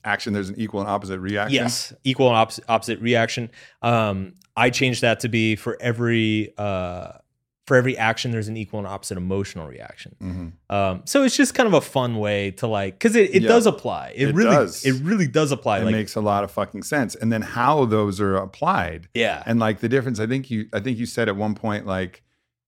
Action, 0.05 0.35
there's 0.35 0.51
an 0.51 0.57
equal 0.59 0.81
and 0.81 0.89
opposite 0.89 1.19
reaction. 1.19 1.55
Yes, 1.55 1.93
equal 2.05 2.29
and 2.29 2.37
opposite, 2.37 2.65
opposite 2.69 3.01
reaction. 3.01 3.51
Um, 3.81 4.35
I 4.55 4.69
changed 4.69 5.01
that 5.01 5.21
to 5.21 5.31
be 5.31 5.57
for 5.57 5.79
every 5.81 6.53
uh, 6.59 7.13
for 7.67 7.77
every 7.79 7.97
action, 7.97 8.31
there's 8.31 8.49
an 8.49 8.57
equal 8.59 8.79
and 8.79 8.87
opposite 8.87 9.17
emotional 9.17 9.67
reaction. 9.67 10.15
Mhm. 10.23 10.53
Um, 10.75 11.03
so 11.07 11.23
it's 11.25 11.35
just 11.37 11.55
kind 11.55 11.67
of 11.67 11.73
a 11.73 11.81
fun 11.81 12.19
way 12.19 12.51
to 12.53 12.67
like 12.67 12.95
because 12.99 13.17
it, 13.17 13.35
it 13.35 13.43
Yeah. 13.43 13.49
does 13.49 13.67
apply. 13.67 14.13
It, 14.15 14.29
It 14.29 14.35
really 14.35 14.51
does. 14.55 14.85
it 14.85 15.03
really 15.03 15.27
does 15.27 15.51
apply. 15.51 15.79
It 15.81 15.85
like 15.85 15.93
makes 15.93 16.15
a 16.15 16.21
lot 16.21 16.45
of 16.45 16.51
fucking 16.51 16.83
sense. 16.83 17.15
And 17.15 17.33
then 17.33 17.41
how 17.41 17.87
those 17.87 18.21
are 18.21 18.37
applied 18.37 19.09
yeah, 19.15 19.43
and 19.47 19.59
like 19.59 19.81
the 19.81 19.89
difference 19.89 20.21
i 20.21 20.27
think 20.27 20.51
you 20.51 20.67
i 20.75 20.81
think 20.81 20.99
you 20.99 21.07
said 21.07 21.29
at 21.29 21.37
one 21.37 21.55
point 21.55 21.87
like 21.87 22.23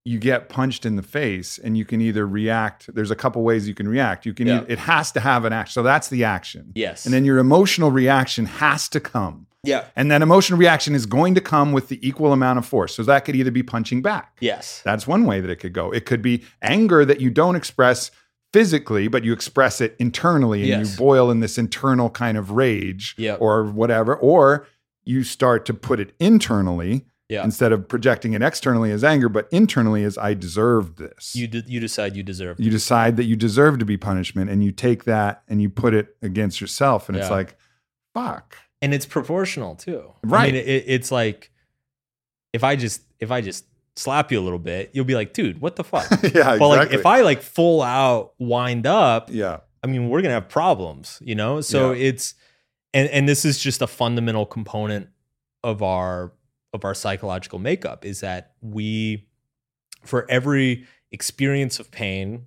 you 0.05 0.19
get 0.19 0.49
punched 0.49 0.87
in 0.87 0.95
the 0.97 1.03
face 1.03 1.59
and 1.59 1.77
you 1.77 1.85
can 1.85 2.01
either 2.01 2.27
react 2.27 2.89
there's 2.95 3.11
a 3.11 3.17
couple 3.17 3.43
ways 3.43 3.67
you 3.69 3.75
can 3.75 3.89
react 3.89 4.25
you 4.25 4.33
can 4.33 4.47
Yeah. 4.47 4.65
it 4.69 4.79
has 4.79 5.11
to 5.13 5.21
have 5.21 5.45
an 5.45 5.53
action 5.53 5.73
so 5.75 5.83
that's 5.83 6.09
the 6.09 6.25
action 6.25 6.73
yes, 6.75 7.05
and 7.05 7.13
then 7.13 7.25
your 7.25 7.39
emotional 7.39 7.91
reaction 7.91 8.47
has 8.47 8.89
to 8.91 9.01
come 9.01 9.46
yeah, 9.67 9.85
and 9.97 10.11
that 10.11 10.23
emotional 10.23 10.59
reaction 10.59 10.95
is 10.95 11.07
going 11.07 11.35
to 11.35 11.41
come 11.41 11.73
with 11.73 11.89
the 11.89 11.99
equal 12.07 12.33
amount 12.33 12.59
of 12.59 12.67
force 12.67 12.95
so 12.95 13.03
that 13.03 13.25
could 13.25 13.37
either 13.37 13.51
be 13.51 13.63
punching 13.63 14.03
back 14.03 14.37
yes, 14.41 14.83
that's 14.85 15.07
one 15.07 15.25
way 15.25 15.41
that 15.41 15.51
it 15.51 15.57
could 15.57 15.73
go 15.73 15.91
it 15.93 16.07
could 16.07 16.23
be 16.23 16.43
anger 16.63 17.05
that 17.05 17.21
you 17.21 17.31
don't 17.31 17.57
express 17.57 18.11
physically 18.53 19.09
but 19.09 19.25
you 19.25 19.33
express 19.33 19.81
it 19.81 19.95
internally 19.99 20.61
and 20.73 20.85
Yes. 20.85 20.93
you 20.93 20.99
boil 20.99 21.31
in 21.31 21.41
this 21.41 21.59
internal 21.59 22.09
kind 22.11 22.39
of 22.39 22.53
rage 22.53 23.15
Yep. 23.19 23.39
or 23.41 23.65
whatever 23.65 24.17
or 24.17 24.67
you 25.05 25.23
start 25.25 25.67
to 25.67 25.75
put 25.75 26.01
it 26.01 26.15
internally 26.19 27.05
yeah. 27.29 27.45
instead 27.45 27.73
of 27.73 27.89
projecting 27.89 28.35
it 28.35 28.43
externally 28.43 28.93
as 28.93 29.03
anger, 29.03 29.29
but 29.29 29.49
internally 29.51 30.05
as 30.05 30.17
I 30.17 30.35
deserved 30.35 30.99
this. 30.99 31.35
You 31.35 31.49
de- 31.49 31.65
you 31.67 31.81
decide 31.81 32.15
you 32.17 32.23
deserve. 32.23 32.59
You 32.61 32.71
decide 32.71 33.17
that 33.17 33.25
you 33.25 33.35
deserve 33.37 33.79
to 33.81 33.85
be 33.85 33.97
punishment 33.97 34.49
and 34.51 34.63
you 34.65 34.71
take 34.73 35.05
that 35.05 35.43
and 35.49 35.61
you 35.61 35.69
put 35.69 35.93
it 35.95 36.17
against 36.23 36.61
yourself. 36.61 37.09
And 37.09 37.19
it's 37.19 37.31
like, 37.31 37.57
fuck. 38.15 38.57
And 38.87 38.95
it's 38.95 39.05
proportional 39.05 39.75
too. 39.75 40.13
I 40.25 40.27
Right. 40.29 40.53
mean, 40.55 40.63
it, 40.65 40.85
it's 40.87 41.11
like 41.11 41.51
if 42.53 42.63
I 42.63 42.77
just 42.77 43.03
if 43.19 43.33
I 43.33 43.41
just 43.41 43.65
slap 43.97 44.31
you 44.31 44.39
a 44.39 44.45
little 44.45 44.61
bit, 44.61 44.91
you'll 44.93 45.05
be 45.05 45.15
like, 45.17 45.33
dude, 45.33 45.61
what 45.61 45.75
the 45.75 45.83
fuck? 45.85 46.09
yeah, 46.23 46.29
exactly. 46.29 46.59
But 46.61 46.69
like 46.69 46.93
if 46.93 47.05
I 47.05 47.23
like 47.23 47.43
full 47.43 47.83
out 47.83 48.35
wind 48.39 48.87
up, 48.87 49.29
yeah. 49.33 49.59
I 49.83 49.89
mean, 49.89 50.09
we're 50.09 50.23
gonna 50.23 50.35
have 50.35 50.49
problems, 50.49 51.19
you 51.21 51.35
know. 51.35 51.61
So 51.61 51.91
Yeah. 51.93 52.07
it's 52.09 52.35
and 52.95 53.09
and 53.11 53.29
this 53.29 53.45
is 53.45 53.59
just 53.59 53.83
a 53.83 53.87
fundamental 53.89 54.47
component 54.47 55.09
of 55.65 55.83
our 55.83 56.33
of 56.73 56.85
our 56.85 56.95
psychological 56.95 57.59
makeup 57.59 58.05
is 58.05 58.21
that 58.21 58.53
we 58.61 59.27
for 60.05 60.31
every 60.31 60.87
experience 61.11 61.81
of 61.81 61.91
pain, 61.91 62.47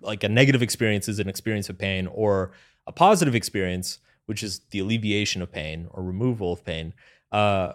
like 0.00 0.24
a 0.24 0.28
negative 0.28 0.62
experience 0.62 1.08
is 1.08 1.18
an 1.20 1.28
experience 1.28 1.68
of 1.68 1.78
pain, 1.78 2.06
or 2.08 2.52
a 2.86 2.92
positive 2.92 3.34
experience, 3.34 3.98
which 4.26 4.42
is 4.42 4.60
the 4.70 4.78
alleviation 4.78 5.42
of 5.42 5.50
pain 5.50 5.88
or 5.90 6.02
removal 6.02 6.52
of 6.52 6.64
pain, 6.64 6.92
uh, 7.32 7.72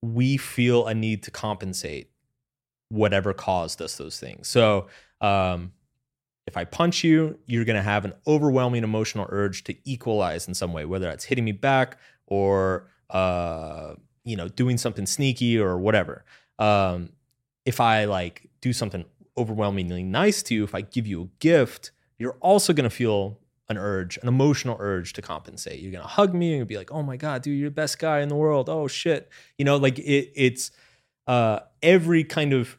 we 0.00 0.36
feel 0.36 0.86
a 0.86 0.94
need 0.94 1.22
to 1.24 1.30
compensate 1.30 2.10
whatever 2.88 3.32
caused 3.34 3.82
us 3.82 3.96
those 3.96 4.18
things. 4.18 4.48
So 4.48 4.86
um, 5.20 5.72
if 6.46 6.56
I 6.56 6.64
punch 6.64 7.04
you, 7.04 7.38
you're 7.46 7.64
going 7.64 7.76
to 7.76 7.82
have 7.82 8.04
an 8.04 8.14
overwhelming 8.26 8.84
emotional 8.84 9.26
urge 9.28 9.64
to 9.64 9.76
equalize 9.84 10.48
in 10.48 10.54
some 10.54 10.72
way, 10.72 10.84
whether 10.84 11.06
that's 11.06 11.24
hitting 11.24 11.44
me 11.44 11.52
back 11.52 11.98
or 12.26 12.88
uh, 13.10 13.94
you 14.24 14.36
know 14.36 14.48
doing 14.48 14.78
something 14.78 15.06
sneaky 15.06 15.58
or 15.58 15.78
whatever. 15.78 16.24
Um, 16.58 17.10
if 17.64 17.80
I 17.80 18.06
like 18.06 18.48
do 18.60 18.72
something 18.72 19.04
overwhelmingly 19.36 20.02
nice 20.02 20.42
to 20.44 20.54
you, 20.54 20.64
if 20.64 20.74
I 20.74 20.80
give 20.80 21.06
you 21.06 21.22
a 21.22 21.28
gift, 21.38 21.90
you're 22.18 22.36
also 22.40 22.72
going 22.72 22.88
to 22.88 22.94
feel 22.94 23.38
an 23.68 23.76
urge, 23.76 24.18
an 24.22 24.28
emotional 24.28 24.76
urge 24.80 25.12
to 25.14 25.22
compensate. 25.22 25.80
You're 25.80 25.92
to 25.92 26.08
hug 26.08 26.34
me 26.34 26.58
and 26.58 26.66
be 26.66 26.76
like, 26.76 26.90
"Oh 26.90 27.02
my 27.02 27.16
god, 27.16 27.42
dude, 27.42 27.58
you're 27.58 27.68
the 27.70 27.74
best 27.74 27.98
guy 27.98 28.20
in 28.20 28.28
the 28.28 28.34
world." 28.36 28.68
Oh 28.68 28.88
shit. 28.88 29.28
You 29.58 29.64
know, 29.64 29.76
like 29.76 29.98
it 29.98 30.32
it's 30.34 30.70
uh 31.26 31.60
every 31.82 32.24
kind 32.24 32.52
of 32.52 32.78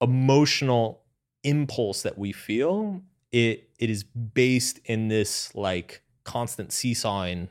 emotional 0.00 1.02
impulse 1.44 2.02
that 2.02 2.18
we 2.18 2.32
feel, 2.32 3.02
it 3.32 3.70
it 3.78 3.90
is 3.90 4.04
based 4.04 4.80
in 4.84 5.08
this 5.08 5.54
like 5.54 6.02
constant 6.24 6.72
seesawing 6.72 7.48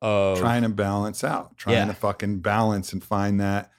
of 0.00 0.38
Trying 0.38 0.62
to 0.62 0.68
balance 0.68 1.22
out, 1.22 1.56
trying 1.56 1.76
Yeah. 1.76 1.84
to 1.86 1.94
fucking 1.94 2.40
balance 2.40 2.92
and 2.92 3.02
find 3.02 3.40
that 3.40 3.70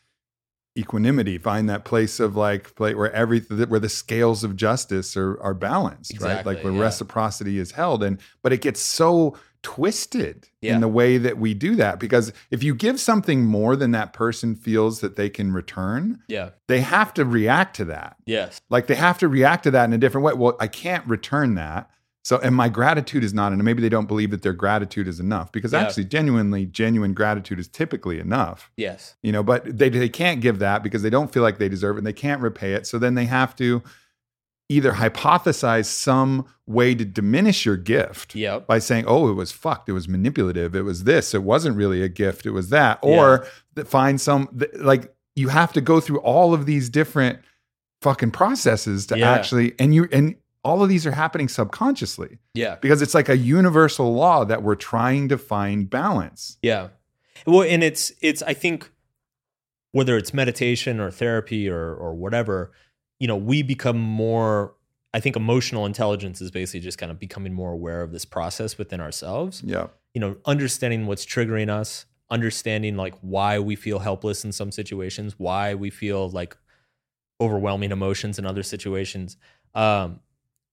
equanimity, 0.78 1.38
find 1.38 1.70
that 1.70 1.86
place 1.86 2.20
of 2.20 2.36
like 2.36 2.76
play 2.76 2.96
where 2.96 3.12
everything 3.12 3.70
where 3.70 3.80
the 3.80 3.90
scales 3.90 4.44
of 4.44 4.56
justice 4.56 5.16
are 5.16 5.40
are 5.42 5.54
balanced, 5.54 6.20
right? 6.22 6.46
Like 6.46 6.64
where 6.64 6.74
yeah. 6.74 6.82
reciprocity 6.82 7.60
is 7.60 7.72
held. 7.72 8.04
And 8.04 8.20
but 8.42 8.52
it 8.54 8.62
gets 8.62 8.80
so 8.80 9.36
twisted 9.62 10.50
Yeah. 10.62 10.76
in 10.76 10.82
the 10.82 10.88
way 10.90 11.18
that 11.18 11.38
we 11.38 11.54
do 11.54 11.76
that 11.78 11.98
because 12.00 12.34
if 12.52 12.62
you 12.64 12.76
give 12.76 13.00
something 13.00 13.46
more 13.46 13.76
than 13.78 13.92
that 13.92 14.12
person 14.12 14.56
feels 14.56 15.00
that 15.00 15.16
they 15.16 15.30
can 15.30 15.54
return, 15.54 16.20
yeah, 16.28 16.50
they 16.68 16.82
have 16.82 17.14
to 17.14 17.24
react 17.24 17.76
to 17.78 17.86
that. 17.86 18.18
yes, 18.26 18.60
Like 18.70 18.88
they 18.88 18.96
have 18.96 19.18
to 19.20 19.28
react 19.30 19.64
to 19.64 19.72
that 19.72 19.86
in 19.86 19.94
a 19.94 19.98
different 19.98 20.26
way. 20.26 20.34
Well, 20.34 20.58
I 20.60 20.68
can't 20.68 21.08
return 21.08 21.56
that. 21.56 21.90
So, 22.24 22.38
and 22.38 22.56
my 22.56 22.70
gratitude 22.70 23.22
is 23.24 23.34
not, 23.34 23.52
and 23.52 23.62
maybe 23.64 23.82
they 23.82 23.90
don't 23.90 24.08
believe 24.08 24.32
that 24.32 24.44
their 24.44 24.54
gratitude 24.54 25.10
is 25.10 25.20
enough 25.20 25.52
because 25.52 25.74
Yeah. 25.74 25.82
actually, 25.82 26.06
genuinely, 26.06 26.66
genuine 26.66 27.14
gratitude 27.14 27.60
is 27.60 27.68
typically 27.68 28.20
enough, 28.20 28.72
yes, 28.78 29.16
you 29.22 29.32
know, 29.34 29.44
but 29.44 29.78
they, 29.78 29.90
they 29.90 30.08
can't 30.08 30.40
give 30.40 30.60
that 30.60 30.84
because 30.84 31.02
they 31.02 31.10
don't 31.10 31.34
feel 31.34 31.44
like 31.44 31.58
they 31.58 31.68
deserve 31.68 31.98
it 31.98 32.00
and 32.00 32.08
they 32.08 32.14
can't 32.14 32.42
repay 32.42 32.74
it. 32.74 32.88
So 32.88 32.98
then 32.98 33.16
they 33.16 33.26
have 33.26 33.56
to 33.58 33.84
either 34.70 34.94
hypothesize 34.94 35.86
some 35.86 36.46
way 36.66 36.96
to 36.96 37.04
diminish 37.04 37.66
your 37.66 37.76
gift 37.76 38.34
yep, 38.34 38.66
by 38.66 38.80
saying, 38.80 39.04
oh, 39.06 39.30
it 39.30 39.34
was 39.34 39.52
fucked, 39.52 39.90
it 39.90 39.92
was 39.92 40.08
manipulative, 40.08 40.74
it 40.76 40.84
was 40.84 41.04
this, 41.04 41.34
it 41.34 41.44
wasn't 41.44 41.76
really 41.76 42.02
a 42.02 42.08
gift, 42.08 42.46
it 42.46 42.52
was 42.52 42.70
that, 42.70 42.98
or 43.02 43.46
that 43.76 43.88
find 43.88 44.22
some, 44.22 44.48
like, 44.76 45.14
you 45.36 45.50
have 45.50 45.74
to 45.74 45.82
go 45.82 46.00
through 46.00 46.20
all 46.20 46.54
of 46.54 46.66
these 46.66 46.88
different 46.90 47.40
fucking 48.02 48.32
processes 48.32 49.08
to 49.08 49.18
Yeah. 49.18 49.32
actually, 49.34 49.74
and 49.78 49.94
you, 49.94 50.08
and 50.14 50.36
all 50.64 50.82
of 50.82 50.90
these 50.90 51.06
are 51.06 51.12
happening 51.12 51.48
subconsciously 51.50 52.40
Yeah. 52.54 52.76
because 52.82 53.02
it's 53.02 53.14
like 53.14 53.30
a 53.30 53.38
universal 53.38 54.14
law 54.14 54.46
that 54.46 54.64
we're 54.64 54.76
trying 54.76 55.28
to 55.30 55.38
find 55.38 55.90
balance. 55.90 56.58
Yeah. 56.62 56.90
Well, 57.46 57.64
and 57.64 57.84
it's 57.84 58.12
it's 58.22 58.42
I 58.44 58.54
think 58.54 58.90
whether 59.92 60.18
it's 60.18 60.34
meditation 60.34 61.00
or 61.00 61.12
therapy 61.12 61.70
or 61.70 61.94
or 61.94 62.14
whatever, 62.16 62.72
you 63.20 63.28
know, 63.28 63.36
we 63.38 63.62
become 63.62 63.98
more 64.00 64.76
I 65.14 65.20
think 65.20 65.36
emotional 65.36 65.86
intelligence 65.86 66.42
is 66.42 66.50
basically 66.50 66.80
just 66.80 66.98
kind 66.98 67.12
of 67.12 67.20
becoming 67.20 67.54
more 67.54 67.72
aware 67.72 68.02
of 68.02 68.12
this 68.12 68.26
process 68.26 68.78
within 68.78 69.00
ourselves. 69.02 69.62
Yeah. 69.64 69.88
You 70.14 70.22
know, 70.22 70.38
understanding 70.46 71.06
what's 71.06 71.26
triggering 71.26 71.70
us, 71.70 72.06
understanding 72.32 72.96
like 72.98 73.14
why 73.22 73.60
we 73.60 73.76
feel 73.76 74.00
helpless 74.00 74.44
in 74.46 74.52
some 74.52 74.72
situations, 74.72 75.36
why 75.38 75.76
we 75.76 75.90
feel 75.92 76.30
like 76.30 76.56
overwhelming 77.42 77.92
emotions 77.92 78.40
in 78.40 78.46
other 78.46 78.64
situations. 78.64 79.38
Um, 79.76 80.20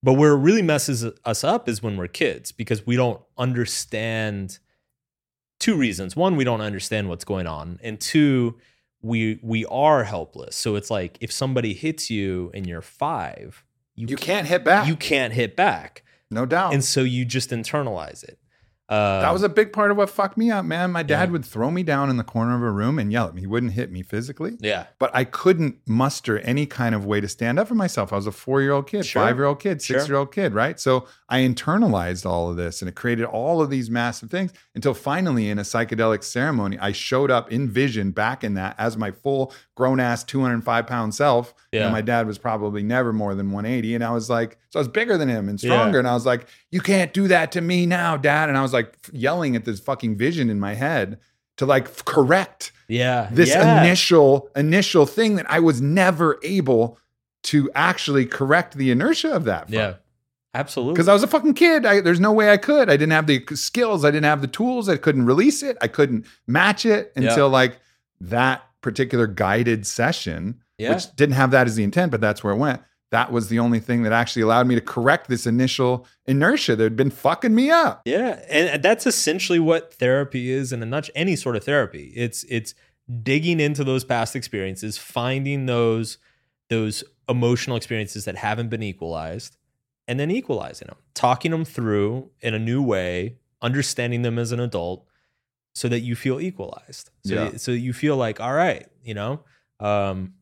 but 0.03 0.13
where 0.13 0.31
it 0.33 0.37
really 0.39 0.61
messes 0.61 1.05
us 1.25 1.43
up 1.43 1.69
is 1.69 1.81
when 1.83 1.97
we're 1.97 2.07
kids 2.07 2.51
because 2.51 2.85
we 2.85 2.95
don't 2.95 3.21
understand 3.37 4.59
two 5.59 5.75
reasons. 5.75 6.15
One, 6.15 6.35
we 6.35 6.43
don't 6.43 6.61
understand 6.61 7.09
what's 7.09 7.23
going 7.25 7.47
on, 7.47 7.79
and 7.83 7.99
two, 7.99 8.57
we 9.01 9.39
we 9.41 9.65
are 9.65 10.03
helpless. 10.03 10.55
So 10.55 10.75
it's 10.75 10.89
like 10.89 11.17
if 11.21 11.31
somebody 11.31 11.73
hits 11.73 12.09
you 12.09 12.51
and 12.53 12.65
you're 12.67 12.81
five, 12.81 13.63
you 13.95 14.07
You 14.07 14.15
can't 14.15 14.47
hit 14.47 14.63
back. 14.63 14.87
you 14.87 14.95
can't 14.95 15.33
hit 15.33 15.55
back, 15.55 16.03
no 16.29 16.45
doubt. 16.45 16.73
and 16.73 16.83
so 16.83 17.01
you 17.01 17.25
just 17.25 17.49
internalize 17.51 18.23
it. 18.23 18.37
Uh, 18.91 19.21
that 19.21 19.31
was 19.31 19.41
a 19.41 19.47
big 19.49 19.71
part 19.71 19.89
of 19.89 19.95
what 19.95 20.09
fucked 20.09 20.37
me 20.37 20.51
up, 20.51 20.65
man. 20.65 20.91
My 20.91 21.01
dad 21.01 21.29
Yeah. 21.29 21.31
would 21.31 21.45
throw 21.45 21.71
me 21.71 21.81
down 21.81 22.09
in 22.09 22.17
the 22.17 22.23
corner 22.25 22.55
of 22.55 22.61
a 22.61 22.69
room 22.69 22.99
and 22.99 23.09
yell 23.11 23.27
at 23.27 23.33
me. 23.33 23.39
He 23.41 23.47
wouldn't 23.47 23.71
hit 23.71 23.89
me 23.91 24.03
physically, 24.03 24.57
yeah, 24.59 24.87
but 24.99 25.09
I 25.13 25.23
couldn't 25.23 25.77
muster 25.87 26.39
any 26.39 26.65
kind 26.65 26.93
of 26.93 27.05
way 27.05 27.21
to 27.21 27.27
stand 27.29 27.57
up 27.57 27.69
for 27.69 27.75
myself. 27.75 28.11
I 28.11 28.17
was 28.17 28.27
a 28.27 28.31
four 28.33 28.61
year 28.61 28.73
old 28.73 28.87
kid, 28.87 29.05
Sure. 29.05 29.21
five 29.23 29.37
year 29.37 29.45
old 29.45 29.59
kid, 29.61 29.81
six 29.81 30.09
year 30.09 30.17
old 30.17 30.33
kid, 30.33 30.53
right? 30.53 30.77
So 30.77 31.07
I 31.31 31.39
internalized 31.39 32.25
all 32.25 32.49
of 32.49 32.57
this 32.57 32.81
and 32.81 32.89
it 32.89 32.95
created 32.95 33.25
all 33.25 33.61
of 33.61 33.69
these 33.69 33.89
massive 33.89 34.29
things 34.29 34.51
until 34.75 34.93
finally, 34.93 35.49
in 35.49 35.57
a 35.57 35.63
psychedelic 35.63 36.23
ceremony, 36.23 36.77
I 36.79 36.91
showed 36.91 37.31
up 37.31 37.51
in 37.51 37.69
vision 37.69 38.11
back 38.11 38.43
in 38.43 38.53
that 38.55 38.75
as 38.77 38.97
my 38.97 39.11
full 39.11 39.53
grown 39.75 39.99
ass 39.99 40.23
205 40.25 40.85
pound 40.85 41.15
self. 41.15 41.53
You 41.71 41.79
know, 41.79 41.85
Yeah. 41.87 41.91
my 41.91 42.01
dad 42.01 42.27
was 42.27 42.37
probably 42.37 42.83
never 42.83 43.13
more 43.13 43.33
than 43.33 43.51
180. 43.51 43.95
And 43.95 44.03
I 44.03 44.11
was 44.11 44.29
like, 44.29 44.57
so 44.69 44.79
I 44.79 44.81
was 44.81 44.87
bigger 44.89 45.17
than 45.17 45.29
him 45.29 45.47
and 45.49 45.61
Yeah. 45.63 45.71
stronger. 45.71 45.99
And 45.99 46.07
I 46.07 46.13
was 46.13 46.25
like, 46.25 46.47
you 46.69 46.81
can't 46.81 47.13
do 47.13 47.27
that 47.29 47.51
to 47.53 47.61
me 47.61 47.85
now, 47.85 48.17
dad. 48.17 48.49
And 48.49 48.57
I 48.57 48.61
was 48.61 48.73
like 48.73 48.93
yelling 49.13 49.55
at 49.55 49.63
this 49.65 49.79
fucking 49.79 50.17
vision 50.17 50.49
in 50.49 50.59
my 50.59 50.73
head 50.73 51.17
to 51.57 51.65
like 51.65 52.03
correct 52.05 52.71
yeah, 52.87 53.29
this 53.31 53.49
yeah. 53.49 53.81
initial 53.83 54.49
initial 54.55 55.05
thing 55.05 55.35
that 55.35 55.45
I 55.49 55.61
was 55.61 55.81
never 55.81 56.39
able 56.43 56.97
to 57.43 57.71
actually 57.73 58.25
correct 58.25 58.75
the 58.77 58.91
inertia 58.91 59.31
of 59.33 59.45
that. 59.45 59.69
yeah, 59.69 59.93
absolutely. 60.53 60.93
Because 60.93 61.07
I 61.07 61.13
was 61.13 61.23
a 61.23 61.27
fucking 61.27 61.53
kid. 61.53 61.85
I, 61.85 62.01
there's 62.01 62.19
no 62.19 62.31
way 62.31 62.51
I 62.51 62.57
could. 62.57 62.89
I 62.89 62.93
didn't 62.93 63.11
have 63.11 63.27
the 63.27 63.43
skills. 63.55 64.03
I 64.05 64.11
didn't 64.11 64.25
have 64.25 64.41
the 64.41 64.47
tools. 64.47 64.89
I 64.89 64.97
couldn't 64.97 65.25
release 65.25 65.63
it. 65.63 65.77
I 65.81 65.87
couldn't 65.87 66.25
match 66.47 66.85
it 66.85 67.11
Yeah. 67.15 67.29
until 67.29 67.49
like 67.49 67.79
that 68.19 68.63
particular 68.81 69.27
guided 69.27 69.85
session, 69.87 70.61
yeah, 70.77 70.93
which 70.93 71.15
didn't 71.15 71.35
have 71.35 71.51
that 71.51 71.67
as 71.67 71.75
the 71.75 71.83
intent, 71.83 72.11
but 72.11 72.21
that's 72.21 72.43
where 72.43 72.53
it 72.53 72.57
went. 72.57 72.81
That 73.11 73.31
was 73.31 73.49
the 73.49 73.59
only 73.59 73.79
thing 73.79 74.03
that 74.03 74.13
actually 74.13 74.41
allowed 74.43 74.67
me 74.67 74.75
to 74.75 74.81
correct 74.81 75.27
this 75.27 75.45
initial 75.45 76.07
inertia 76.25 76.75
that 76.77 76.83
had 76.83 76.95
been 76.95 77.09
fucking 77.11 77.53
me 77.53 77.69
up. 77.69 78.01
Yeah, 78.05 78.39
and 78.49 78.69
uh, 78.69 78.77
that's 78.77 79.05
essentially 79.05 79.59
what 79.59 79.93
therapy 79.93 80.49
is 80.49 80.71
in 80.71 80.81
a 80.81 80.85
nutshell. 80.85 81.11
Any 81.15 81.35
sort 81.35 81.55
of 81.57 81.63
therapy, 81.63 82.13
it's 82.15 82.43
it's 82.45 82.73
digging 83.21 83.59
into 83.59 83.83
those 83.83 84.03
past 84.05 84.35
experiences, 84.35 84.97
finding 84.97 85.65
those 85.65 86.17
those 86.69 87.03
emotional 87.27 87.75
experiences 87.75 88.23
that 88.25 88.37
haven't 88.37 88.69
been 88.69 88.81
equalized, 88.83 89.57
and 90.11 90.19
then 90.19 90.29
equalizing 90.29 90.87
them, 90.87 90.97
talking 91.13 91.51
them 91.51 91.63
through 91.63 92.29
in 92.41 92.53
a 92.53 92.59
new 92.59 92.83
way, 92.83 93.37
understanding 93.61 94.23
them 94.23 94.37
as 94.37 94.51
an 94.51 94.59
adult, 94.59 95.05
so 95.73 95.87
that 95.87 96.01
you 96.01 96.15
feel 96.15 96.37
equalized. 96.41 97.09
So 97.23 97.33
Yeah. 97.35 97.57
so 97.57 97.71
you 97.71 97.93
feel 97.93 98.17
like, 98.17 98.41
all 98.41 98.51
right, 98.53 98.87
you 99.03 99.13
know, 99.13 99.39
um, 99.79 100.33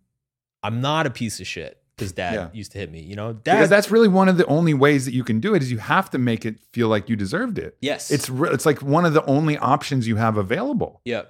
I'm 0.63 0.81
not 0.81 1.05
a 1.05 1.11
piece 1.11 1.39
of 1.39 1.45
shit 1.47 1.77
because 1.95 2.11
dad 2.13 2.33
Yeah. 2.33 2.49
used 2.51 2.71
to 2.71 2.79
hit 2.79 2.91
me. 2.91 3.01
You 3.01 3.15
know, 3.15 3.33
Because 3.33 3.69
that's 3.69 3.91
really 3.91 4.07
one 4.07 4.27
of 4.27 4.37
the 4.37 4.45
only 4.47 4.73
ways 4.73 5.05
that 5.05 5.13
you 5.13 5.23
can 5.23 5.39
do 5.39 5.53
it 5.53 5.61
is 5.61 5.69
you 5.71 5.77
have 5.77 6.09
to 6.09 6.17
make 6.17 6.45
it 6.45 6.55
feel 6.73 6.87
like 6.87 7.07
you 7.09 7.15
deserved 7.15 7.59
it. 7.59 7.77
yes, 7.79 8.09
It's 8.09 8.27
re- 8.29 8.49
it's 8.51 8.65
like 8.65 8.81
one 8.81 9.05
of 9.05 9.13
the 9.13 9.23
only 9.25 9.55
options 9.57 10.07
you 10.07 10.15
have 10.15 10.35
available. 10.37 11.01
yeah, 11.05 11.23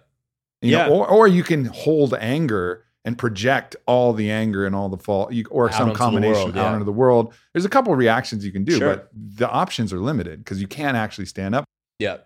You 0.61 0.71
Yeah. 0.77 0.87
know, 0.87 0.93
or 0.95 1.07
or 1.07 1.27
you 1.27 1.43
can 1.43 1.65
hold 1.65 2.13
anger 2.15 2.85
and 3.06 3.18
project 3.18 3.76
all 3.86 4.14
the 4.14 4.30
anger 4.30 4.66
and 4.66 4.76
all 4.76 4.89
the 4.89 4.97
fault, 4.97 5.32
you, 5.34 5.45
or 5.50 5.70
Out 5.70 5.76
some 5.76 5.93
combination 5.93 6.43
world, 6.43 6.58
out 6.58 6.64
yeah. 6.66 6.74
into 6.74 6.86
the 6.86 6.91
world. 6.91 7.34
There's 7.54 7.66
a 7.66 7.70
couple 7.70 7.91
of 7.93 7.97
reactions 8.00 8.45
you 8.45 8.52
can 8.52 8.64
do, 8.66 8.78
Sure. 8.78 8.95
but 8.95 9.10
the 9.14 9.50
options 9.50 9.93
are 9.93 10.00
limited 10.00 10.39
because 10.39 10.60
you 10.62 10.68
can't 10.68 10.97
actually 10.97 11.26
stand 11.26 11.56
up. 11.56 11.64
yeah, 12.00 12.18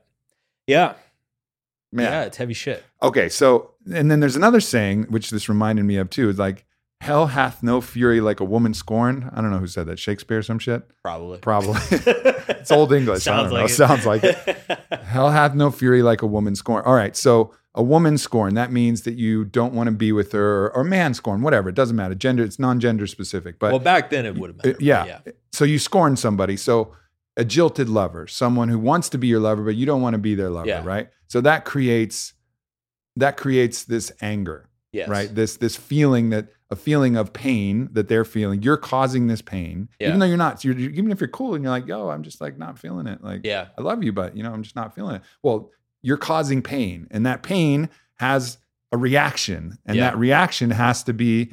yeah. 0.68 0.94
Man, 1.92 2.12
Yeah, 2.12 2.24
it's 2.24 2.38
heavy 2.38 2.54
shit. 2.56 2.84
Okay, 3.04 3.30
so 3.30 3.72
and 3.94 4.10
then 4.10 4.20
there's 4.20 4.36
another 4.36 4.60
saying 4.60 5.04
which 5.10 5.30
this 5.30 5.48
reminded 5.48 5.86
me 5.86 5.98
of 5.98 6.10
too. 6.10 6.28
Is 6.30 6.40
like 6.40 6.66
hell 7.02 7.28
hath 7.28 7.62
no 7.62 7.82
fury 7.82 8.20
like 8.20 8.40
a 8.40 8.44
woman 8.46 8.74
scorned. 8.74 9.30
I 9.32 9.42
don't 9.42 9.52
know 9.52 9.60
who 9.60 9.68
said 9.68 9.86
that. 9.88 10.00
Shakespeare, 10.00 10.40
or 10.40 10.42
some 10.42 10.58
shit. 10.58 10.82
Probably. 11.04 11.38
Probably. 11.38 11.80
it's 11.92 12.72
old 12.72 12.94
English. 12.94 13.28
I 13.28 13.32
Sounds 13.32 13.52
don't 13.52 13.54
know. 13.54 13.62
like 13.62 13.70
it. 13.70 13.74
Sounds 13.74 14.06
like 14.08 14.24
it. 14.24 15.00
Hell 15.04 15.30
hath 15.30 15.54
no 15.54 15.70
fury 15.70 16.02
like 16.02 16.24
a 16.24 16.26
woman 16.28 16.56
scorned. 16.56 16.88
All 16.88 16.96
right, 16.96 17.16
so 17.16 17.54
a 17.76 17.82
woman 17.84 18.18
scorn 18.18 18.54
that 18.56 18.72
means 18.72 19.02
that 19.02 19.16
you 19.16 19.44
don't 19.46 19.74
want 19.74 19.88
to 19.88 19.92
be 19.92 20.12
with 20.12 20.32
her, 20.34 20.66
or, 20.68 20.76
or 20.78 20.84
man 20.84 21.14
scorn, 21.14 21.42
whatever. 21.42 21.70
It 21.70 21.76
doesn't 21.76 21.96
matter. 21.96 22.14
Gender, 22.16 22.44
it's 22.44 22.60
non-gender 22.60 23.08
specific. 23.08 23.58
But 23.60 23.72
well, 23.72 23.80
back 23.80 24.10
then 24.12 24.26
it 24.26 24.36
would 24.36 24.50
have 24.52 24.58
been. 24.60 24.76
yeah. 24.80 25.20
So 25.52 25.66
you 25.66 25.80
scorn 25.80 26.16
somebody. 26.16 26.56
So 26.58 26.94
a 27.36 27.44
jilted 27.44 27.90
lover, 27.90 28.28
someone 28.28 28.70
who 28.70 28.78
wants 28.78 29.10
to 29.10 29.18
be 29.18 29.26
your 29.28 29.40
lover, 29.40 29.64
but 29.64 29.76
you 29.76 29.86
don't 29.88 30.02
want 30.02 30.14
to 30.14 30.20
be 30.20 30.36
their 30.36 30.52
lover, 30.52 30.68
Yeah. 30.68 30.84
right? 30.86 31.10
So 31.28 31.42
that 31.42 31.66
creates 31.66 32.34
that 33.16 33.38
creates 33.38 33.84
this 33.86 34.12
anger, 34.22 34.70
Yes. 34.92 35.08
right? 35.10 35.34
This 35.34 35.58
this 35.58 35.76
feeling 35.76 36.30
that 36.30 36.50
a 36.70 36.76
feeling 36.76 37.16
of 37.16 37.34
pain 37.34 37.90
that 37.94 38.08
they're 38.08 38.26
feeling. 38.26 38.62
You're 38.64 38.78
causing 38.78 39.28
this 39.28 39.42
pain, 39.42 39.90
Yeah. 40.00 40.08
even 40.10 40.20
though 40.20 40.26
you're 40.26 40.38
not. 40.38 40.64
You're, 40.64 40.78
even 40.78 41.12
if 41.12 41.20
you're 41.22 41.28
cool 41.28 41.54
and 41.56 41.64
you're 41.64 41.72
like, 41.72 41.86
yo, 41.88 42.10
I'm 42.10 42.24
just 42.24 42.42
like 42.42 42.58
not 42.58 42.80
feeling 42.80 43.06
it. 43.08 43.24
Like, 43.24 43.42
Yeah. 43.44 43.68
I 43.78 43.82
love 43.82 44.04
you, 44.04 44.12
but 44.12 44.36
you 44.38 44.42
know, 44.44 44.52
I'm 44.52 44.64
just 44.64 44.76
not 44.76 44.96
feeling 44.96 45.16
it. 45.18 45.22
Well, 45.44 45.72
you're 46.04 46.18
causing 46.18 46.62
pain, 46.62 47.08
and 47.10 47.26
that 47.26 47.41
pain 47.41 47.89
has 48.16 48.60
a 48.91 48.97
reaction, 48.97 49.80
and 49.86 49.97
Yeah. 49.97 50.12
that 50.12 50.18
reaction 50.20 50.70
has 50.72 51.01
to 51.06 51.14
be 51.14 51.51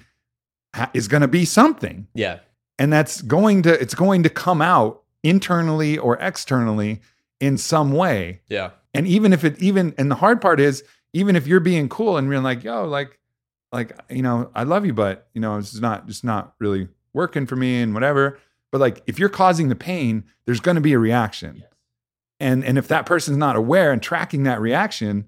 is 0.95 1.09
going 1.09 1.23
to 1.23 1.29
be 1.29 1.45
something 1.45 2.07
Yeah. 2.15 2.39
and 2.79 2.93
that's 2.93 3.23
going 3.23 3.63
to 3.63 3.81
it's 3.81 3.95
going 3.95 4.23
to 4.23 4.29
come 4.29 4.63
out 4.63 5.03
internally 5.25 5.99
or 5.99 6.17
externally 6.21 7.01
in 7.41 7.59
some 7.59 7.91
way 7.93 8.41
Yeah. 8.49 8.71
and 8.95 9.05
even 9.07 9.33
if 9.33 9.43
it 9.45 9.61
even 9.61 9.95
and 9.99 10.11
the 10.11 10.15
hard 10.17 10.41
part 10.41 10.61
is 10.61 10.85
even 11.13 11.35
if 11.35 11.47
you're 11.49 11.59
being 11.61 11.89
cool 11.89 12.17
and 12.19 12.29
you're 12.31 12.41
like 12.41 12.63
yo 12.63 12.85
like 12.87 13.19
like 13.73 13.99
you 14.09 14.23
know 14.23 14.51
i 14.55 14.63
love 14.63 14.87
you 14.87 14.93
but 14.95 15.29
you 15.35 15.41
know 15.41 15.57
it's 15.59 15.75
not 15.81 16.07
just 16.07 16.23
not 16.23 16.55
really 16.61 16.87
working 17.15 17.47
for 17.47 17.57
me 17.57 17.83
and 17.83 17.93
whatever 17.93 18.39
but 18.71 18.81
like 18.81 19.03
if 19.09 19.19
you're 19.19 19.29
causing 19.29 19.71
the 19.71 19.75
pain 19.75 20.23
there's 20.47 20.61
going 20.61 20.77
to 20.77 20.81
be 20.81 20.93
a 20.93 20.99
reaction 21.01 21.65
and 22.41 22.65
and 22.65 22.79
if 22.79 22.89
that 22.89 23.07
person's 23.07 23.37
not 23.37 23.55
aware 23.57 23.93
and 23.93 24.03
tracking 24.03 24.43
that 24.45 24.61
reaction 24.61 25.27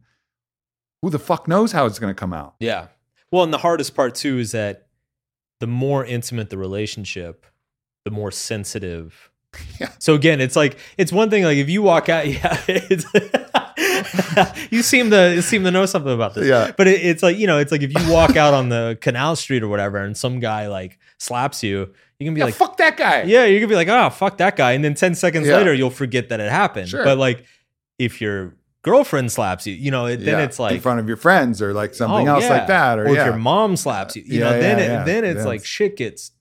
who 1.02 1.10
the 1.10 1.18
fuck 1.18 1.46
knows 1.46 1.72
how 1.72 1.86
it's 1.86 1.98
going 1.98 2.14
to 2.14 2.18
come 2.18 2.32
out 2.32 2.54
Yeah. 2.60 2.88
Well, 3.30 3.44
and 3.44 3.52
the 3.52 3.58
hardest 3.58 3.94
part 3.94 4.14
too 4.14 4.38
is 4.38 4.52
that 4.52 4.86
the 5.60 5.66
more 5.66 6.04
intimate 6.04 6.50
the 6.50 6.58
relationship, 6.58 7.46
the 8.04 8.10
more 8.10 8.30
sensitive. 8.30 9.30
Yeah. 9.78 9.90
So 9.98 10.14
again, 10.14 10.40
it's 10.40 10.56
like 10.56 10.78
it's 10.96 11.12
one 11.12 11.28
thing 11.28 11.44
like 11.44 11.58
if 11.58 11.68
you 11.68 11.82
walk 11.82 12.08
out, 12.08 12.26
yeah, 12.28 12.58
it's, 12.66 13.04
you 14.70 14.82
seem 14.82 15.10
to 15.10 15.34
you 15.34 15.42
seem 15.42 15.64
to 15.64 15.70
know 15.70 15.86
something 15.86 16.12
about 16.12 16.34
this. 16.34 16.46
Yeah. 16.46 16.72
But 16.76 16.88
it, 16.88 17.02
it's 17.04 17.22
like 17.22 17.36
you 17.36 17.46
know, 17.46 17.58
it's 17.58 17.70
like 17.72 17.82
if 17.82 17.92
you 17.92 18.12
walk 18.12 18.36
out 18.36 18.54
on 18.54 18.70
the 18.70 18.96
canal 19.00 19.36
street 19.36 19.62
or 19.62 19.68
whatever, 19.68 19.98
and 19.98 20.16
some 20.16 20.40
guy 20.40 20.68
like 20.68 20.98
slaps 21.18 21.62
you, 21.62 21.92
you 22.22 22.26
can 22.28 22.34
be 22.34 22.38
yeah, 22.38 22.44
like, 22.46 22.54
fuck 22.54 22.76
that 22.76 22.96
guy 22.96 23.22
Yeah, 23.24 23.44
you 23.44 23.58
could 23.60 23.68
be 23.68 23.74
like, 23.74 23.88
oh, 23.88 24.10
fuck 24.10 24.38
that 24.38 24.56
guy. 24.56 24.72
And 24.72 24.84
then 24.84 24.94
10 24.94 25.14
seconds 25.14 25.46
Yeah. 25.46 25.56
later, 25.56 25.74
you'll 25.74 25.90
forget 25.90 26.28
that 26.28 26.40
it 26.40 26.50
happened. 26.50 26.88
Sure. 26.88 27.04
But 27.04 27.18
like, 27.18 27.44
if 27.98 28.20
your 28.20 28.54
girlfriend 28.82 29.30
slaps 29.32 29.66
you, 29.66 29.74
you 29.74 29.90
know, 29.90 30.06
it, 30.06 30.18
then 30.18 30.40
it's 30.40 30.58
like, 30.58 30.74
in 30.76 30.80
front 30.80 31.00
of 31.00 31.08
your 31.08 31.16
friends 31.16 31.60
or 31.60 31.72
like 31.72 31.94
something 31.94 32.28
oh, 32.28 32.34
else 32.34 32.48
like 32.48 32.66
that 32.68 32.98
or, 32.98 33.04
or 33.06 33.16
if 33.16 33.24
your 33.26 33.36
mom 33.36 33.76
slaps 33.76 34.16
you, 34.16 34.22
you 34.24 34.40
know, 34.40 34.58
then 34.58 34.78
it, 34.78 35.04
then 35.04 35.24
it's 35.24 35.44
like 35.44 35.56
it's- 35.56 35.66
shit 35.66 35.96
gets, 35.96 36.32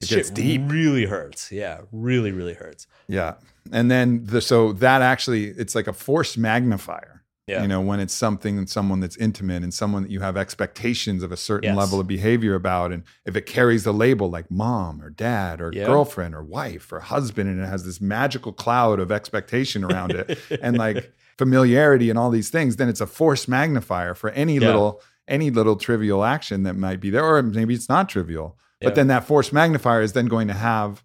It 0.00 0.08
shit 0.08 0.16
gets 0.18 0.30
deep. 0.30 0.62
really 0.66 1.06
hurts. 1.06 1.52
Yeah. 1.52 1.80
Really, 1.92 2.32
really 2.32 2.54
hurts. 2.54 2.86
Yeah. 3.06 3.34
And 3.72 3.90
then 3.90 4.24
the 4.24 4.40
so 4.40 4.72
that 4.74 5.02
actually 5.02 5.46
it's 5.48 5.74
like 5.74 5.86
a 5.86 5.92
force 5.92 6.36
magnifier. 6.36 7.17
Yeah. 7.48 7.62
You 7.62 7.68
know, 7.68 7.80
when 7.80 7.98
it's 7.98 8.14
something 8.14 8.58
and 8.58 8.68
someone 8.68 9.00
that's 9.00 9.16
intimate 9.16 9.62
and 9.62 9.72
someone 9.72 10.02
that 10.02 10.10
you 10.10 10.20
have 10.20 10.36
expectations 10.36 11.22
of 11.22 11.32
a 11.32 11.36
certain 11.36 11.70
Yes. 11.70 11.76
level 11.78 11.98
of 12.00 12.06
behavior 12.06 12.54
about. 12.54 12.92
And 12.92 13.04
if 13.24 13.36
it 13.36 13.46
carries 13.46 13.84
the 13.84 13.92
label 13.92 14.28
like 14.30 14.50
mom 14.50 15.00
or 15.00 15.10
dad 15.10 15.60
or 15.60 15.72
Yeah. 15.72 15.86
girlfriend 15.86 16.34
or 16.34 16.42
wife 16.44 16.92
or 16.92 17.00
husband, 17.00 17.48
and 17.48 17.60
it 17.60 17.66
has 17.66 17.84
this 17.84 18.00
magical 18.00 18.52
cloud 18.52 19.00
of 19.00 19.10
expectation 19.10 19.82
around 19.82 20.14
it 20.14 20.38
and 20.62 20.76
like 20.76 21.12
familiarity 21.38 22.10
and 22.10 22.18
all 22.18 22.30
these 22.30 22.50
things, 22.50 22.76
then 22.76 22.88
it's 22.88 23.00
a 23.00 23.06
force 23.06 23.48
magnifier 23.48 24.14
for 24.14 24.30
any 24.30 24.58
Yeah. 24.58 24.66
little 24.66 25.00
any 25.26 25.50
little 25.50 25.76
trivial 25.76 26.24
action 26.24 26.62
that 26.62 26.74
might 26.74 27.00
be 27.00 27.10
there, 27.10 27.22
or 27.24 27.42
maybe 27.42 27.74
it's 27.74 27.88
not 27.88 28.08
trivial. 28.08 28.58
But 28.80 28.94
then 28.94 29.08
that 29.08 29.24
force 29.26 29.52
magnifier 29.52 30.00
is 30.00 30.12
then 30.14 30.26
going 30.26 30.48
to 30.48 30.54
have 30.54 31.02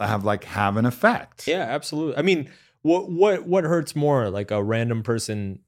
have 0.00 0.24
like 0.24 0.44
have 0.44 0.76
an 0.76 0.86
effect. 0.86 1.46
Yeah, 1.48 1.62
absolutely. 1.62 2.16
I 2.16 2.22
mean, 2.22 2.50
what 2.82 3.10
what 3.10 3.46
what 3.48 3.64
hurts 3.64 3.96
more, 3.96 4.30
like 4.30 4.52
a 4.52 4.62
random 4.62 5.02
person 5.02 5.58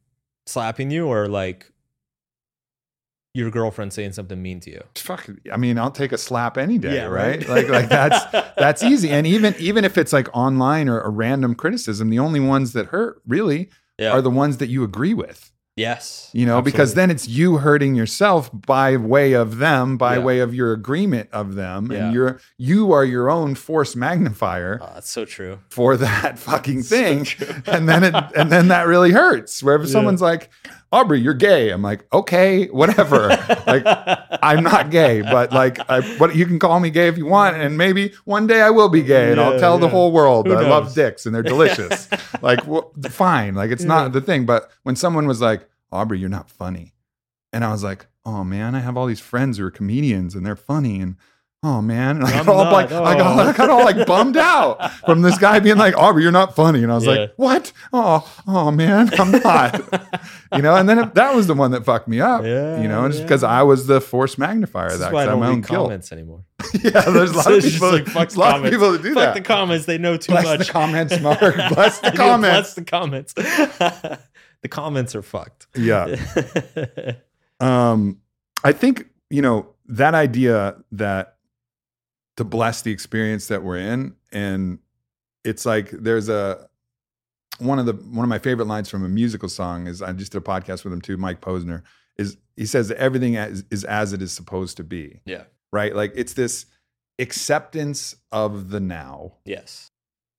slapping 0.46 0.90
you, 0.90 1.06
or 1.06 1.28
like 1.28 1.70
your 3.32 3.50
girlfriend 3.50 3.92
saying 3.92 4.12
something 4.12 4.40
mean 4.42 4.58
to 4.60 4.70
you? 4.70 4.82
Fuck, 4.96 5.28
I 5.52 5.56
mean, 5.56 5.78
I'll 5.78 5.90
take 5.92 6.10
a 6.12 6.18
slap 6.18 6.58
any 6.58 6.78
day, 6.78 6.96
Yeah, 6.96 7.04
right? 7.04 7.38
right. 7.46 7.48
Like, 7.48 7.68
like 7.68 7.88
that's 7.88 8.24
that's 8.56 8.82
easy. 8.82 9.10
And 9.10 9.26
even 9.26 9.54
even 9.58 9.84
if 9.84 9.96
it's 9.96 10.12
like 10.12 10.28
online 10.34 10.88
or 10.88 11.00
a 11.00 11.08
random 11.10 11.54
criticism, 11.54 12.10
the 12.10 12.18
only 12.18 12.40
ones 12.40 12.72
that 12.72 12.86
hurt 12.86 13.22
really 13.26 13.70
Yeah. 13.98 14.10
are 14.12 14.22
the 14.22 14.30
ones 14.30 14.56
that 14.58 14.68
you 14.68 14.82
agree 14.82 15.14
with. 15.14 15.52
Yes. 15.80 16.30
You 16.32 16.46
know, 16.46 16.62
because 16.62 16.94
then 16.94 17.10
it's 17.10 17.26
you 17.26 17.56
hurting 17.58 17.94
yourself 17.96 18.50
by 18.52 18.96
way 18.96 19.32
of 19.32 19.58
them, 19.58 19.96
by 19.96 20.16
Yeah. 20.16 20.22
way 20.28 20.38
of 20.40 20.54
your 20.54 20.72
agreement 20.72 21.28
of 21.32 21.54
them, 21.56 21.90
Yeah. 21.90 21.98
and 21.98 22.14
you're 22.14 22.40
you 22.56 22.92
are 22.92 23.04
your 23.04 23.28
own 23.30 23.54
force 23.54 23.96
magnifier 23.96 24.78
Oh, 24.82 24.90
that's 24.94 25.10
so 25.10 25.24
true. 25.24 25.58
for 25.70 25.96
that 25.96 26.38
fucking 26.48 26.82
So 26.82 26.94
thing. 26.96 27.24
true. 27.24 27.48
and 27.66 27.88
then 27.88 28.04
it 28.04 28.14
and 28.36 28.52
then 28.52 28.68
that 28.68 28.86
really 28.86 29.10
hurts. 29.12 29.62
Where 29.62 29.74
if 29.76 29.82
Yeah. 29.82 29.92
someone's 29.92 30.22
like, 30.22 30.50
Aubrey, 30.92 31.20
you're 31.20 31.34
gay. 31.34 31.70
I'm 31.70 31.82
like, 31.82 32.04
okay, 32.12 32.66
whatever. 32.66 33.28
like 33.66 33.84
I'm 34.42 34.62
not 34.64 34.90
gay, 34.90 35.22
but 35.22 35.52
like, 35.52 35.78
I, 35.88 36.00
what 36.18 36.34
you 36.34 36.46
can 36.46 36.58
call 36.58 36.80
me 36.80 36.90
gay 36.90 37.06
if 37.06 37.16
you 37.16 37.26
want, 37.26 37.56
and 37.56 37.78
maybe 37.78 38.12
one 38.24 38.46
day 38.48 38.60
I 38.60 38.70
will 38.70 38.88
be 38.88 39.02
gay, 39.02 39.30
and 39.30 39.40
I'll 39.40 39.52
Yeah, 39.54 39.58
tell 39.66 39.78
the 39.78 39.88
whole 39.88 40.10
world 40.10 40.46
that 40.46 40.58
I 40.58 40.68
love 40.68 40.92
dicks 40.94 41.26
and 41.26 41.34
they're 41.34 41.44
delicious. 41.44 42.08
like, 42.42 42.66
well, 42.66 42.92
fine, 43.08 43.54
like 43.54 43.70
it's 43.70 43.82
Yeah. 43.82 43.88
not 43.88 44.12
the 44.12 44.20
thing. 44.20 44.46
But 44.46 44.68
when 44.82 44.96
someone 44.96 45.26
was 45.28 45.40
like, 45.40 45.68
Aubrey, 45.92 46.18
you're 46.18 46.28
not 46.28 46.50
funny, 46.50 46.94
and 47.52 47.64
I 47.64 47.72
was 47.72 47.82
like, 47.84 48.06
oh 48.24 48.44
man, 48.44 48.74
I 48.74 48.80
have 48.80 48.96
all 48.96 49.06
these 49.06 49.20
friends 49.20 49.58
who 49.58 49.64
are 49.64 49.70
comedians 49.70 50.34
and 50.34 50.44
they're 50.44 50.56
funny, 50.56 51.00
and 51.00 51.16
oh 51.62 51.82
man, 51.82 52.16
and 52.16 52.24
I 52.24 52.32
got 52.32 52.48
all 52.48 52.64
not. 52.64 52.72
like, 52.72 52.86
I 52.92 53.16
got, 53.18 53.38
Oh. 53.38 53.48
I 53.48 53.52
got 53.52 53.68
all 53.70 53.84
like 53.84 54.06
bummed 54.06 54.36
out 54.38 54.92
from 55.06 55.20
this 55.22 55.36
guy 55.38 55.58
being 55.58 55.76
like, 55.76 55.94
Aubrey, 55.96 56.22
you're 56.22 56.32
not 56.32 56.54
funny, 56.56 56.82
and 56.82 56.90
I 56.90 56.94
was 56.94 57.04
Yeah. 57.06 57.12
like, 57.12 57.32
what? 57.36 57.72
Oh, 57.92 58.30
oh 58.46 58.70
man, 58.70 59.10
I'm 59.20 59.30
not. 59.32 59.74
you 60.56 60.62
know, 60.62 60.74
and 60.76 60.88
then 60.88 60.98
it, 60.98 61.14
that 61.14 61.34
was 61.34 61.46
the 61.48 61.54
one 61.54 61.70
that 61.72 61.84
fucked 61.84 62.08
me 62.08 62.20
up. 62.20 62.44
Yeah, 62.44 62.80
you 62.80 62.88
know, 62.88 63.06
just 63.08 63.20
yeah. 63.20 63.24
because 63.26 63.42
I 63.44 63.62
was 63.62 63.86
the 63.86 64.00
force 64.00 64.38
magnifier 64.38 64.86
of 64.88 65.00
that. 65.00 65.12
why 65.12 65.24
I 65.24 65.26
don't 65.26 65.40
read 65.40 65.66
guilt. 65.66 65.86
comments 65.88 66.12
anymore. 66.12 66.44
yeah, 66.82 67.00
there's 67.02 67.30
a 67.30 67.36
lot 67.36 67.44
So 67.46 67.54
of 67.56 67.62
people. 67.62 67.92
like, 67.92 68.06
fuck 68.06 68.36
lot 68.36 68.64
of 68.64 68.70
people 68.70 68.92
that 68.92 69.02
do 69.02 69.14
Fuck 69.14 69.22
that. 69.22 69.34
the 69.34 69.40
comments. 69.42 69.86
They 69.86 69.96
know 69.98 70.16
too 70.18 70.32
Bless 70.32 70.44
much. 70.44 70.66
the 70.66 70.72
comments, 70.72 71.20
Mark. 71.22 71.40
Bless 71.74 72.00
the 72.00 72.12
comments. 72.12 72.74
Bless 72.74 72.74
the 72.74 72.84
comments. 72.84 73.34
The 74.62 74.68
comments 74.68 75.14
are 75.14 75.22
fucked. 75.22 75.66
Yeah. 75.76 76.16
Um, 77.60 78.22
I 78.64 78.72
think 78.72 79.10
you 79.28 79.42
know 79.42 79.68
that 79.86 80.14
idea 80.14 80.76
that 80.92 81.36
to 82.38 82.44
bless 82.44 82.80
the 82.80 82.90
experience 82.90 83.48
that 83.48 83.62
we're 83.62 83.76
in, 83.76 84.14
and 84.32 84.78
it's 85.44 85.66
like 85.66 85.90
there's 85.90 86.30
a 86.30 86.68
one 87.58 87.78
of 87.78 87.84
the 87.84 87.92
one 87.92 88.24
of 88.24 88.28
my 88.30 88.38
favorite 88.38 88.66
lines 88.66 88.88
from 88.88 89.04
a 89.04 89.08
musical 89.10 89.50
song 89.50 89.86
is 89.86 90.00
I 90.00 90.12
just 90.12 90.32
did 90.32 90.38
a 90.38 90.44
podcast 90.44 90.84
with 90.84 90.92
him 90.94 91.02
too, 91.02 91.18
Mike 91.18 91.42
Posner. 91.42 91.82
Is 92.16 92.38
he 92.56 92.64
says 92.64 92.88
that 92.88 92.96
everything 92.96 93.34
is, 93.34 93.64
is 93.70 93.84
as 93.84 94.14
it 94.14 94.22
is 94.22 94.32
supposed 94.32 94.78
to 94.78 94.84
be, 94.84 95.20
yeah. 95.26 95.44
right? 95.70 95.94
Like 95.94 96.12
it's 96.14 96.32
this 96.32 96.64
acceptance 97.18 98.16
of 98.32 98.70
the 98.70 98.80
now 98.80 99.34
Yes. 99.44 99.90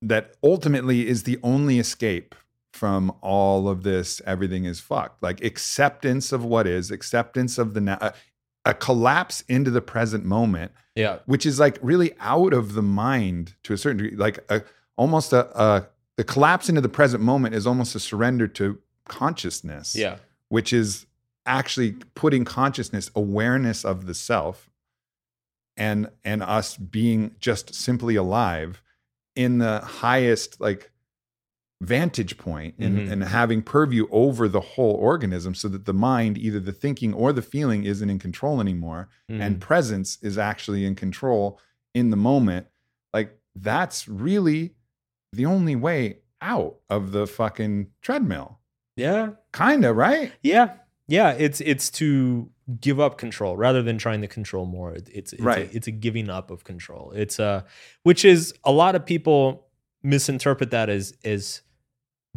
that 0.01 0.33
ultimately 0.43 1.07
is 1.07 1.23
the 1.23 1.37
only 1.43 1.77
escape 1.77 2.33
from 2.73 3.11
all 3.21 3.67
of 3.67 3.83
this 3.83 4.21
everything 4.25 4.65
is 4.65 4.79
fucked 4.79 5.21
like 5.21 5.43
acceptance 5.43 6.31
of 6.31 6.43
what 6.45 6.65
is 6.65 6.89
acceptance 6.91 7.57
of 7.57 7.73
the 7.73 7.81
now 7.81 7.97
a, 8.01 8.13
a 8.65 8.73
collapse 8.73 9.41
into 9.47 9.69
the 9.71 9.81
present 9.81 10.23
moment 10.23 10.71
Yeah. 10.95 11.19
which 11.25 11.45
is 11.45 11.59
like 11.59 11.77
really 11.81 12.13
out 12.19 12.53
of 12.53 12.73
the 12.73 12.81
mind 12.81 13.55
to 13.63 13.73
a 13.73 13.77
certain 13.77 13.97
degree 14.03 14.17
like 14.17 14.39
a 14.49 14.63
almost 14.97 15.33
a, 15.33 15.47
a 15.61 15.87
the 16.17 16.23
collapse 16.23 16.69
into 16.69 16.81
the 16.81 16.89
present 16.89 17.21
moment 17.23 17.55
is 17.55 17.65
almost 17.67 17.95
a 17.95 17.99
surrender 17.99 18.47
to 18.47 18.77
consciousness 19.07 19.95
Yeah. 19.95 20.17
which 20.49 20.71
is 20.71 21.05
actually 21.45 21.93
putting 22.15 22.45
consciousness 22.45 23.09
awareness 23.15 23.83
of 23.83 24.05
the 24.05 24.13
self 24.13 24.69
and 25.77 26.09
and 26.23 26.43
us 26.43 26.77
being 26.77 27.35
just 27.39 27.73
simply 27.73 28.15
alive 28.15 28.81
in 29.35 29.57
the 29.57 29.79
highest 29.79 30.59
like 30.61 30.90
vantage 31.81 32.37
point 32.37 32.75
and, 32.77 32.97
Mhm. 32.99 33.11
and 33.11 33.23
having 33.23 33.61
purview 33.63 34.05
over 34.11 34.47
the 34.47 34.61
whole 34.61 34.93
organism 34.93 35.55
so 35.55 35.67
that 35.67 35.85
the 35.85 35.93
mind 35.93 36.37
either 36.37 36.59
the 36.59 36.71
thinking 36.71 37.11
or 37.11 37.33
the 37.33 37.41
feeling 37.41 37.83
isn't 37.85 38.07
in 38.09 38.19
control 38.19 38.61
anymore 38.61 39.09
and 39.27 39.55
Mhm. 39.57 39.59
presence 39.59 40.19
is 40.21 40.37
actually 40.37 40.85
in 40.85 40.93
control 40.93 41.59
in 41.95 42.11
the 42.11 42.15
moment 42.17 42.67
like 43.13 43.35
that's 43.55 44.07
really 44.07 44.75
the 45.33 45.45
only 45.45 45.75
way 45.75 46.19
out 46.39 46.75
of 46.89 47.11
the 47.13 47.25
fucking 47.25 47.87
treadmill 48.03 48.59
yeah. 48.95 49.31
kind 49.51 49.83
of 49.83 49.95
right 49.95 50.31
Yeah. 50.43 50.75
Yeah. 51.07 51.31
It's 51.31 51.59
it's 51.61 51.89
to 51.91 52.49
give 52.79 52.99
up 52.99 53.17
control 53.17 53.57
rather 53.57 53.81
than 53.81 53.97
trying 53.97 54.21
to 54.21 54.27
control 54.27 54.65
more. 54.65 54.93
It's 54.93 55.33
it's, 55.33 55.41
Right. 55.41 55.69
a, 55.69 55.75
it's 55.75 55.87
a 55.87 55.91
giving 55.91 56.29
up 56.29 56.51
of 56.51 56.63
control. 56.63 57.11
It's 57.15 57.39
uh 57.39 57.63
which 58.03 58.23
is 58.23 58.53
a 58.63 58.71
lot 58.71 58.93
of 58.95 59.03
people 59.05 59.65
misinterpret 60.03 60.69
that 60.71 60.89
as 60.89 61.13
as 61.25 61.61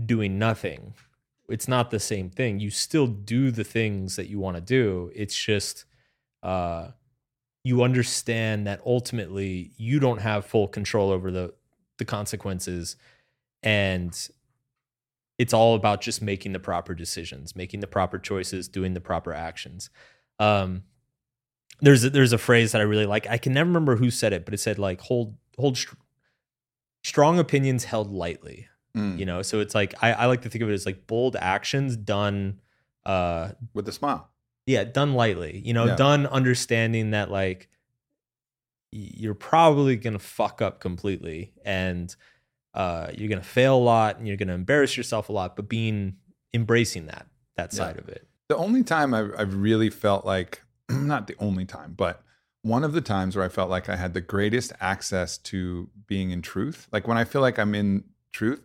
doing 0.02 0.38
nothing. 0.38 0.94
It's 1.48 1.68
not 1.68 1.90
the 1.90 2.00
same 2.00 2.30
thing. 2.30 2.58
You 2.58 2.70
still 2.70 3.06
do 3.06 3.50
the 3.50 3.64
things 3.64 4.16
that 4.16 4.28
you 4.28 4.40
want 4.40 4.56
to 4.56 4.60
do. 4.60 5.10
It's 5.14 5.36
just 5.36 5.84
uh 6.42 6.88
you 7.62 7.82
understand 7.82 8.66
that 8.66 8.80
ultimately 8.84 9.72
you 9.76 9.98
don't 9.98 10.20
have 10.20 10.44
full 10.44 10.68
control 10.68 11.10
over 11.10 11.30
the 11.30 11.54
the 11.98 12.04
consequences 12.04 12.96
and 13.62 14.28
it's 15.38 15.52
all 15.52 15.74
about 15.74 16.00
just 16.00 16.22
making 16.22 16.52
the 16.52 16.60
proper 16.60 16.94
decisions, 16.94 17.56
making 17.56 17.80
the 17.80 17.86
proper 17.86 18.18
choices, 18.18 18.68
doing 18.68 18.94
the 18.94 19.00
proper 19.00 19.32
actions. 19.32 19.90
Um, 20.38 20.84
there's 21.80 22.04
a, 22.04 22.10
there's 22.10 22.32
a 22.32 22.38
phrase 22.38 22.72
that 22.72 22.80
I 22.80 22.84
really 22.84 23.06
like. 23.06 23.26
I 23.28 23.38
can 23.38 23.52
never 23.52 23.68
remember 23.68 23.96
who 23.96 24.10
said 24.10 24.32
it, 24.32 24.44
but 24.44 24.54
it 24.54 24.60
said 24.60 24.78
like 24.78 25.00
hold 25.00 25.36
hold 25.58 25.76
str- 25.76 25.96
strong 27.02 27.38
opinions 27.38 27.84
held 27.84 28.12
lightly. 28.12 28.68
Mm. 28.96 29.18
You 29.18 29.26
know, 29.26 29.42
so 29.42 29.60
it's 29.60 29.74
like 29.74 29.94
I, 30.02 30.12
I 30.12 30.26
like 30.26 30.42
to 30.42 30.48
think 30.48 30.62
of 30.62 30.70
it 30.70 30.72
as 30.72 30.86
like 30.86 31.06
bold 31.06 31.36
actions 31.36 31.96
done. 31.96 32.60
Uh, 33.04 33.50
with 33.74 33.86
a 33.88 33.92
smile 33.92 34.30
yeah, 34.66 34.82
done 34.84 35.12
lightly. 35.12 35.60
You 35.62 35.74
know, 35.74 35.84
Yeah. 35.84 35.96
done 35.96 36.26
understanding 36.26 37.10
that 37.10 37.30
like 37.30 37.68
you're 38.92 39.34
probably 39.34 39.96
gonna 39.96 40.18
fuck 40.18 40.62
up 40.62 40.80
completely 40.80 41.52
and 41.64 42.14
uh, 42.74 43.08
you're 43.16 43.28
gonna 43.28 43.42
fail 43.42 43.76
a 43.76 43.78
lot 43.78 44.18
and 44.18 44.26
you're 44.26 44.36
gonna 44.36 44.54
embarrass 44.54 44.96
yourself 44.96 45.28
a 45.28 45.32
lot, 45.32 45.56
but 45.56 45.68
being 45.68 46.16
embracing 46.52 47.06
that 47.06 47.26
that 47.56 47.72
Yeah. 47.72 47.78
side 47.78 47.98
of 47.98 48.08
it. 48.08 48.26
The 48.48 48.56
only 48.56 48.82
time 48.82 49.14
I've, 49.14 49.32
I've 49.38 49.54
really 49.54 49.90
felt 49.90 50.24
like, 50.24 50.62
not 50.88 51.26
the 51.26 51.36
only 51.38 51.64
time, 51.64 51.94
but 51.96 52.22
one 52.62 52.84
of 52.84 52.92
the 52.92 53.00
times 53.00 53.36
where 53.36 53.44
I 53.44 53.48
felt 53.48 53.68
like 53.70 53.88
I 53.88 53.96
had 53.96 54.14
the 54.14 54.20
greatest 54.20 54.72
access 54.80 55.36
to 55.38 55.90
being 56.06 56.30
in 56.30 56.40
truth, 56.40 56.88
like 56.92 57.06
when 57.06 57.18
I 57.18 57.24
feel 57.24 57.42
like 57.42 57.58
I'm 57.58 57.74
in 57.74 58.04
truth, 58.32 58.62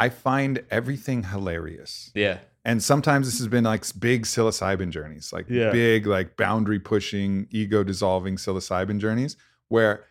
I 0.00 0.08
find 0.08 0.64
everything 0.70 1.24
hilarious. 1.24 2.10
Yeah. 2.14 2.38
And 2.64 2.82
sometimes 2.82 3.26
this 3.26 3.38
has 3.38 3.48
been 3.48 3.64
like 3.64 3.84
big 3.98 4.24
psilocybin 4.24 4.90
journeys, 4.90 5.32
like 5.32 5.46
Yeah. 5.48 5.70
big, 5.70 6.06
like 6.06 6.36
boundary 6.36 6.78
pushing, 6.78 7.46
ego 7.50 7.84
dissolving 7.84 8.36
psilocybin 8.36 8.98
journeys 8.98 9.36
where 9.68 10.04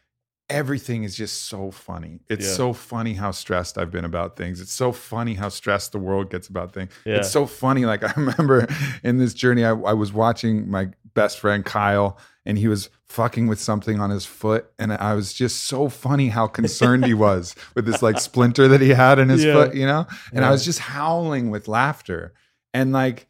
everything 0.49 1.03
is 1.03 1.15
just 1.15 1.45
so 1.45 1.71
funny. 1.71 2.21
It's 2.29 2.45
Yeah. 2.45 2.53
so 2.53 2.73
funny 2.73 3.13
how 3.13 3.31
stressed 3.31 3.77
I've 3.77 3.91
been 3.91 4.05
about 4.05 4.35
things. 4.35 4.59
It's 4.61 4.73
so 4.73 4.91
funny 4.91 5.35
how 5.35 5.49
stressed 5.49 5.91
the 5.91 5.99
world 5.99 6.29
gets 6.31 6.47
about 6.47 6.73
things. 6.73 6.91
Yeah. 7.05 7.17
It's 7.17 7.29
so 7.31 7.45
funny. 7.45 7.85
Like 7.85 8.03
I 8.09 8.13
remember 8.19 8.67
in 9.03 9.17
this 9.17 9.33
journey, 9.33 9.63
I, 9.63 9.71
I 9.71 9.93
was 9.93 10.11
watching 10.11 10.69
my 10.69 10.89
best 11.13 11.39
friend 11.39 11.63
Kyle, 11.65 12.17
and 12.45 12.57
he 12.57 12.67
was 12.67 12.89
fucking 13.07 13.47
with 13.47 13.59
something 13.59 13.99
on 13.99 14.09
his 14.09 14.25
foot, 14.25 14.71
and 14.79 14.93
I 14.93 15.13
was 15.13 15.33
just 15.33 15.65
so 15.65 15.89
funny 15.89 16.29
how 16.29 16.47
concerned 16.47 17.05
he 17.05 17.13
was 17.13 17.55
with 17.75 17.85
this 17.85 18.01
like 18.01 18.19
splinter 18.19 18.67
that 18.69 18.81
he 18.81 18.89
had 18.89 19.19
in 19.19 19.29
his 19.29 19.43
Yeah. 19.43 19.53
foot, 19.53 19.75
you 19.75 19.85
know. 19.85 20.05
And 20.33 20.45
I 20.45 20.51
was 20.51 20.63
just 20.65 20.79
howling 20.79 21.49
with 21.51 21.67
laughter, 21.67 22.33
and 22.73 22.91
like 22.91 23.27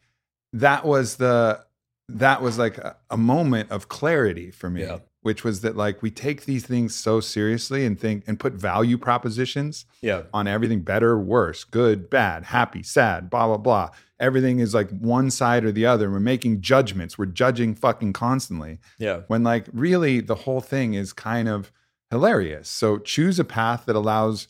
that 0.52 0.84
was 0.84 1.16
the 1.16 1.60
that 2.08 2.42
was 2.42 2.58
like 2.58 2.76
a, 2.78 2.96
a 3.10 3.16
moment 3.16 3.70
of 3.70 3.88
clarity 3.88 4.50
for 4.50 4.68
me. 4.70 4.82
Which 5.22 5.44
was 5.44 5.60
that 5.60 5.76
like 5.76 6.00
we 6.02 6.10
take 6.10 6.46
these 6.46 6.64
things 6.64 6.94
so 6.94 7.20
seriously 7.20 7.84
and 7.84 8.00
think 8.00 8.24
and 8.26 8.40
put 8.40 8.54
value 8.54 8.96
propositions 8.96 9.84
Yeah. 10.00 10.22
on 10.32 10.46
everything 10.48 10.80
better, 10.80 11.18
worse, 11.18 11.62
good, 11.64 12.08
bad, 12.08 12.44
happy, 12.44 12.82
sad, 12.82 13.28
blah, 13.28 13.46
blah, 13.46 13.58
blah. 13.58 13.90
Everything 14.18 14.60
is 14.60 14.72
like 14.72 14.88
one 14.90 15.30
side 15.30 15.64
or 15.64 15.72
the 15.72 15.84
other. 15.84 16.10
We're 16.10 16.20
making 16.20 16.62
judgments. 16.62 17.18
We're 17.18 17.26
judging 17.26 17.74
fucking 17.74 18.14
constantly. 18.14 18.78
Yeah. 18.98 19.22
When 19.26 19.42
like 19.42 19.66
really 19.72 20.20
the 20.20 20.34
whole 20.36 20.62
thing 20.62 20.94
is 20.94 21.12
kind 21.12 21.48
of 21.48 21.70
hilarious. 22.10 22.68
So 22.70 22.96
choose 22.98 23.38
a 23.38 23.44
path 23.44 23.84
that 23.86 23.96
allows 23.96 24.48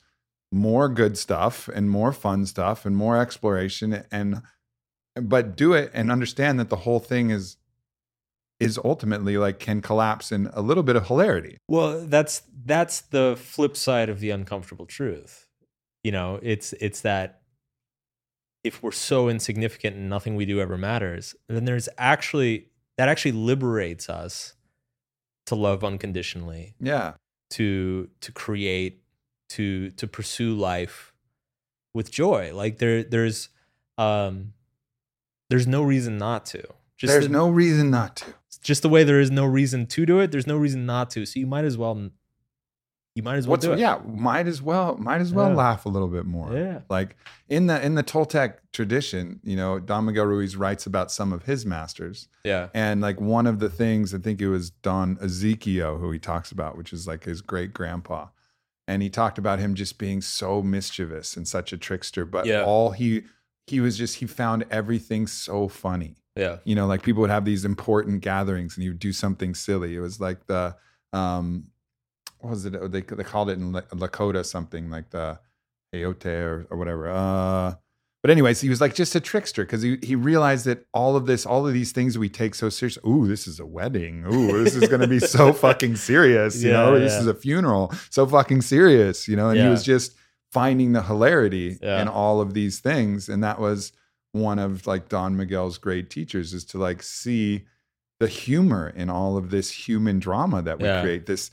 more 0.53 0.89
good 0.89 1.19
stuff 1.19 1.69
and 1.75 1.91
more 1.91 2.13
fun 2.13 2.47
stuff 2.47 2.87
and 2.87 2.97
more 2.97 3.17
exploration 3.21 4.05
and 4.11 4.43
but 5.21 5.57
do 5.57 5.73
it 5.73 5.91
and 5.93 6.11
understand 6.11 6.59
that 6.61 6.69
the 6.71 6.77
whole 6.77 7.01
thing 7.01 7.31
is 7.31 7.57
is 8.61 8.79
ultimately 8.85 9.37
like 9.39 9.59
can 9.59 9.81
collapse 9.81 10.31
in 10.31 10.49
a 10.53 10.61
little 10.61 10.83
bit 10.83 10.95
of 10.97 11.07
hilarity. 11.09 11.57
Well, 11.69 12.05
that's 12.07 12.43
that's 12.65 13.01
the 13.01 13.37
flip 13.41 13.77
side 13.77 14.09
of 14.09 14.21
the 14.21 14.31
uncomfortable 14.31 14.87
truth. 14.87 15.47
You 16.05 16.13
know, 16.13 16.39
it's 16.43 16.73
it's 16.75 17.01
that 17.01 17.41
if 18.63 18.83
we're 18.83 18.93
so 18.93 19.29
insignificant 19.29 19.97
and 19.97 20.09
nothing 20.11 20.37
we 20.37 20.45
do 20.45 20.61
ever 20.61 20.77
matters, 20.77 21.35
then 21.49 21.65
there's 21.65 21.89
actually 21.97 22.69
that 22.99 23.09
actually 23.09 23.33
liberates 23.33 24.09
us 24.11 24.55
to 25.47 25.55
love 25.55 25.83
unconditionally, 25.83 26.75
Yeah. 26.81 27.15
to 27.51 28.11
to 28.21 28.33
create, 28.33 29.03
to 29.51 29.91
to 29.93 30.07
pursue 30.07 30.55
life 30.55 31.15
with 31.95 32.11
joy. 32.11 32.55
Like 32.55 32.79
there 32.79 33.03
there's 33.03 33.49
um 33.97 34.53
there's 35.49 35.67
no 35.67 35.83
reason 35.83 36.19
not 36.19 36.45
to. 36.47 36.63
Just 36.99 37.13
There's 37.13 37.27
the- 37.27 37.33
no 37.33 37.49
reason 37.49 37.91
not 37.91 38.17
to. 38.17 38.35
Just 38.63 38.83
the 38.83 38.89
way 38.89 39.05
there 39.05 39.21
is 39.21 39.31
no 39.31 39.45
reason 39.47 39.87
to 39.87 40.05
do 40.07 40.21
it, 40.21 40.31
there's 40.31 40.47
no 40.47 40.57
reason 40.57 40.85
not 40.87 41.11
to. 41.11 41.25
So 41.27 41.41
you 41.41 41.47
might 41.47 41.65
as 41.65 41.77
well 41.79 42.11
you 43.17 43.25
might 43.25 43.37
as 43.37 43.47
well 43.47 43.53
What's 43.55 43.65
do 43.65 43.73
it. 43.73 43.79
yeah, 43.81 43.99
might 44.07 44.47
as 44.47 44.63
well 44.63 44.97
might 44.97 45.21
as 45.21 45.33
well 45.33 45.49
Yeah. 45.51 45.57
laugh 45.57 45.85
a 45.85 45.89
little 45.89 46.09
bit 46.09 46.27
more. 46.27 46.53
Yeah. 46.53 46.81
Like 46.89 47.17
in 47.49 47.67
the 47.67 47.85
in 47.85 47.97
the 47.97 48.05
Toltec 48.05 48.55
tradition, 48.73 49.41
you 49.43 49.57
know, 49.57 49.81
Don 49.81 50.05
Miguel 50.05 50.27
Ruiz 50.27 50.57
writes 50.57 50.87
about 50.87 51.11
some 51.11 51.33
of 51.33 51.43
his 51.45 51.67
masters. 51.67 52.29
Yeah. 52.45 52.69
And 52.73 53.01
like 53.01 53.21
one 53.21 53.47
of 53.49 53.59
the 53.59 53.69
things, 53.69 54.15
I 54.15 54.19
think 54.19 54.41
it 54.41 54.49
was 54.49 54.71
Don 54.71 55.17
Eziquio 55.17 55.99
who 55.99 56.11
he 56.13 56.19
talks 56.21 56.53
about, 56.53 56.77
which 56.77 56.93
is 56.93 57.07
like 57.09 57.25
his 57.25 57.41
great 57.41 57.75
grandpa. 57.75 58.29
And 58.87 59.03
he 59.03 59.11
talked 59.11 59.39
about 59.39 59.59
him 59.59 59.75
just 59.75 59.99
being 59.99 60.21
so 60.21 60.63
mischievous 60.63 61.37
and 61.37 61.49
such 61.49 61.73
a 61.73 61.77
trickster. 61.79 62.25
But 62.25 62.47
Yeah. 62.47 62.63
all 62.65 62.93
he 62.93 63.25
he 63.67 63.81
was 63.81 63.99
just 63.99 64.17
he 64.17 64.27
found 64.27 64.65
everything 64.71 65.27
so 65.27 65.67
funny. 65.69 66.17
Yeah. 66.37 66.59
You 66.65 66.75
know, 66.75 66.87
like 66.87 67.03
people 67.03 67.21
would 67.23 67.31
have 67.31 67.45
these 67.45 67.65
important 67.65 68.21
gatherings 68.23 68.77
and 68.77 68.83
he 68.83 68.89
would 68.91 68.99
do 68.99 69.13
something 69.13 69.55
silly. 69.55 69.95
It 69.97 70.01
was 70.01 70.21
like 70.21 70.47
the 70.47 70.77
um 71.13 71.67
what 72.39 72.51
was 72.51 72.65
it? 72.67 72.73
They 72.93 73.01
they 73.03 73.25
called 73.25 73.51
it 73.51 73.59
in 73.59 73.73
Lakota 73.73 74.45
something 74.47 74.91
like 74.91 75.11
the 75.11 75.39
Heyoka 75.95 76.27
or, 76.45 76.67
or 76.71 76.77
whatever. 76.77 77.11
Uh 77.11 77.75
but 78.23 78.31
anyways, 78.31 78.61
he 78.61 78.69
was 78.69 78.83
like 78.83 78.95
just 78.95 79.15
a 79.15 79.21
trickster 79.21 79.65
because 79.65 79.81
he, 79.81 79.97
he 80.03 80.15
realized 80.15 80.67
that 80.67 80.85
all 80.93 81.17
of 81.17 81.25
this, 81.25 81.47
all 81.47 81.67
of 81.67 81.73
these 81.73 81.91
things 81.93 82.19
we 82.19 82.29
take 82.29 82.55
so 82.55 82.69
serious. 82.69 82.99
Ooh, 83.07 83.27
this 83.27 83.47
is 83.47 83.61
a 83.61 83.65
wedding. 83.65 84.27
Ooh, 84.31 84.63
this 84.63 84.75
is 84.75 84.89
going 84.91 85.01
to 85.01 85.07
be 85.09 85.19
so 85.37 85.55
fucking 85.55 85.97
serious. 85.97 86.63
You 86.63 86.69
Yeah, 86.69 86.77
know, 86.77 87.01
this 87.01 87.15
is 87.15 87.27
a 87.27 87.33
funeral. 87.33 87.95
So 88.11 88.27
fucking 88.27 88.61
serious. 88.61 89.27
You 89.27 89.37
know, 89.37 89.49
and 89.49 89.59
he 89.59 89.67
was 89.69 89.83
just 89.83 90.15
finding 90.53 90.93
the 90.93 91.03
hilarity 91.03 91.79
Yeah. 91.81 92.03
in 92.03 92.09
all 92.09 92.43
of 92.43 92.53
these 92.53 92.81
things, 92.81 93.31
and 93.31 93.43
that 93.43 93.59
was 93.59 93.91
one 94.33 94.59
of 94.59 94.87
like 94.87 95.09
Don 95.09 95.37
Miguel's 95.37 95.79
great 95.79 96.11
teachers 96.11 96.53
is 96.55 96.65
to 96.67 96.79
like 96.79 97.03
see 97.03 97.65
the 98.21 98.29
humor 98.29 98.93
in 98.95 99.09
all 99.11 99.37
of 99.37 99.51
this 99.51 99.71
human 99.71 100.19
drama 100.19 100.63
that 100.63 100.79
we 100.79 100.87
Yeah. 100.87 101.01
create. 101.03 101.27
This 101.27 101.51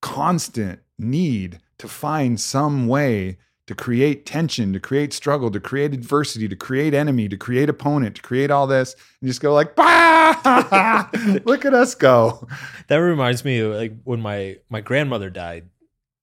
constant 0.00 0.80
need 0.98 1.58
to 1.78 1.88
find 1.88 2.40
some 2.40 2.86
way 2.88 3.38
to 3.66 3.74
create 3.74 4.26
tension, 4.26 4.72
to 4.72 4.80
create 4.80 5.12
struggle, 5.12 5.50
to 5.50 5.60
create 5.60 5.94
adversity, 5.94 6.48
to 6.48 6.56
create 6.56 6.94
enemy, 6.94 7.28
to 7.28 7.36
create 7.36 7.68
opponent, 7.68 8.16
to 8.16 8.22
create 8.22 8.50
all 8.50 8.66
this, 8.66 8.96
and 9.20 9.28
just 9.28 9.40
go 9.40 9.54
like, 9.54 9.76
bah! 9.76 11.08
look 11.44 11.64
at 11.64 11.72
us 11.74 11.94
go. 11.94 12.46
That 12.88 12.96
reminds 12.96 13.44
me 13.44 13.60
of 13.60 13.74
like 13.74 13.92
when 14.04 14.20
my 14.20 14.56
my 14.68 14.80
grandmother 14.80 15.30
died. 15.30 15.68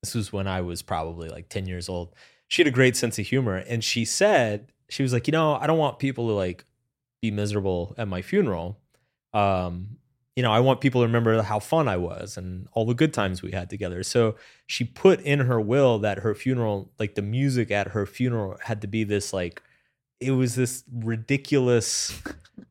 This 0.03 0.15
was 0.15 0.31
when 0.33 0.47
I 0.47 0.61
was 0.61 0.81
probably 0.81 1.29
like 1.29 1.49
10 1.49 1.65
years 1.67 1.89
old. 1.89 2.13
She 2.47 2.61
had 2.61 2.67
a 2.67 2.71
great 2.75 2.95
sense 2.95 3.19
of 3.19 3.25
humor 3.27 3.55
and 3.57 3.83
she 3.83 4.05
said 4.05 4.71
she 4.89 5.03
was 5.03 5.13
like, 5.13 5.27
"You 5.27 5.31
know, 5.31 5.55
I 5.55 5.67
don't 5.67 5.77
want 5.77 5.99
people 5.99 6.27
to 6.27 6.33
like 6.33 6.65
be 7.21 7.31
miserable 7.31 7.95
at 7.97 8.07
my 8.07 8.21
funeral. 8.21 8.79
Um, 9.33 9.97
you 10.35 10.43
know, 10.43 10.51
I 10.51 10.59
want 10.61 10.81
people 10.81 11.01
to 11.01 11.07
remember 11.07 11.41
how 11.41 11.59
fun 11.59 11.87
I 11.87 11.97
was 11.97 12.37
and 12.37 12.67
all 12.71 12.85
the 12.85 12.93
good 12.93 13.13
times 13.13 13.41
we 13.41 13.51
had 13.51 13.69
together." 13.69 14.03
So 14.03 14.35
she 14.67 14.83
put 14.83 15.21
in 15.21 15.39
her 15.41 15.59
will 15.59 15.99
that 15.99 16.19
her 16.19 16.35
funeral, 16.35 16.91
like 16.99 17.15
the 17.15 17.21
music 17.21 17.71
at 17.71 17.89
her 17.89 18.05
funeral 18.05 18.57
had 18.63 18.81
to 18.81 18.87
be 18.87 19.03
this 19.03 19.33
like 19.33 19.61
it 20.19 20.31
was 20.31 20.55
this 20.55 20.83
ridiculous 20.91 22.21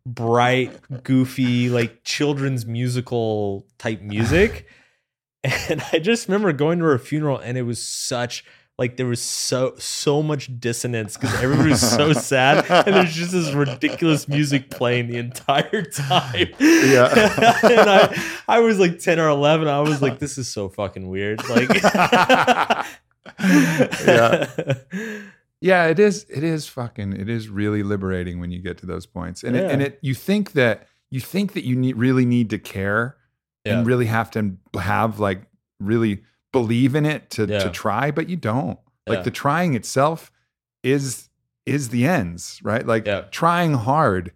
bright, 0.05 1.03
goofy, 1.03 1.69
like 1.71 2.05
children's 2.05 2.66
musical 2.66 3.66
type 3.79 4.01
music. 4.01 4.66
And 5.45 5.81
I 5.93 6.01
just 6.01 6.27
remember 6.27 6.53
going 6.53 6.81
to 6.81 6.85
her 6.87 6.99
funeral 6.99 7.39
and 7.39 7.57
it 7.57 7.62
was 7.62 7.81
such 7.81 8.45
like 8.79 8.97
there 8.97 9.07
was 9.07 9.20
so 9.20 9.74
so 9.79 10.22
much 10.22 10.49
dissonance 10.61 11.16
because 11.16 11.35
everybody 11.43 11.70
was 11.70 11.81
so 11.81 12.12
sad 12.31 12.64
and 12.70 12.95
there's 12.95 13.12
just 13.12 13.33
this 13.33 13.53
ridiculous 13.53 14.29
music 14.29 14.70
playing 14.70 15.09
the 15.09 15.18
entire 15.18 15.83
time. 15.83 16.49
Yeah. 16.61 17.09
and 17.64 17.91
I 17.91 18.22
I 18.47 18.61
was 18.61 18.79
like 18.79 19.01
10 19.01 19.18
or 19.18 19.29
11. 19.29 19.66
I 19.66 19.81
was 19.81 20.01
like, 20.01 20.20
this 20.20 20.39
is 20.39 20.49
so 20.49 20.68
fucking 20.68 21.09
weird. 21.09 21.41
Like 21.49 21.68
Yeah. 23.41 24.74
Yeah, 25.61 25.87
it 25.87 25.99
is. 25.99 26.24
It 26.29 26.45
is 26.45 26.68
fucking. 26.68 27.14
It 27.14 27.29
is 27.29 27.49
really 27.49 27.83
liberating 27.83 28.39
when 28.39 28.53
you 28.53 28.61
get 28.61 28.79
to 28.79 28.87
those 28.87 29.07
points, 29.07 29.43
and 29.43 29.57
it, 29.57 29.68
and 29.68 29.83
it. 29.83 29.99
You 30.03 30.14
think 30.14 30.53
that 30.53 30.87
you 31.11 31.20
think 31.20 31.55
that 31.55 31.64
you 31.64 31.74
need 31.74 31.97
really 31.97 32.24
need 32.24 32.51
to 32.51 32.59
care 32.59 33.16
Yeah. 33.64 33.79
and 33.79 33.87
really 33.87 34.07
have 34.07 34.31
to 34.33 34.57
have 34.81 35.18
like 35.18 35.43
really 35.81 36.22
believe 36.53 36.94
in 36.94 37.05
it 37.07 37.30
to 37.30 37.46
Yeah. 37.46 37.59
to 37.61 37.70
try, 37.70 38.11
but 38.11 38.28
you 38.28 38.36
don't. 38.36 38.78
Like 39.07 39.18
Yeah. 39.18 39.22
the 39.22 39.30
trying 39.30 39.74
itself 39.74 40.30
is 40.82 41.28
is 41.66 41.90
the 41.90 42.07
ends, 42.07 42.61
right? 42.62 42.86
Like 42.86 43.07
Yeah. 43.07 43.22
trying 43.30 43.74
hard 43.74 44.32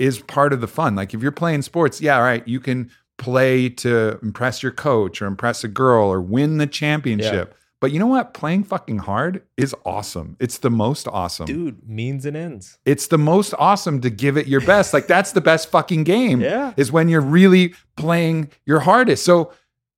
is 0.00 0.18
part 0.18 0.52
of 0.52 0.60
the 0.60 0.66
fun. 0.66 0.96
Like 0.96 1.14
if 1.14 1.22
you're 1.22 1.30
playing 1.30 1.62
sports, 1.62 2.00
yeah, 2.00 2.18
right, 2.18 2.46
you 2.48 2.58
can 2.58 2.90
play 3.16 3.68
to 3.68 4.18
impress 4.22 4.60
your 4.60 4.72
coach 4.72 5.22
or 5.22 5.26
impress 5.26 5.62
a 5.62 5.68
girl 5.68 6.08
or 6.08 6.20
win 6.20 6.58
the 6.58 6.66
championship. 6.66 7.54
But 7.80 7.92
you 7.92 8.00
know 8.00 8.08
what? 8.08 8.34
Playing 8.34 8.64
fucking 8.64 8.98
hard 8.98 9.42
is 9.56 9.72
awesome. 9.84 10.36
It's 10.40 10.58
the 10.58 10.70
most 10.70 11.06
awesome. 11.06 11.46
Dude, 11.46 11.88
means 11.88 12.24
and 12.26 12.36
ends. 12.36 12.78
It's 12.84 13.06
the 13.06 13.18
most 13.18 13.54
awesome 13.58 14.00
to 14.00 14.10
give 14.10 14.36
it 14.36 14.48
your 14.48 14.62
best. 14.62 14.92
Like 14.94 15.06
that's 15.06 15.30
the 15.32 15.40
best 15.40 15.70
fucking 15.70 16.02
game. 16.04 16.40
Yeah. 16.54 16.72
Is 16.76 16.90
when 16.90 17.08
you're 17.08 17.20
really 17.20 17.74
playing 17.96 18.48
your 18.66 18.80
hardest. 18.80 19.24
So 19.24 19.52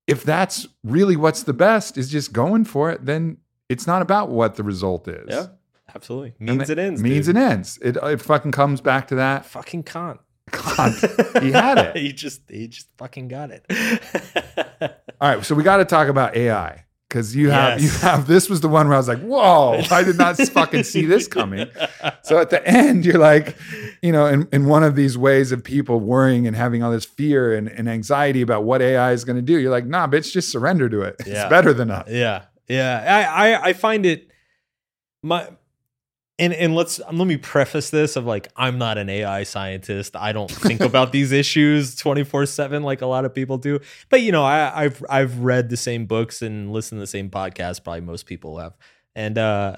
if 0.07 0.25
that's 0.25 0.67
really 0.85 1.17
what's 1.17 1.43
the 1.43 1.53
best 1.53 1.99
is 1.99 2.11
just 2.11 2.33
going 2.33 2.65
for 2.65 2.91
it, 2.91 3.05
then 3.05 3.39
it's 3.69 3.87
not 3.87 4.03
about 4.03 4.31
what 4.31 4.57
the 4.57 4.63
result 4.63 5.09
is. 5.09 5.27
Yeah. 5.29 5.47
Absolutely. 5.95 6.35
Means 6.39 6.69
it 6.69 6.79
and 6.79 6.89
ends. 6.89 7.03
Means 7.03 7.27
dude. 7.27 7.37
it 7.37 7.41
ends. 7.41 7.79
It 7.81 7.97
it 8.03 8.21
fucking 8.21 8.53
comes 8.53 8.81
back 8.81 9.09
to 9.09 9.15
that. 9.15 9.47
fucking 9.47 9.85
Kant. 9.85 10.21
Kant. 10.53 10.95
He 11.43 11.53
had 11.53 11.79
it. 11.79 11.97
he 11.97 12.13
just 12.13 12.43
he 12.51 12.69
just 12.69 12.89
fucking 12.99 13.29
got 13.29 13.51
it. 13.51 13.65
All 15.21 15.35
right, 15.35 15.45
so 15.45 15.55
we 15.55 15.63
got 15.63 15.79
to 15.79 15.85
talk 15.85 16.09
about 16.09 16.37
AI 16.37 16.85
because 17.17 17.35
you 17.35 17.49
have 17.49 17.81
you 17.81 17.89
have 17.89 18.27
this 18.27 18.51
was 18.51 18.61
the 18.61 18.69
one 18.69 18.89
where 18.89 18.95
I 18.95 18.99
was 18.99 19.09
like, 19.09 19.21
whoa, 19.21 19.81
I 19.91 20.03
did 20.03 20.19
not 20.19 20.37
fucking 20.53 20.85
see 20.85 21.07
this 21.07 21.27
coming. 21.27 21.67
So 22.23 22.39
at 22.39 22.51
the 22.51 22.67
end, 22.67 23.07
you're 23.07 23.19
like, 23.19 23.57
you 24.03 24.13
know, 24.13 24.27
in, 24.27 24.47
in 24.53 24.67
one 24.67 24.83
of 24.83 24.97
these 24.97 25.17
ways 25.17 25.51
of 25.51 25.65
people 25.65 25.99
worrying 25.99 26.47
and 26.47 26.55
having 26.55 26.83
all 26.83 26.91
this 26.91 27.07
fear 27.07 27.55
and, 27.55 27.69
and 27.69 27.89
anxiety 27.89 28.43
about 28.43 28.65
what 28.65 28.83
AI 28.83 29.13
is 29.13 29.25
going 29.25 29.37
to 29.37 29.43
do, 29.43 29.59
you're 29.59 29.71
like, 29.71 29.87
nah, 29.87 30.07
bitch, 30.07 30.31
just 30.31 30.51
surrender 30.51 30.91
to 30.91 31.01
it. 31.01 31.17
Yeah. 31.27 31.43
It's 31.43 31.51
better 31.51 31.73
than 31.73 31.91
us. 31.91 32.07
Yeah, 32.11 32.43
yeah. 32.69 33.25
I, 33.35 33.55
I 33.55 33.69
I 33.69 33.73
find 33.73 34.05
it 34.05 34.31
my 35.23 35.49
and 36.39 36.53
and 36.53 36.75
let's 36.75 37.01
let 37.13 37.27
me 37.27 37.37
preface 37.37 37.91
this 37.91 38.17
of 38.17 38.27
like 38.27 38.49
I'm 38.57 38.79
not 38.79 38.99
an 38.99 39.09
AI 39.09 39.43
scientist. 39.45 40.15
I 40.17 40.33
don't 40.33 40.51
think 40.51 40.81
about 40.81 41.13
these 41.13 41.33
issues 41.43 41.97
24/7 41.97 42.83
like 42.83 43.01
a 43.01 43.07
lot 43.07 43.25
of 43.25 43.35
people 43.35 43.59
do. 43.59 43.81
But 44.11 44.23
you 44.23 44.33
know, 44.33 44.45
I 44.45 44.85
I've 44.85 45.03
I've 45.09 45.39
read 45.39 45.71
the 45.71 45.77
same 45.77 46.07
books 46.07 46.43
and 46.43 46.73
listened 46.73 46.99
to 46.99 47.01
the 47.01 47.07
same 47.07 47.31
podcasts 47.31 47.83
probably 47.83 48.03
most 48.03 48.27
people 48.27 48.59
have. 48.59 48.77
And 49.15 49.39
uh 49.39 49.77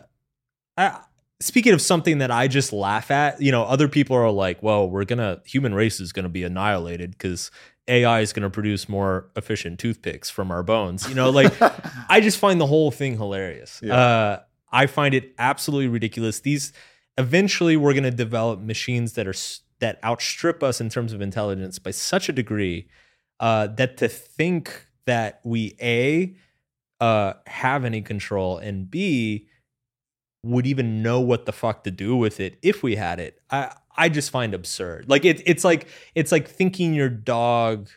I 0.77 1.01
speaking 1.41 1.73
of 1.73 1.81
something 1.81 2.19
that 2.19 2.33
I 2.33 2.49
just 2.49 2.73
laugh 2.73 3.13
at, 3.13 3.41
you 3.41 3.53
know, 3.53 3.63
other 3.63 3.87
people 3.87 4.17
are 4.17 4.31
like, 4.31 4.61
"Well, 4.61 4.91
we're 4.91 5.05
going 5.05 5.21
to 5.21 5.41
human 5.45 5.73
race 5.73 6.01
is 6.01 6.13
going 6.13 6.25
to 6.25 6.29
be 6.29 6.43
annihilated 6.43 7.19
cuz 7.19 7.53
AI 7.87 8.21
is 8.21 8.33
going 8.33 8.43
to 8.43 8.51
produce 8.51 8.89
more 8.89 9.31
efficient 9.37 9.79
toothpicks 9.79 10.29
from 10.29 10.51
our 10.51 10.65
bones." 10.65 11.09
You 11.09 11.15
know, 11.15 11.31
like 11.31 11.53
I 12.09 12.21
just 12.21 12.39
find 12.39 12.61
the 12.61 12.67
whole 12.67 12.91
thing 12.91 13.17
hilarious. 13.17 13.81
Yeah. 13.83 13.97
Uh, 13.97 14.41
I 14.73 14.87
find 14.87 15.15
it 15.15 15.35
absolutely 15.39 15.89
ridiculous. 15.89 16.41
These 16.41 16.73
eventually 17.17 17.77
we're 17.77 17.93
going 17.93 18.05
to 18.05 18.11
develop 18.11 18.61
machines 18.61 19.15
that 19.15 19.27
are 19.27 19.35
that 19.81 20.03
outstrip 20.05 20.63
us 20.63 20.81
in 20.81 20.89
terms 20.89 21.13
of 21.13 21.21
intelligence 21.21 21.79
by 21.79 21.91
such 21.91 22.29
a 22.29 22.33
degree 22.33 22.89
uh, 23.41 23.69
that 23.69 23.97
to 23.99 24.09
think 24.09 24.87
that 25.07 25.41
we 25.45 25.77
a 25.81 26.35
uh, 27.01 27.35
have 27.47 27.85
any 27.85 28.03
control 28.03 28.59
and 28.59 28.91
b 28.91 29.47
would 30.43 30.67
even 30.67 31.03
know 31.03 31.21
what 31.21 31.47
the 31.47 31.53
fuck 31.53 31.85
to 31.85 31.91
do 31.91 32.17
with 32.17 32.41
it 32.41 32.59
if 32.63 32.83
we 32.83 32.97
had 32.97 33.21
it. 33.21 33.41
I 33.51 33.75
I 33.97 34.09
just 34.09 34.31
find 34.31 34.55
absurd. 34.55 35.07
Like 35.09 35.25
it, 35.25 35.43
it's 35.45 35.65
like 35.65 35.89
it's 36.15 36.33
like 36.33 36.49
thinking 36.49 36.95
your 36.95 37.09
dog. 37.09 37.89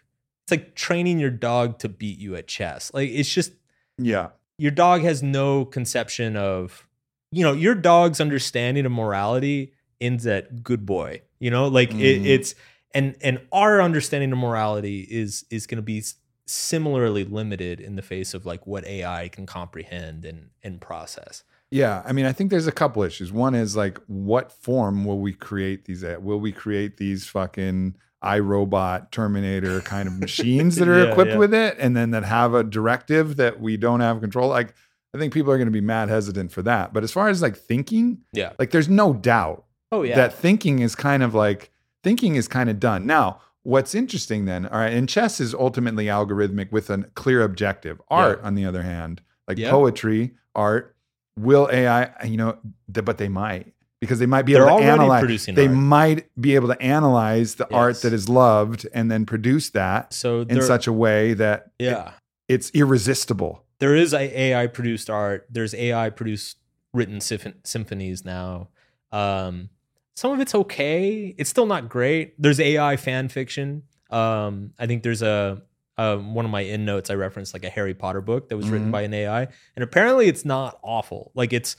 It's 0.43 0.51
like 0.51 0.75
training 0.75 1.19
your 1.19 1.29
dog 1.29 1.79
to 1.79 1.89
beat 1.89 2.17
you 2.17 2.35
at 2.35 2.47
chess. 2.47 2.91
Like 2.93 3.09
it's 3.09 3.31
just 3.31 3.53
yeah. 3.97 4.29
Your 4.61 4.71
dog 4.71 5.01
has 5.01 5.23
no 5.23 5.65
conception 5.65 6.35
of 6.37 6.87
you 7.31 7.43
know 7.43 7.53
your 7.53 7.75
dog's 7.75 8.19
understanding 8.21 8.85
of 8.85 8.91
morality 8.91 9.73
ends 9.99 10.25
at 10.27 10.63
good 10.63 10.85
boy 10.85 11.21
you 11.39 11.49
know 11.49 11.67
like 11.67 11.89
Mhm. 11.91 12.01
it, 12.01 12.25
it's 12.33 12.55
and 12.93 13.15
and 13.21 13.39
our 13.51 13.81
understanding 13.81 14.31
of 14.31 14.37
morality 14.37 14.99
is 15.09 15.45
is 15.49 15.65
going 15.67 15.77
to 15.77 15.81
be 15.95 16.03
similarly 16.45 17.23
limited 17.23 17.79
in 17.79 17.95
the 17.95 18.01
face 18.01 18.33
of 18.33 18.45
like 18.45 18.67
what 18.67 18.85
AI 18.85 19.29
can 19.29 19.45
comprehend 19.45 20.25
and 20.25 20.49
and 20.63 20.81
process. 20.81 21.43
Yeah, 21.73 22.03
I 22.05 22.11
mean, 22.11 22.25
I 22.25 22.33
think 22.33 22.51
there's 22.51 22.67
a 22.67 22.71
couple 22.73 23.01
issues. 23.01 23.31
One 23.31 23.55
is 23.55 23.77
like, 23.77 23.97
what 24.07 24.51
form 24.51 25.05
will 25.05 25.19
we 25.19 25.31
create 25.31 25.85
these 25.85 26.03
at? 26.03 26.21
Will 26.21 26.39
we 26.39 26.51
create 26.51 26.97
these 26.97 27.25
fucking 27.27 27.95
I, 28.21 28.39
Robot 28.39 29.11
Terminator 29.11 29.81
kind 29.81 30.07
of 30.07 30.19
machines 30.19 30.75
that 30.77 30.87
are 30.89 31.03
Yeah, 31.05 31.11
equipped 31.11 31.31
yeah. 31.31 31.37
with 31.37 31.53
it, 31.53 31.75
and 31.79 31.95
then 31.95 32.11
that 32.11 32.23
have 32.23 32.53
a 32.53 32.63
directive 32.63 33.37
that 33.37 33.59
we 33.59 33.77
don't 33.77 33.99
have 34.01 34.21
control? 34.21 34.49
Like, 34.49 34.73
I 35.13 35.17
think 35.17 35.33
people 35.33 35.51
are 35.51 35.57
going 35.57 35.67
to 35.67 35.71
be 35.71 35.81
mad 35.81 36.09
hesitant 36.09 36.51
for 36.51 36.61
that. 36.61 36.93
But 36.93 37.03
as 37.03 37.11
far 37.11 37.27
as 37.29 37.41
like 37.41 37.57
thinking, 37.57 38.19
Yeah. 38.33 38.53
like, 38.59 38.71
there's 38.71 38.89
no 38.89 39.13
doubt 39.13 39.65
Oh 39.91 40.03
yeah. 40.03 40.15
that 40.15 40.33
thinking 40.33 40.79
is 40.79 40.95
kind 40.95 41.23
of 41.23 41.33
like 41.33 41.71
thinking 42.03 42.35
is 42.35 42.47
kind 42.47 42.69
of 42.69 42.79
done. 42.79 43.05
Now, 43.05 43.41
what's 43.63 43.93
interesting 43.93 44.45
then, 44.45 44.65
all 44.67 44.79
right, 44.79 44.93
and 44.93 45.09
chess 45.09 45.39
is 45.39 45.53
ultimately 45.53 46.05
algorithmic 46.05 46.71
with 46.71 46.89
a 46.89 47.03
clear 47.15 47.41
objective. 47.43 48.01
Art, 48.09 48.39
on 48.43 48.55
the 48.55 48.65
other 48.65 48.83
hand, 48.83 49.21
like 49.47 49.57
Yeah. 49.57 49.69
poetry, 49.71 50.35
art, 50.55 50.95
will 51.37 51.69
AI, 51.71 52.11
you 52.25 52.37
know, 52.37 52.57
but 52.87 53.17
they 53.17 53.27
might 53.29 53.73
because 54.01 54.19
they 54.19 54.25
might 54.25 54.41
be 54.43 54.53
They're 54.53 54.67
able 54.67 54.79
to 54.79 54.83
analyze. 54.83 55.45
They 55.45 55.67
art. 55.67 55.75
might 55.75 56.41
be 56.41 56.55
able 56.55 56.67
to 56.69 56.81
analyze 56.81 57.55
the 57.55 57.71
art 57.73 58.01
that 58.01 58.11
is 58.11 58.27
loved 58.27 58.87
and 58.93 59.09
then 59.11 59.25
produce 59.25 59.69
that 59.69 60.11
so 60.11 60.41
in 60.41 60.61
such 60.61 60.87
a 60.87 60.91
way 60.93 61.33
that 61.35 61.71
it- 61.79 61.85
yeah. 61.85 62.13
it's 62.49 62.71
irresistible. 62.71 63.63
there 63.79 63.95
is 63.95 64.13
a 64.13 64.39
AI 64.39 64.67
produced 64.67 65.09
art. 65.09 65.47
There's 65.49 65.73
AI 65.73 66.09
produced 66.09 66.57
written 66.93 67.21
symphon- 67.21 67.63
symphonies 67.63 68.25
now. 68.25 68.67
Um, 69.11 69.69
some 70.15 70.33
of 70.33 70.39
it's 70.39 70.53
okay. 70.53 71.33
It's 71.37 71.49
still 71.49 71.65
not 71.65 71.87
great. 71.89 72.33
There's 72.41 72.59
AI 72.59 72.97
fan 72.97 73.29
fiction. 73.29 73.83
Um, 74.09 74.71
I 74.77 74.87
think 74.87 75.03
there's 75.03 75.21
a 75.21 75.61
um, 75.97 76.33
one 76.33 76.45
of 76.45 76.51
my 76.51 76.63
end 76.63 76.85
notes 76.85 77.09
I 77.09 77.15
referenced 77.15 77.53
like 77.53 77.63
a 77.63 77.69
Harry 77.69 77.93
Potter 77.93 78.21
book 78.21 78.49
that 78.49 78.57
was 78.57 78.69
written 78.69 78.87
Mhm. 78.87 78.91
by 78.91 79.01
an 79.03 79.13
AI, 79.13 79.47
and 79.75 79.83
apparently 79.83 80.27
it's 80.27 80.43
not 80.45 80.79
awful. 80.83 81.31
Like 81.35 81.53
it's 81.53 81.75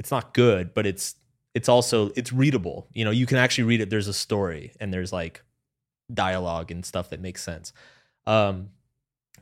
it's 0.00 0.10
not 0.10 0.32
good, 0.34 0.74
but 0.74 0.86
it's 0.86 1.14
it's 1.54 1.68
also 1.68 2.10
it's 2.16 2.32
readable. 2.32 2.88
You 2.92 3.04
know, 3.04 3.10
you 3.10 3.26
can 3.26 3.38
actually 3.38 3.64
read 3.64 3.80
it. 3.80 3.90
There's 3.90 4.08
a 4.08 4.14
story 4.14 4.72
and 4.80 4.92
there's 4.92 5.12
like 5.12 5.42
dialogue 6.12 6.70
and 6.70 6.84
stuff 6.84 7.10
that 7.10 7.20
makes 7.20 7.42
sense. 7.42 7.72
Um, 8.26 8.70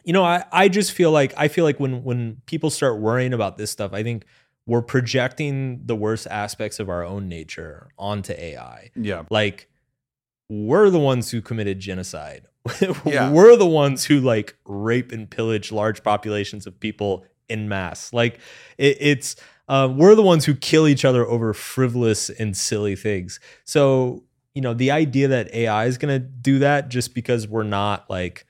you 0.04 0.12
know, 0.12 0.24
I, 0.24 0.44
I 0.52 0.68
just 0.68 0.92
feel 0.92 1.10
like 1.10 1.34
I 1.36 1.48
feel 1.48 1.64
like 1.64 1.78
when 1.78 2.02
when 2.02 2.42
people 2.46 2.70
start 2.70 2.98
worrying 2.98 3.32
about 3.32 3.58
this 3.58 3.70
stuff, 3.70 3.92
I 3.92 4.02
think 4.02 4.24
we're 4.66 4.82
projecting 4.82 5.82
the 5.84 5.96
worst 5.96 6.26
aspects 6.30 6.78
of 6.78 6.88
our 6.88 7.04
own 7.04 7.28
nature 7.28 7.88
onto 7.98 8.32
AI. 8.32 8.90
Yeah. 8.94 9.24
Like 9.30 9.68
we're 10.48 10.90
the 10.90 10.98
ones 10.98 11.30
who 11.30 11.40
committed 11.40 11.80
genocide. 11.80 12.46
Yeah. 13.06 13.30
we're 13.30 13.56
the 13.56 13.66
ones 13.66 14.04
who 14.04 14.20
like 14.20 14.56
rape 14.66 15.12
and 15.12 15.28
pillage 15.28 15.72
large 15.72 16.02
populations 16.02 16.66
of 16.66 16.78
people 16.78 17.24
in 17.48 17.68
mass. 17.68 18.12
Like 18.12 18.38
it, 18.78 18.96
it's 19.00 19.36
uh, 19.70 19.88
we're 19.94 20.14
the 20.14 20.22
ones 20.22 20.44
who 20.44 20.54
kill 20.54 20.86
each 20.88 21.04
other 21.04 21.24
over 21.26 21.54
frivolous 21.54 22.28
and 22.28 22.56
silly 22.56 22.96
things. 22.96 23.38
So 23.64 24.24
you 24.54 24.60
know 24.60 24.74
the 24.74 24.90
idea 24.90 25.28
that 25.28 25.54
AI 25.54 25.86
is 25.86 25.96
going 25.96 26.12
to 26.12 26.18
do 26.18 26.58
that 26.58 26.88
just 26.88 27.14
because 27.14 27.46
we're 27.46 27.62
not 27.62 28.10
like 28.10 28.46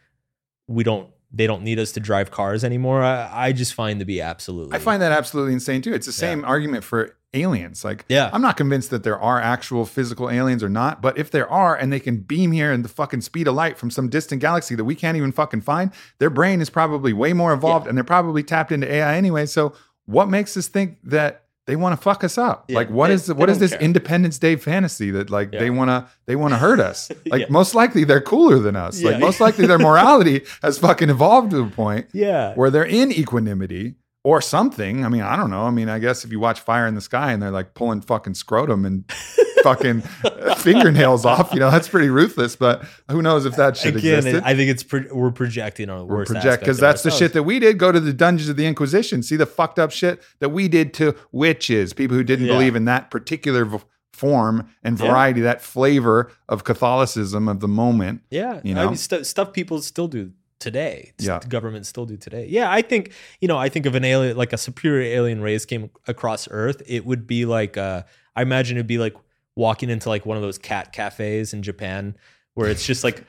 we 0.67 0.83
don't 0.83 1.11
they 1.33 1.47
don't 1.47 1.63
need 1.63 1.79
us 1.79 1.93
to 1.93 2.01
drive 2.01 2.31
cars 2.31 2.65
anymore. 2.65 3.03
I, 3.05 3.49
I 3.49 3.53
just 3.53 3.75
find 3.75 4.01
to 4.01 4.05
be 4.07 4.21
absolutely. 4.21 4.75
I 4.75 4.79
find 4.81 5.01
that 5.03 5.13
absolutely 5.13 5.53
insane 5.53 5.83
too. 5.83 5.93
It's 5.95 6.07
the 6.07 6.13
Yeah. 6.13 6.31
same 6.33 6.45
argument 6.45 6.83
for 6.85 7.17
aliens. 7.35 7.85
Like, 7.85 8.05
Yeah. 8.09 8.31
I'm 8.33 8.43
not 8.43 8.57
convinced 8.57 8.91
that 8.91 9.05
there 9.05 9.17
are 9.21 9.41
actual 9.41 9.85
physical 9.87 10.29
aliens 10.29 10.65
or 10.65 10.69
not, 10.69 11.01
but 11.01 11.17
if 11.17 11.31
there 11.31 11.49
are 11.49 11.77
and 11.77 11.93
they 11.93 12.01
can 12.01 12.17
beam 12.17 12.51
here 12.51 12.73
in 12.73 12.83
the 12.83 12.89
fucking 12.89 13.21
speed 13.21 13.47
of 13.47 13.55
light 13.55 13.79
from 13.79 13.91
some 13.93 14.09
distant 14.09 14.41
galaxy 14.41 14.75
that 14.75 14.83
we 14.85 14.97
can't 14.97 15.17
even 15.17 15.31
fucking 15.31 15.61
find, 15.61 15.93
their 16.19 16.31
brain 16.31 16.61
is 16.61 16.69
probably 16.71 17.13
way 17.13 17.33
more 17.33 17.53
evolved 17.53 17.87
and 17.87 17.97
they're 17.97 18.03
probably 18.03 18.43
tapped 18.43 18.73
into 18.73 18.91
AI 18.93 19.15
anyway. 19.15 19.47
So, 19.47 19.73
what 20.11 20.29
makes 20.29 20.57
us 20.57 20.69
think 20.69 20.99
that 21.05 21.45
they 21.67 21.77
want 21.77 21.93
to 21.97 22.03
fuck 22.03 22.25
us 22.25 22.37
up? 22.37 22.65
Yeah, 22.69 22.77
like, 22.77 22.91
what 22.91 23.09
they, 23.09 23.15
is 23.15 23.33
what 23.33 23.49
is 23.49 23.59
this 23.59 23.71
care. 23.71 23.81
Independence 23.81 24.39
Day 24.39 24.57
fantasy 24.57 25.11
that 25.13 25.31
like 25.31 25.53
Yeah. 25.53 25.61
they 25.61 25.71
want 25.71 25.89
to 25.91 26.09
they 26.27 26.35
want 26.37 26.53
to 26.53 26.59
hurt 26.59 26.81
us? 26.81 27.11
Like, 27.27 27.43
Yeah. 27.43 27.47
most 27.51 27.75
likely 27.75 28.05
they're 28.05 28.21
cooler 28.21 28.59
than 28.59 28.75
us. 28.77 29.03
Like, 29.03 29.21
most 29.21 29.41
likely 29.41 29.67
their 29.67 29.79
morality 29.79 30.43
has 30.63 30.79
fucking 30.79 31.11
evolved 31.11 31.53
to 31.53 31.63
a 31.63 31.67
point 31.69 32.09
yeah. 32.13 32.55
where 32.55 32.71
they're 32.71 32.85
in 32.85 33.13
equanimity 33.13 33.95
or 34.25 34.41
something. 34.43 35.05
I 35.05 35.09
mean, 35.09 35.23
I 35.23 35.37
don't 35.37 35.51
know. 35.51 35.63
I 35.63 35.71
mean, 35.71 35.89
I 35.89 35.99
guess 35.99 36.25
if 36.25 36.33
you 36.33 36.41
watch 36.41 36.61
Fire 36.61 36.87
in 36.87 36.95
the 36.95 37.01
Sky 37.01 37.33
and 37.33 37.41
they're 37.43 37.51
like 37.53 37.75
pulling 37.75 38.01
fucking 38.01 38.35
scrotum 38.35 38.85
and 38.85 39.11
fucking 39.63 40.03
fingernails 40.59 41.25
off, 41.25 41.53
you 41.53 41.61
know, 41.61 41.71
that's 41.71 41.89
pretty 41.89 42.09
ruthless. 42.09 42.57
But 42.57 42.85
who 43.11 43.23
knows 43.23 43.47
if 43.47 43.57
that 43.57 43.77
shit 43.77 43.97
Again, 43.97 44.19
existed? 44.19 44.43
I 44.45 44.55
think 44.55 44.71
it's 44.71 44.83
pro- 44.83 45.07
we're 45.13 45.31
projecting 45.31 45.91
on 45.91 45.99
the 45.99 46.05
We're 46.05 46.17
worst 46.19 46.33
project 46.33 46.61
because 46.61 46.79
that's 46.79 47.03
the 47.03 47.11
shit 47.11 47.33
that 47.35 47.43
we 47.45 47.59
did. 47.59 47.79
Go 47.79 47.93
to 47.93 48.01
the 48.01 48.13
dungeons 48.13 48.49
of 48.49 48.57
the 48.57 48.67
Inquisition, 48.67 49.23
see 49.23 49.37
the 49.37 49.47
fucked 49.47 49.79
up 49.79 49.91
shit 49.91 50.23
that 50.41 50.51
we 50.51 50.69
did 50.69 50.95
to 50.95 51.15
witches, 51.33 51.93
people 51.93 52.17
who 52.17 52.25
didn't 52.25 52.47
Yeah. 52.47 52.53
believe 52.55 52.77
in 52.77 52.85
that 52.87 53.11
particular 53.11 53.65
v- 53.65 53.79
form 54.13 54.69
and 54.83 54.99
Yeah. 54.99 55.07
variety, 55.07 55.41
that 55.43 55.63
flavor 55.63 56.31
of 56.49 56.65
Catholicism 56.65 57.49
of 57.49 57.61
the 57.61 57.69
moment. 57.69 58.21
Yeah, 58.31 58.61
You 58.63 58.73
I 58.73 58.75
know? 58.83 58.87
mean, 58.89 58.97
stu- 58.97 59.25
stuff 59.25 59.53
people 59.53 59.81
still 59.83 60.09
do 60.09 60.33
today. 60.59 61.13
Yeah. 61.19 61.41
governments 61.49 61.89
still 61.89 62.05
do 62.05 62.17
today. 62.19 62.47
Yeah, 62.49 62.71
I 62.71 62.83
think 62.83 63.13
you 63.41 63.49
know. 63.49 63.57
I 63.57 63.71
think 63.71 63.87
of 63.87 63.95
an 63.95 64.05
alien, 64.05 64.37
like 64.37 64.53
a 64.53 64.59
superior 64.59 65.11
alien 65.17 65.41
race, 65.41 65.65
came 65.65 65.89
across 66.07 66.49
Earth, 66.51 66.83
it 66.87 67.07
would 67.07 67.27
be 67.27 67.47
like. 67.47 67.77
Uh, 67.79 68.03
I 68.37 68.43
imagine 68.43 68.77
it'd 68.77 68.87
be 68.87 68.99
like 68.99 69.15
walking 69.57 69.91
into 69.91 70.09
like 70.09 70.25
one 70.27 70.37
of 70.37 70.43
those 70.43 70.59
cat 70.59 70.93
cafes 70.93 71.53
in 71.53 71.63
Japan, 71.63 72.17
where 72.55 72.69
it's 72.71 72.85
just 72.87 73.05
like 73.05 73.25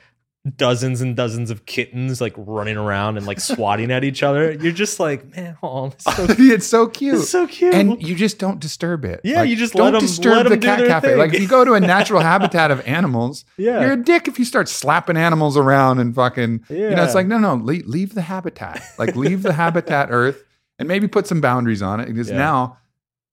dozens 0.57 1.01
and 1.01 1.15
dozens 1.15 1.51
of 1.51 1.67
kittens 1.67 2.19
like 2.19 2.33
running 2.35 2.75
around 2.75 3.15
and 3.15 3.27
like 3.27 3.39
swatting 3.51 3.91
at 3.91 4.03
each 4.03 4.23
other. 4.23 4.51
You're 4.53 4.71
just 4.71 4.99
like, 4.99 5.35
man, 5.35 5.55
oh, 5.61 5.87
it's 5.87 6.03
so, 6.03 6.25
it's 6.29 6.65
so 6.67 6.87
cute. 6.87 7.15
it's 7.15 7.29
so 7.29 7.45
cute. 7.45 7.73
and 7.75 8.01
you 8.01 8.15
just 8.15 8.39
don't 8.39 8.59
disturb 8.59 9.05
it. 9.05 9.21
Yeah, 9.23 9.43
you 9.43 9.55
just 9.55 9.73
don't 9.75 9.99
disturb 9.99 10.47
the 10.49 10.57
cat 10.57 10.85
cafe. 10.87 11.09
thing. 11.09 11.17
Like 11.19 11.33
if 11.35 11.41
you 11.41 11.47
go 11.47 11.63
to 11.63 11.73
a 11.73 11.79
natural 11.95 12.21
habitat 12.21 12.71
of 12.71 12.85
animals, 12.87 13.45
Yeah. 13.57 13.81
you're 13.81 13.91
a 13.93 14.03
dick 14.03 14.27
if 14.27 14.39
you 14.39 14.45
start 14.45 14.67
slapping 14.67 15.15
animals 15.17 15.57
around 15.57 15.99
and 15.99 16.13
fucking. 16.15 16.65
yeah. 16.69 16.89
You 16.89 16.95
know, 16.95 17.03
it's 17.03 17.13
like 17.15 17.27
no, 17.27 17.37
no, 17.37 17.53
leave, 17.55 17.85
leave 17.85 18.15
the 18.15 18.23
habitat. 18.23 18.81
Like 18.97 19.15
leave 19.15 19.43
the 19.43 19.53
habitat, 19.53 20.07
Earth, 20.11 20.43
and 20.79 20.87
maybe 20.87 21.07
put 21.07 21.27
some 21.27 21.39
boundaries 21.41 21.83
on 21.83 21.99
it 21.99 22.07
because 22.07 22.31
Yeah. 22.31 22.37
now, 22.37 22.77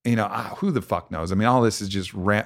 you 0.04 0.14
know, 0.16 0.28
ah, 0.30 0.54
who 0.58 0.70
the 0.70 0.82
fuck 0.82 1.10
knows? 1.10 1.32
I 1.32 1.36
mean, 1.36 1.48
all 1.48 1.62
this 1.62 1.80
is 1.80 1.88
just 1.88 2.12
ra- 2.12 2.44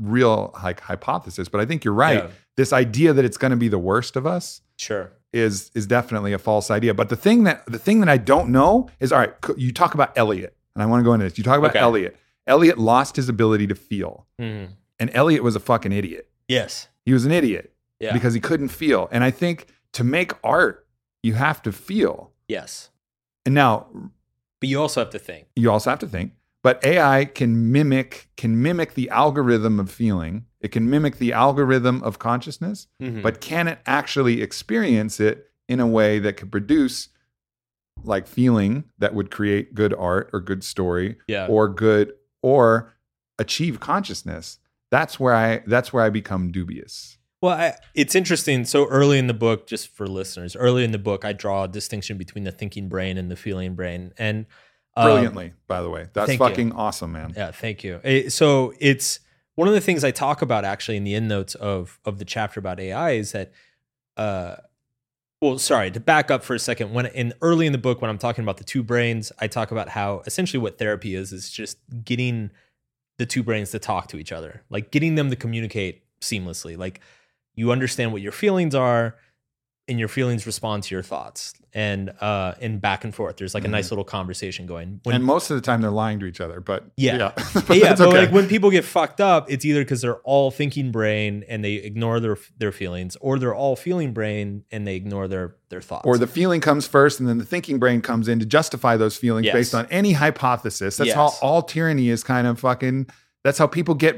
real 0.00 0.50
like 0.62 0.80
hypothesis, 0.80 1.48
but 1.48 1.60
I 1.60 1.66
think 1.66 1.84
you're 1.84 1.94
right. 1.94 2.24
Yeah. 2.24 2.30
This 2.56 2.72
idea 2.72 3.12
that 3.12 3.24
it's 3.24 3.36
going 3.36 3.50
to 3.50 3.56
be 3.56 3.68
the 3.68 3.78
worst 3.78 4.16
of 4.16 4.26
us 4.26 4.60
sure. 4.76 5.12
is 5.32 5.70
is 5.74 5.86
definitely 5.86 6.32
a 6.32 6.38
false 6.38 6.70
idea. 6.70 6.94
But 6.94 7.08
the 7.08 7.16
thing 7.16 7.44
that 7.44 7.64
the 7.66 7.78
thing 7.78 8.00
that 8.00 8.08
I 8.08 8.16
don't 8.16 8.50
know 8.50 8.88
is 9.00 9.12
all 9.12 9.18
right. 9.20 9.32
You 9.56 9.72
talk 9.72 9.94
about 9.94 10.16
Elliot, 10.16 10.56
and 10.74 10.82
I 10.82 10.86
want 10.86 11.00
to 11.00 11.04
go 11.04 11.12
into 11.14 11.24
this. 11.24 11.38
You 11.38 11.44
talk 11.44 11.58
about 11.58 11.70
Okay. 11.70 11.78
Elliot. 11.80 12.16
Elliot 12.46 12.78
lost 12.78 13.16
his 13.16 13.28
ability 13.28 13.66
to 13.68 13.74
feel, 13.74 14.26
Mhm. 14.40 14.70
and 14.98 15.10
Elliot 15.14 15.42
was 15.42 15.54
a 15.56 15.60
fucking 15.60 15.92
idiot. 15.92 16.28
Yes. 16.48 16.88
He 17.04 17.12
was 17.12 17.24
an 17.24 17.32
idiot 17.32 17.72
Yeah. 18.00 18.12
because 18.12 18.34
he 18.34 18.40
couldn't 18.40 18.68
feel. 18.68 19.08
And 19.12 19.22
I 19.22 19.30
think 19.30 19.66
to 19.92 20.04
make 20.04 20.32
art, 20.42 20.86
you 21.22 21.34
have 21.34 21.62
to 21.62 21.72
feel. 21.72 22.32
yes. 22.48 22.90
And 23.46 23.54
now 23.54 23.86
But 24.60 24.68
you 24.68 24.80
also 24.80 25.00
have 25.00 25.10
to 25.10 25.18
think. 25.18 25.46
you 25.56 25.70
also 25.70 25.88
have 25.90 25.98
to 26.00 26.06
think. 26.08 26.32
But 26.62 26.84
AI 26.84 27.24
can 27.24 27.72
mimic 27.72 28.28
can 28.36 28.62
mimic 28.62 28.94
the 28.94 29.08
algorithm 29.10 29.80
of 29.80 29.90
feeling. 29.90 30.46
It 30.60 30.72
can 30.72 30.90
mimic 30.90 31.16
the 31.18 31.32
algorithm 31.32 32.02
of 32.02 32.18
consciousness. 32.18 32.86
Mhm. 33.02 33.22
but 33.22 33.40
can 33.40 33.66
it 33.68 33.78
actually 33.86 34.42
experience 34.42 35.20
it 35.20 35.50
in 35.68 35.80
a 35.80 35.86
way 35.86 36.18
that 36.18 36.36
could 36.36 36.50
produce 36.52 37.08
like 38.02 38.26
feeling 38.26 38.84
that 38.98 39.14
would 39.14 39.30
create 39.30 39.74
good 39.74 39.94
art 39.94 40.30
or 40.32 40.40
good 40.40 40.64
story 40.64 41.16
yeah. 41.28 41.46
or 41.46 41.68
good 41.68 42.12
or 42.42 42.94
achieve 43.38 43.78
consciousness 43.78 44.58
that's 44.90 45.20
where 45.20 45.34
i 45.34 45.62
that's 45.66 45.92
where 45.92 46.02
i 46.02 46.08
become 46.10 46.50
dubious 46.50 47.18
Well, 47.42 47.56
I, 47.56 47.74
it's 47.94 48.14
interesting. 48.14 48.66
So 48.66 48.86
early 48.88 49.18
in 49.18 49.26
the 49.26 49.32
book, 49.34 49.66
just 49.66 49.88
for 49.88 50.06
listeners, 50.06 50.54
early 50.54 50.84
in 50.84 50.92
the 50.92 50.98
book, 50.98 51.24
I 51.24 51.32
draw 51.32 51.64
a 51.64 51.68
distinction 51.68 52.18
between 52.18 52.44
the 52.44 52.52
thinking 52.52 52.88
brain 52.90 53.16
and 53.16 53.30
the 53.30 53.36
feeling 53.36 53.74
brain. 53.74 54.12
And 54.18 54.44
um, 54.96 55.06
brilliantly 55.06 55.52
by 55.68 55.80
the 55.82 55.88
way 55.90 56.08
that's 56.12 56.26
thank 56.26 56.40
you. 56.40 56.46
fucking 56.46 56.72
awesome 56.72 57.12
man 57.12 57.32
yeah, 57.36 57.50
thank 57.50 57.84
you. 57.84 58.00
Eh, 58.04 58.28
So 58.28 58.74
it's 58.80 59.20
one 59.54 59.68
of 59.68 59.74
the 59.74 59.80
things 59.80 60.04
I 60.04 60.10
talk 60.10 60.42
about 60.42 60.64
actually 60.64 60.96
in 60.96 61.04
the 61.04 61.14
end 61.14 61.28
notes 61.28 61.54
of 61.54 61.98
of 62.04 62.18
the 62.18 62.24
chapter 62.24 62.58
about 62.60 62.80
AI 62.80 63.10
is 63.10 63.32
that, 63.32 63.52
uh, 64.16 64.56
well, 65.40 65.58
sorry 65.58 65.90
to 65.90 66.00
back 66.00 66.30
up 66.30 66.42
for 66.42 66.54
a 66.54 66.58
second. 66.58 66.92
When 66.92 67.06
in 67.06 67.34
early 67.42 67.66
in 67.66 67.72
the 67.72 67.78
book, 67.78 68.00
when 68.00 68.10
I'm 68.10 68.18
talking 68.18 68.42
about 68.42 68.56
the 68.56 68.64
two 68.64 68.82
brains, 68.82 69.32
I 69.38 69.48
talk 69.48 69.70
about 69.70 69.90
how 69.90 70.22
essentially 70.26 70.60
what 70.60 70.78
therapy 70.78 71.14
is 71.14 71.32
is 71.32 71.50
just 71.50 71.78
getting 72.04 72.50
the 73.18 73.26
two 73.26 73.42
brains 73.42 73.70
to 73.72 73.78
talk 73.78 74.08
to 74.08 74.16
each 74.16 74.32
other, 74.32 74.62
like 74.70 74.90
getting 74.90 75.14
them 75.14 75.30
to 75.30 75.36
communicate 75.36 76.04
seamlessly. 76.20 76.76
Like 76.76 77.00
you 77.54 77.70
understand 77.70 78.12
what 78.12 78.22
your 78.22 78.32
feelings 78.32 78.74
are, 78.74 79.16
and 79.90 79.98
your 79.98 80.08
feelings 80.08 80.46
respond 80.46 80.82
to 80.84 80.94
your 80.94 81.02
thoughts 81.02 81.52
and 81.74 82.10
uh 82.20 82.54
and 82.60 82.80
back 82.80 83.04
and 83.04 83.14
forth 83.14 83.36
there's 83.36 83.54
like 83.54 83.62
a 83.62 83.66
Mm-hmm. 83.66 83.72
nice 83.72 83.90
little 83.92 84.04
conversation 84.04 84.66
going 84.66 85.00
when 85.04 85.14
and 85.14 85.24
most 85.24 85.50
of 85.50 85.56
the 85.56 85.60
time 85.60 85.80
they're 85.82 85.90
lying 85.90 86.18
to 86.20 86.26
each 86.26 86.40
other, 86.40 86.60
but 86.60 86.84
Yeah. 86.96 87.16
yeah, 87.16 87.32
But 87.68 87.76
yeah, 87.76 87.94
but 87.94 88.08
okay. 88.08 88.18
like 88.20 88.32
when 88.32 88.48
people 88.48 88.70
get 88.70 88.84
fucked 88.84 89.20
up, 89.20 89.50
it's 89.50 89.64
either 89.64 89.82
because 89.82 90.00
they're 90.00 90.20
all 90.20 90.50
thinking 90.50 90.90
brain 90.90 91.44
and 91.48 91.62
they 91.64 91.74
ignore 91.74 92.18
their 92.20 92.38
their 92.58 92.72
feelings, 92.72 93.16
or 93.20 93.38
they're 93.38 93.54
all 93.54 93.76
feeling 93.76 94.12
brain 94.12 94.64
and 94.72 94.86
they 94.86 94.96
ignore 94.96 95.28
their 95.28 95.56
their 95.68 95.80
thoughts. 95.82 96.06
or 96.06 96.16
the 96.18 96.26
feeling 96.26 96.60
comes 96.60 96.86
first 96.88 97.20
and 97.20 97.28
then 97.28 97.38
the 97.38 97.44
thinking 97.44 97.78
brain 97.78 98.00
comes 98.00 98.26
in 98.26 98.38
to 98.40 98.46
justify 98.46 98.96
those 98.96 99.16
feelings 99.16 99.44
Yes. 99.46 99.52
based 99.54 99.74
on 99.74 99.86
any 99.90 100.12
hypothesis 100.14 100.96
that's 100.96 101.12
how 101.12 101.28
all 101.42 101.62
tyranny 101.62 102.08
is 102.08 102.24
kind 102.24 102.46
of 102.46 102.58
fucking 102.58 103.06
that's 103.44 103.58
how 103.58 103.66
people 103.68 103.94
get 103.94 104.16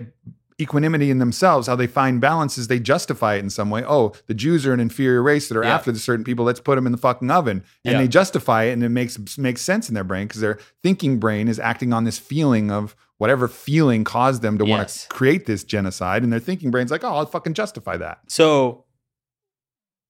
equanimity 0.62 1.10
in 1.10 1.18
themselves 1.18 1.66
how 1.66 1.76
they 1.76 1.86
find 1.86 2.20
balance 2.20 2.56
is 2.56 2.68
they 2.68 2.78
justify 2.80 3.34
it 3.34 3.40
in 3.40 3.50
some 3.50 3.68
way. 3.68 3.84
Oh 3.86 4.12
the 4.26 4.34
jews 4.34 4.64
are 4.66 4.72
an 4.72 4.80
inferior 4.80 5.22
race 5.22 5.48
that 5.48 5.56
are 5.58 5.64
Yeah. 5.64 5.74
after 5.74 5.92
the 5.92 5.98
certain 5.98 6.24
people. 6.24 6.44
Let's 6.44 6.60
put 6.60 6.76
them 6.76 6.86
in 6.86 6.92
the 6.92 6.98
fucking 6.98 7.30
oven. 7.30 7.64
And 7.84 7.92
Yeah. 7.92 7.98
they 7.98 8.08
justify 8.08 8.64
it 8.64 8.72
and 8.72 8.82
it 8.84 8.88
makes 8.88 9.18
makes 9.36 9.60
sense 9.62 9.88
in 9.88 9.94
their 9.94 10.04
brain 10.04 10.28
because 10.28 10.40
their 10.40 10.58
thinking 10.82 11.18
brain 11.18 11.48
is 11.48 11.58
acting 11.58 11.92
on 11.92 12.04
this 12.04 12.18
feeling 12.18 12.70
of 12.70 12.94
whatever 13.18 13.46
feeling 13.48 14.04
caused 14.04 14.42
them 14.42 14.58
to 14.58 14.64
want 14.64 14.88
to 14.88 15.08
create 15.08 15.46
this 15.46 15.62
genocide 15.64 16.22
and 16.22 16.32
their 16.32 16.40
thinking 16.40 16.70
brain's 16.70 16.90
like 16.90 17.04
oh 17.04 17.08
i'll 17.16 17.26
fucking 17.26 17.54
justify 17.54 17.96
that. 17.96 18.20
So 18.28 18.84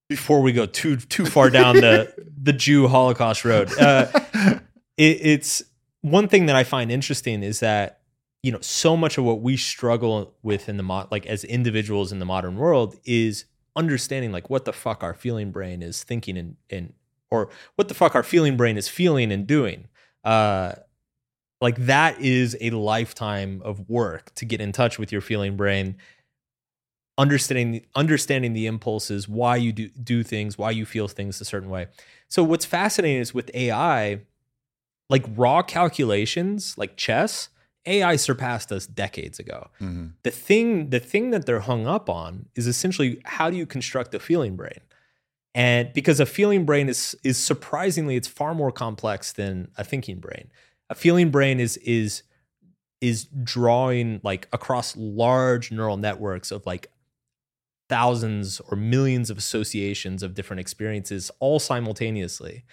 before 0.08 0.42
we 0.42 0.52
go 0.52 0.66
too 0.66 0.96
too 0.96 1.24
far 1.26 1.48
down 1.50 1.76
the 1.76 2.12
the 2.42 2.52
Jew 2.52 2.88
Holocaust 2.88 3.44
road, 3.44 3.70
uh, 3.78 4.06
it, 4.96 5.18
it's 5.22 5.62
one 6.02 6.28
thing 6.28 6.46
that 6.46 6.56
I 6.56 6.64
find 6.64 6.90
interesting 6.92 7.42
is 7.42 7.60
that 7.60 8.00
you 8.42 8.50
know 8.50 8.60
so 8.60 8.96
much 8.96 9.18
of 9.18 9.24
what 9.24 9.40
we 9.40 9.56
struggle 9.56 10.34
with 10.42 10.68
in 10.68 10.76
the 10.76 10.82
mod 10.82 11.10
like 11.10 11.26
as 11.26 11.44
individuals 11.44 12.12
in 12.12 12.18
the 12.18 12.24
modern 12.24 12.56
world 12.56 12.96
is 13.04 13.44
understanding 13.76 14.32
like 14.32 14.50
what 14.50 14.64
the 14.64 14.72
fuck 14.72 15.02
our 15.02 15.14
feeling 15.14 15.50
brain 15.50 15.82
is 15.82 16.02
thinking 16.02 16.36
and 16.36 16.56
and 16.70 16.92
or 17.30 17.48
what 17.76 17.88
the 17.88 17.94
fuck 17.94 18.14
our 18.14 18.22
feeling 18.22 18.56
brain 18.56 18.76
is 18.76 18.88
feeling 18.88 19.32
and 19.32 19.46
doing. 19.46 19.88
Uh 20.22 20.74
like 21.60 21.76
that 21.86 22.20
is 22.20 22.56
a 22.60 22.70
lifetime 22.70 23.62
of 23.64 23.88
work 23.88 24.34
to 24.34 24.44
get 24.44 24.60
in 24.60 24.72
touch 24.72 24.98
with 24.98 25.12
your 25.12 25.20
feeling 25.20 25.56
brain 25.56 25.96
understanding 27.16 27.84
understanding 27.94 28.52
the 28.52 28.66
impulses 28.66 29.28
why 29.28 29.56
you 29.56 29.72
do 29.72 29.88
do 29.88 30.22
things 30.22 30.58
why 30.58 30.70
you 30.70 30.84
feel 30.84 31.08
things 31.08 31.40
a 31.40 31.44
certain 31.44 31.70
way. 31.70 31.86
So 32.28 32.42
what's 32.44 32.64
fascinating 32.66 33.20
is 33.20 33.32
with 33.32 33.50
ai 33.54 34.20
like 35.08 35.24
raw 35.36 35.62
calculations 35.62 36.76
like 36.76 36.96
chess 36.96 37.48
ai 37.86 38.16
surpassed 38.16 38.70
us 38.72 38.86
decades 38.86 39.38
ago. 39.38 39.68
Mhm. 39.80 40.12
the 40.22 40.30
thing 40.30 40.90
the 40.90 41.00
thing 41.00 41.30
that 41.30 41.46
they're 41.46 41.60
hung 41.60 41.86
up 41.86 42.08
on 42.08 42.46
is 42.54 42.66
essentially 42.66 43.20
how 43.24 43.50
do 43.50 43.56
you 43.56 43.66
construct 43.66 44.14
a 44.14 44.20
feeling 44.20 44.56
brain? 44.56 44.80
And 45.54 45.92
because 45.92 46.18
a 46.20 46.26
feeling 46.26 46.64
brain 46.64 46.88
is 46.88 47.16
is 47.24 47.36
surprisingly 47.38 48.16
it's 48.16 48.28
far 48.28 48.54
more 48.54 48.72
complex 48.72 49.32
than 49.32 49.70
a 49.76 49.84
thinking 49.84 50.18
brain. 50.18 50.50
A 50.90 50.94
feeling 50.94 51.30
brain 51.30 51.60
is 51.60 51.76
is 51.78 52.22
is 53.00 53.24
drawing 53.42 54.20
like 54.22 54.46
across 54.52 54.96
large 54.96 55.72
neural 55.72 55.96
networks 55.96 56.52
of 56.52 56.64
like 56.66 56.88
thousands 57.88 58.60
or 58.60 58.76
millions 58.76 59.28
of 59.28 59.36
associations 59.36 60.22
of 60.22 60.34
different 60.34 60.60
experiences 60.60 61.30
all 61.40 61.58
simultaneously. 61.58 62.64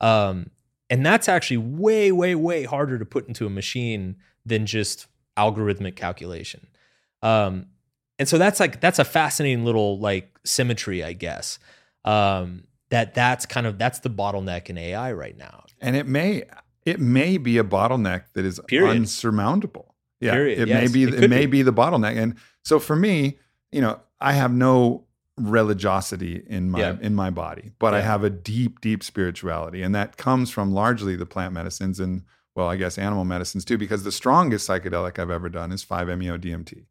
Um, 0.00 0.50
and 0.90 1.04
that's 1.06 1.28
actually 1.28 1.56
way 1.58 2.12
way 2.12 2.34
way 2.34 2.64
harder 2.64 2.98
to 2.98 3.04
put 3.06 3.26
into 3.28 3.46
a 3.46 3.50
machine 3.50 4.16
than 4.46 4.64
just 4.64 5.06
algorithmic 5.36 5.96
calculation 5.96 6.66
um, 7.22 7.66
and 8.18 8.26
so 8.28 8.38
that's 8.38 8.58
like 8.60 8.80
that's 8.80 8.98
a 8.98 9.04
fascinating 9.04 9.64
little 9.64 9.98
like 9.98 10.38
symmetry 10.44 11.02
i 11.04 11.12
guess 11.12 11.58
um, 12.04 12.64
that 12.90 13.14
that's 13.14 13.44
kind 13.46 13.66
of 13.66 13.76
that's 13.78 13.98
the 13.98 14.08
bottleneck 14.10 14.70
in 14.70 14.78
ai 14.78 15.12
right 15.12 15.36
now 15.36 15.64
and 15.80 15.96
it 15.96 16.06
may 16.06 16.44
it 16.84 17.00
may 17.00 17.36
be 17.36 17.58
a 17.58 17.64
bottleneck 17.64 18.22
that 18.34 18.44
is 18.44 18.60
Period. 18.68 18.96
unsurmountable. 18.96 19.96
Yeah, 20.20 20.30
Period. 20.34 20.60
it 20.60 20.68
Yes, 20.68 20.82
may 20.82 20.92
be 20.94 21.02
it 21.16 21.24
it, 21.24 21.28
may 21.28 21.46
be. 21.46 21.50
be 21.58 21.62
the 21.62 21.72
bottleneck. 21.72 22.16
And 22.16 22.36
so 22.62 22.78
for 22.78 22.94
me, 22.94 23.38
you 23.72 23.80
know, 23.80 23.98
I 24.20 24.34
have 24.34 24.52
no 24.52 25.04
religiosity 25.36 26.42
in 26.46 26.70
my 26.70 26.78
Yeah. 26.78 26.96
in 27.00 27.14
my 27.14 27.30
body, 27.30 27.72
but 27.78 27.92
I 27.94 28.02
have 28.02 28.22
a 28.22 28.30
deep 28.30 28.80
deep 28.80 29.02
spirituality 29.02 29.82
and 29.82 29.94
that 29.96 30.16
comes 30.16 30.50
from 30.50 30.70
largely 30.72 31.16
the 31.16 31.26
plant 31.26 31.52
medicines 31.54 31.98
and 31.98 32.22
well, 32.56 32.68
I 32.68 32.76
guess 32.76 32.96
animal 32.98 33.24
medicines 33.24 33.64
too 33.64 33.76
because 33.78 34.02
the 34.02 34.10
strongest 34.10 34.68
psychedelic 34.68 35.18
I've 35.18 35.30
ever 35.30 35.48
done 35.48 35.70
is 35.70 35.84
5-MeO 35.84 36.38
DMT. 36.38 36.86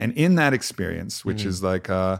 And 0.00 0.12
in 0.14 0.34
that 0.36 0.52
experience, 0.54 1.24
which 1.24 1.42
Mhm. 1.44 1.46
is 1.46 1.62
like 1.62 1.88
uh 1.90 2.18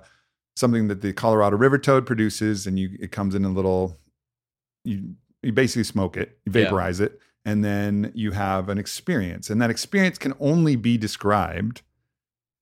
something 0.55 0.89
that 0.89 1.01
the 1.01 1.13
Colorado 1.15 1.57
River 1.57 1.79
toad 1.79 2.07
produces 2.07 2.67
and 2.67 2.79
you 2.79 2.97
it 3.01 3.11
comes 3.11 3.35
in 3.35 3.45
a 3.45 3.49
little 3.49 3.99
you 4.85 5.17
you 5.43 5.53
basically 5.53 5.85
smoke 5.85 6.17
it, 6.17 6.39
you 6.45 6.53
Yeah. 6.53 6.65
vaporize 6.65 7.01
it, 7.01 7.19
and 7.45 7.65
then 7.65 8.13
you 8.15 8.31
have 8.33 8.69
an 8.69 8.79
experience. 8.79 9.51
And 9.51 9.61
that 9.61 9.71
experience 9.71 10.19
can 10.19 10.35
only 10.39 10.77
be 10.77 10.97
described 10.97 11.83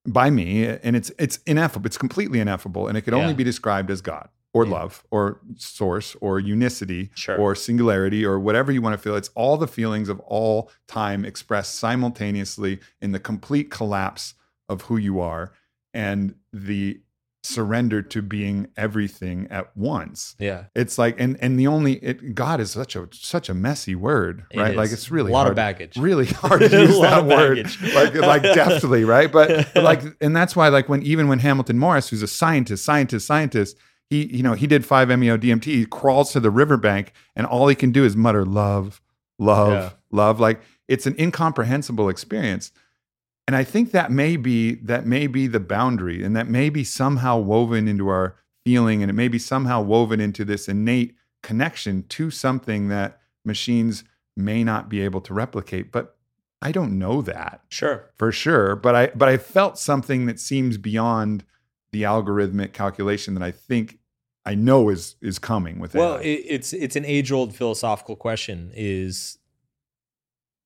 by 0.08 0.30
me, 0.30 0.64
and 0.66 0.96
it's 0.96 1.10
it's 1.18 1.38
ineffable. 1.46 1.86
It's 1.86 1.98
completely 1.98 2.38
ineffable, 2.40 2.86
and 2.88 2.96
it 2.96 3.02
can 3.02 3.12
only 3.14 3.34
be 3.34 3.44
described 3.44 3.90
as 3.90 4.00
God 4.00 4.28
or 4.52 4.64
Yeah. 4.66 4.72
love 4.72 5.04
or 5.10 5.40
source 5.56 6.16
or 6.20 6.40
unicity 6.40 7.10
Sure. 7.14 7.36
or 7.36 7.54
singularity 7.54 8.24
or 8.24 8.38
whatever 8.40 8.72
you 8.72 8.82
want 8.82 8.94
to 8.94 8.98
feel. 8.98 9.14
It's 9.16 9.30
all 9.36 9.56
the 9.56 9.68
feelings 9.68 10.08
of 10.08 10.18
all 10.20 10.70
time 10.88 11.24
expressed 11.24 11.76
simultaneously 11.76 12.80
in 13.00 13.12
the 13.12 13.20
complete 13.20 13.70
collapse 13.70 14.34
of 14.68 14.82
who 14.82 14.96
you 14.96 15.20
are 15.20 15.52
and 15.94 16.34
the 16.52 17.00
surrender 17.42 18.02
to 18.02 18.20
being 18.20 18.68
everything 18.76 19.46
at 19.50 19.74
once. 19.74 20.36
Yeah. 20.38 20.64
It's 20.74 20.98
like 20.98 21.18
and 21.18 21.38
and 21.40 21.58
the 21.58 21.66
only 21.68 21.94
it 22.04 22.34
god 22.34 22.60
is 22.60 22.72
such 22.72 22.94
a 22.94 23.08
such 23.12 23.48
a 23.48 23.54
messy 23.54 23.94
word 23.94 24.44
It 24.50 24.60
right? 24.60 24.76
Like 24.76 24.92
it's 24.92 25.10
really 25.10 25.30
a 25.30 25.32
lot 25.32 25.42
hard, 25.44 25.52
of 25.52 25.56
baggage. 25.56 25.96
really 25.96 26.26
hard 26.42 26.60
to 26.60 26.76
A 26.76 26.82
use 26.82 26.98
lot 26.98 27.10
that 27.10 27.18
of 27.20 27.26
word. 27.26 27.94
like 27.94 28.14
like 28.14 28.42
deftly 28.42 29.04
right? 29.04 29.32
But, 29.32 29.72
but 29.72 29.82
like 29.90 30.02
and 30.20 30.36
that's 30.36 30.54
why 30.54 30.68
like 30.68 30.88
when 30.90 31.02
even 31.02 31.28
when 31.28 31.38
hamilton 31.38 31.78
morris 31.78 32.10
who's 32.10 32.22
a 32.22 32.28
scientist 32.28 32.84
scientist 32.84 33.26
scientist 33.26 33.78
he 34.10 34.26
you 34.36 34.42
know 34.42 34.52
he 34.54 34.66
did 34.66 34.82
5-meo 34.82 35.36
dmt 35.38 35.64
he 35.64 35.86
crawls 35.86 36.32
to 36.32 36.40
the 36.40 36.50
riverbank 36.50 37.12
and 37.36 37.46
all 37.46 37.68
he 37.68 37.74
can 37.74 37.92
do 37.92 38.04
is 38.04 38.16
mutter 38.16 38.44
love 38.44 39.00
love 39.38 39.72
Yeah. 39.72 39.90
love. 40.10 40.38
Like 40.40 40.60
it's 40.88 41.06
an 41.06 41.14
incomprehensible 41.18 42.08
experience. 42.08 42.72
And 43.46 43.56
i 43.56 43.64
think 43.64 43.92
that 43.92 44.10
may 44.12 44.36
be 44.36 44.74
that 44.76 45.06
may 45.06 45.26
be 45.26 45.46
the 45.46 45.60
boundary 45.60 46.22
and 46.22 46.36
that 46.36 46.48
may 46.48 46.68
be 46.68 46.84
somehow 46.84 47.38
woven 47.38 47.88
into 47.88 48.08
our 48.08 48.36
feeling 48.64 49.02
and 49.02 49.08
it 49.10 49.14
may 49.14 49.28
be 49.28 49.38
somehow 49.38 49.80
woven 49.80 50.20
into 50.20 50.44
this 50.44 50.68
innate 50.68 51.14
connection 51.42 52.02
to 52.08 52.30
something 52.30 52.88
that 52.88 53.18
machines 53.44 54.04
may 54.36 54.62
not 54.62 54.88
be 54.90 55.00
able 55.00 55.20
to 55.22 55.32
replicate. 55.32 55.90
But 55.90 56.16
i 56.62 56.70
don't 56.72 56.98
know 56.98 57.22
that 57.22 57.62
sure. 57.70 58.10
for 58.18 58.30
sure 58.30 58.76
but 58.76 58.94
i 58.94 59.06
but 59.14 59.28
i 59.30 59.38
felt 59.38 59.78
something 59.78 60.26
that 60.26 60.38
seems 60.38 60.76
beyond 60.76 61.42
the 61.92 62.02
algorithmic 62.02 62.74
calculation 62.74 63.32
that 63.34 63.42
i 63.42 63.50
think 63.50 63.98
i 64.46 64.54
know 64.54 64.88
is 64.88 65.16
is 65.20 65.38
coming 65.38 65.78
with 65.78 65.94
well 65.94 66.16
AI. 66.16 66.20
it, 66.22 66.44
it's 66.48 66.72
it's 66.72 66.96
an 66.96 67.04
age 67.04 67.30
old 67.32 67.54
philosophical 67.54 68.16
question 68.16 68.70
is 68.74 69.38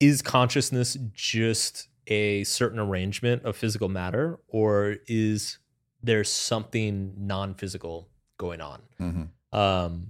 is 0.01 0.23
consciousness 0.23 0.97
just 1.13 1.89
a 2.07 2.45
certain 2.45 2.79
arrangement 2.79 3.43
of 3.45 3.57
physical 3.57 3.89
matter 3.89 4.39
or 4.49 4.97
is 5.07 5.59
there 6.03 6.23
something 6.25 7.15
non-physical 7.17 8.09
going 8.39 8.61
on 8.61 8.83
Mhm. 9.01 9.29
um 9.53 10.09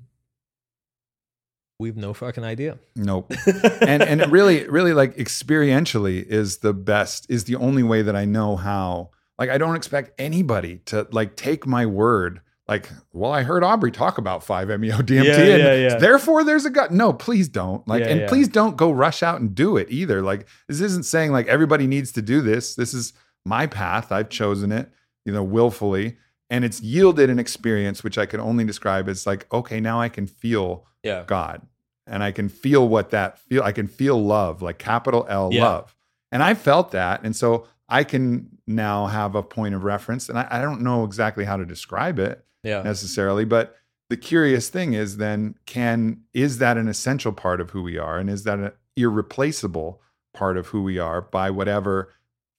we 1.79 1.89
have 1.89 1.97
no 1.97 2.15
fucking 2.15 2.45
idea 2.45 2.79
nope 2.97 3.33
and 3.83 4.03
and 4.03 4.21
it 4.21 4.29
really 4.31 4.67
really 4.69 4.93
like 4.93 5.17
experientially 5.17 6.25
is 6.25 6.59
the 6.59 6.73
best 6.73 7.27
is 7.29 7.45
the 7.45 7.57
only 7.57 7.83
way 7.83 8.03
that 8.03 8.17
i 8.17 8.25
know 8.25 8.57
how 8.57 9.11
like 9.39 9.51
i 9.51 9.59
don't 9.59 9.77
expect 9.77 10.13
anybody 10.19 10.79
to 10.87 11.07
like 11.11 11.37
take 11.37 11.67
my 11.67 11.85
word 11.87 12.41
like 12.67 12.89
well 13.13 13.31
i 13.31 13.43
heard 13.43 13.63
aubrey 13.63 13.91
talk 13.91 14.19
about 14.19 14.45
5-meo 14.45 14.97
dmt 14.99 15.25
Yeah, 15.25 15.35
and 15.35 15.63
yeah, 15.63 15.75
yeah. 15.75 15.97
therefore 15.97 16.45
there's 16.45 16.65
a 16.65 16.71
gut 16.71 16.91
no 16.91 17.13
please 17.13 17.49
don't 17.49 17.87
like 17.87 18.05
and 18.05 18.29
please 18.29 18.49
don't 18.49 18.77
go 18.77 18.91
rush 18.91 19.23
out 19.23 19.41
and 19.41 19.55
do 19.55 19.77
it 19.77 19.87
either 19.91 20.23
like 20.23 20.47
this 20.69 20.81
isn't 20.81 21.05
saying 21.05 21.33
like 21.33 21.47
everybody 21.47 21.87
needs 21.87 22.13
to 22.13 22.23
do 22.23 22.41
this 22.41 22.75
this 22.75 22.95
is 22.95 23.13
my 23.45 23.67
path 23.67 24.11
i've 24.11 24.31
chosen 24.31 24.73
it 24.73 24.91
you 25.25 25.33
know 25.33 25.43
willfully 25.43 26.17
and 26.51 26.65
it's 26.65 26.81
yielded 26.81 27.29
an 27.31 27.39
experience 27.39 28.03
which 28.03 28.17
i 28.17 28.25
can 28.27 28.41
only 28.41 28.65
describe 28.65 29.09
as 29.09 29.27
like 29.27 29.47
okay 29.53 29.81
now 29.81 30.01
i 30.01 30.09
can 30.09 30.27
feel 30.27 30.87
yeah 31.03 31.25
God. 31.27 31.61
And 32.07 32.23
I 32.23 32.33
can 32.33 32.51
feel 32.51 32.87
what 32.87 33.11
that 33.11 33.39
feel. 33.39 33.63
I 33.63 33.73
can 33.73 33.87
feel 33.87 34.23
love, 34.23 34.61
like 34.61 34.77
capital 34.79 35.25
L 35.27 35.51
love. 35.51 35.97
And 36.31 36.43
I 36.43 36.53
felt 36.53 36.91
that. 36.91 37.23
And 37.23 37.35
so 37.35 37.67
I 37.89 38.05
can 38.05 38.59
now 38.67 39.07
have 39.07 39.35
a 39.35 39.43
point 39.43 39.75
of 39.75 39.85
reference. 39.85 40.29
And 40.29 40.39
I, 40.39 40.47
I 40.51 40.61
don't 40.61 40.83
know 40.83 41.05
exactly 41.05 41.47
how 41.47 41.57
to 41.57 41.65
describe 41.65 42.19
it 42.19 42.45
yeah 42.65 42.83
necessarily, 42.83 43.45
but 43.45 43.77
the 44.11 44.17
curious 44.17 44.69
thing 44.69 44.93
is 44.95 45.17
then 45.19 45.55
can 45.67 46.23
is 46.33 46.59
that 46.59 46.77
an 46.77 46.89
essential 46.89 47.33
part 47.33 47.61
of 47.61 47.71
who 47.71 47.83
we 47.83 47.97
are? 47.99 48.19
And 48.19 48.29
is 48.29 48.45
that 48.45 48.59
an 48.59 48.73
irreplaceable 48.97 50.01
part 50.33 50.57
of 50.57 50.67
who 50.69 50.83
we 50.83 50.99
are 50.99 51.21
by 51.23 51.51
whatever 51.51 52.13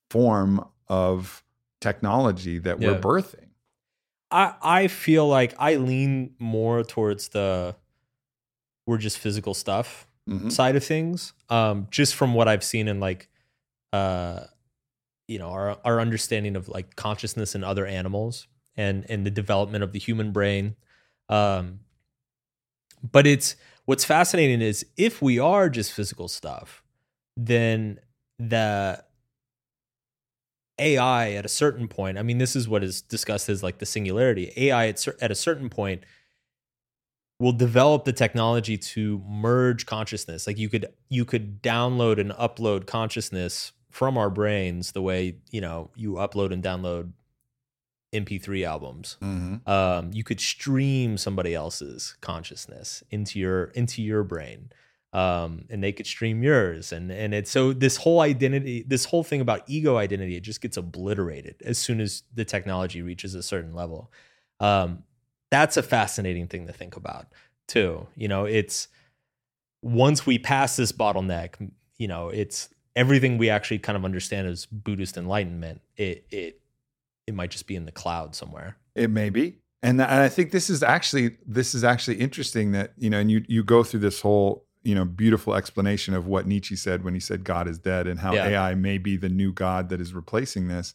form 0.09 0.65
of 0.87 1.43
technology 1.81 2.57
that 2.59 2.79
Yeah. 2.81 2.91
we're 2.93 2.99
birthing? 2.99 3.49
I 4.31 4.55
I 4.61 4.87
feel 4.87 5.27
like 5.27 5.53
I 5.59 5.75
lean 5.75 6.35
more 6.39 6.83
towards 6.83 7.29
the 7.29 7.75
we're 8.87 8.97
just 8.97 9.17
physical 9.17 9.53
stuff 9.53 10.07
Mhm. 10.29 10.51
side 10.51 10.75
of 10.75 10.83
things. 10.83 11.33
Um, 11.49 11.87
just 11.91 12.15
from 12.15 12.33
what 12.33 12.47
I've 12.47 12.63
seen 12.63 12.87
in 12.87 12.99
like, 12.99 13.29
uh, 13.93 14.45
you 15.27 15.37
know, 15.39 15.49
our 15.49 15.79
our 15.85 15.99
understanding 16.01 16.55
of 16.55 16.67
like 16.69 16.95
consciousness 16.95 17.53
in 17.55 17.63
other 17.63 17.85
animals 17.85 18.47
and 18.77 19.05
and 19.09 19.25
the 19.25 19.31
development 19.31 19.83
of 19.83 19.91
the 19.91 19.99
human 19.99 20.31
brain. 20.31 20.75
Um, 21.29 21.79
but 23.11 23.27
it's 23.27 23.55
what's 23.85 24.05
fascinating 24.05 24.61
is 24.61 24.85
if 24.97 25.21
we 25.21 25.39
are 25.39 25.69
just 25.69 25.93
physical 25.93 26.27
stuff, 26.27 26.83
then 27.37 27.99
the 28.39 29.03
AI 30.79 31.31
at 31.33 31.45
a 31.45 31.49
certain 31.49 31.87
point, 31.87 32.17
I 32.17 32.23
mean, 32.23 32.37
this 32.37 32.55
is 32.55 32.67
what 32.67 32.83
is 32.83 33.01
discussed 33.01 33.49
as 33.49 33.63
like 33.63 33.79
the 33.79 33.85
singularity. 33.85 34.51
AI 34.57 34.87
at, 34.87 35.07
at 35.21 35.31
a 35.31 35.35
certain 35.35 35.69
point 35.69 36.03
will 37.39 37.51
develop 37.51 38.05
the 38.05 38.13
technology 38.13 38.77
to 38.77 39.21
merge 39.27 39.85
consciousness. 39.85 40.47
Like 40.47 40.57
you 40.57 40.69
could 40.69 40.87
you 41.09 41.25
could 41.25 41.61
download 41.61 42.19
and 42.19 42.31
upload 42.31 42.87
consciousness 42.87 43.71
from 43.91 44.17
our 44.17 44.29
brains 44.29 44.91
the 44.91 45.01
way 45.01 45.37
you 45.51 45.61
know 45.61 45.89
you 45.95 46.13
upload 46.13 46.51
and 46.51 46.63
download 46.63 47.11
MP3 48.15 48.63
albums. 48.65 49.17
Mhm. 49.21 49.67
Um, 49.67 50.11
you 50.13 50.23
could 50.23 50.39
stream 50.39 51.17
somebody 51.17 51.53
else's 51.53 52.15
consciousness 52.21 53.03
into 53.11 53.39
your 53.39 53.65
into 53.75 54.01
your 54.01 54.23
brain 54.23 54.71
um, 55.15 55.63
and 55.69 55.81
they 55.81 55.93
could 55.93 56.05
stream 56.05 56.43
yours 56.43 56.91
and 56.91 57.09
and 57.09 57.33
it's 57.33 57.49
so 57.49 57.71
this 57.71 57.95
whole 57.95 58.19
identity 58.19 58.83
this 58.85 59.05
whole 59.05 59.23
thing 59.23 59.39
about 59.39 59.63
ego 59.65 59.95
identity 59.95 60.35
it 60.35 60.41
just 60.41 60.59
gets 60.59 60.75
obliterated 60.75 61.55
as 61.63 61.77
soon 61.77 62.01
as 62.01 62.23
the 62.33 62.43
technology 62.43 63.01
reaches 63.01 63.33
a 63.33 63.41
certain 63.41 63.73
level 63.73 64.11
um, 64.59 65.03
that's 65.49 65.77
a 65.77 65.83
fascinating 65.83 66.47
thing 66.47 66.67
to 66.67 66.73
think 66.73 66.97
about 66.97 67.27
too 67.65 68.05
you 68.17 68.27
know 68.27 68.43
it's 68.43 68.89
once 69.81 70.25
we 70.25 70.37
pass 70.37 70.75
this 70.75 70.91
bottleneck 70.91 71.71
you 71.97 72.09
know 72.09 72.27
it's 72.27 72.67
everything 72.97 73.37
we 73.37 73.49
actually 73.49 73.79
kind 73.79 73.95
of 73.95 74.03
understand 74.03 74.47
as 74.47 74.65
buddhist 74.65 75.15
enlightenment 75.15 75.79
it 75.95 76.25
it 76.29 76.59
it 77.27 77.33
might 77.33 77.51
just 77.51 77.67
be 77.67 77.75
in 77.75 77.85
the 77.85 77.91
cloud 77.91 78.35
somewhere 78.35 78.77
It 78.95 79.09
may 79.09 79.29
be. 79.29 79.57
And, 79.83 80.01
and 80.01 80.21
I 80.21 80.29
think 80.29 80.51
this 80.51 80.69
is 80.69 80.81
actually 80.81 81.37
this 81.45 81.75
is 81.75 81.83
actually 81.83 82.17
interesting 82.17 82.71
that 82.71 82.93
you 82.97 83.09
know 83.09 83.19
and 83.19 83.29
you 83.29 83.43
you 83.47 83.63
go 83.63 83.83
through 83.83 83.99
this 83.99 84.21
whole 84.21 84.65
you 84.83 84.95
know 84.95 85.05
beautiful 85.05 85.53
explanation 85.53 86.13
of 86.13 86.25
what 86.25 86.47
Nietzsche 86.47 86.75
said 86.75 87.03
when 87.03 87.13
he 87.13 87.19
said 87.19 87.43
God 87.43 87.67
is 87.67 87.77
dead 87.77 88.07
and 88.07 88.19
how 88.19 88.33
Yeah. 88.33 88.47
AI 88.47 88.75
may 88.75 88.97
be 88.97 89.15
the 89.15 89.29
new 89.29 89.51
God 89.51 89.89
that 89.89 90.01
is 90.01 90.13
replacing 90.13 90.69
this. 90.69 90.93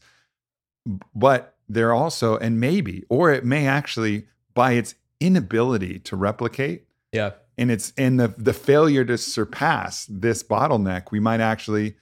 But 1.14 1.56
there 1.68 1.92
also 1.92 2.36
and 2.38 2.58
maybe 2.58 3.04
or 3.08 3.32
it 3.32 3.44
may 3.44 3.66
actually 3.66 4.26
by 4.54 4.72
its 4.72 4.96
inability 5.20 6.00
to 6.00 6.16
replicate 6.16 6.86
yeah 7.12 7.32
and 7.60 7.70
it's 7.70 7.92
and 7.98 8.18
the 8.18 8.28
the 8.38 8.54
failure 8.54 9.04
to 9.04 9.18
surpass 9.18 10.06
this 10.06 10.42
bottleneck, 10.42 11.10
we 11.12 11.20
might 11.20 11.40
actually 11.40 11.96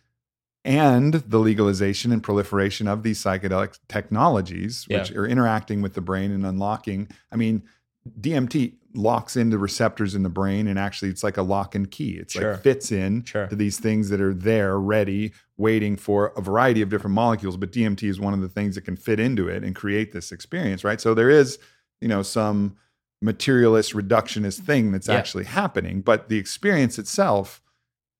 and 0.68 1.14
the 1.14 1.38
legalization 1.38 2.12
and 2.12 2.22
proliferation 2.22 2.86
of 2.86 3.02
these 3.02 3.18
psychedelic 3.22 3.78
technologies, 3.88 4.84
which 4.86 5.10
Yeah. 5.10 5.16
are 5.18 5.26
interacting 5.26 5.80
with 5.80 5.94
the 5.94 6.02
brain 6.02 6.30
and 6.30 6.44
unlocking. 6.44 7.08
I 7.32 7.36
mean, 7.36 7.62
DMT 8.20 8.74
locks 8.94 9.34
into 9.36 9.56
receptors 9.58 10.14
in 10.14 10.22
the 10.22 10.28
brain, 10.28 10.66
and 10.66 10.78
actually, 10.78 11.08
it's 11.10 11.22
like 11.24 11.36
a 11.38 11.42
lock 11.42 11.74
and 11.74 11.90
key. 11.90 12.12
It's 12.20 12.34
Sure. 12.34 12.52
like 12.52 12.62
fits 12.62 12.92
in 12.92 13.24
Sure. 13.24 13.46
to 13.46 13.56
these 13.56 13.78
things 13.78 14.10
that 14.10 14.20
are 14.20 14.34
there, 14.34 14.78
ready, 14.78 15.32
waiting 15.56 15.96
for 15.96 16.32
a 16.36 16.40
variety 16.42 16.82
of 16.82 16.88
different 16.90 17.14
molecules. 17.14 17.56
But 17.56 17.72
DMT 17.72 18.08
is 18.08 18.20
one 18.20 18.34
of 18.34 18.40
the 18.40 18.48
things 18.48 18.74
that 18.74 18.82
can 18.82 18.96
fit 18.96 19.18
into 19.20 19.48
it 19.48 19.64
and 19.64 19.74
create 19.74 20.12
this 20.12 20.32
experience, 20.32 20.84
right? 20.84 21.00
So 21.00 21.14
there 21.14 21.30
is, 21.30 21.58
you 22.00 22.08
know, 22.08 22.22
some 22.22 22.76
materialist 23.22 23.94
reductionist 23.94 24.60
thing 24.60 24.92
that's 24.92 25.08
Yeah. 25.08 25.16
actually 25.16 25.44
happening, 25.44 26.00
but 26.02 26.28
the 26.28 26.36
experience 26.38 26.98
itself 26.98 27.60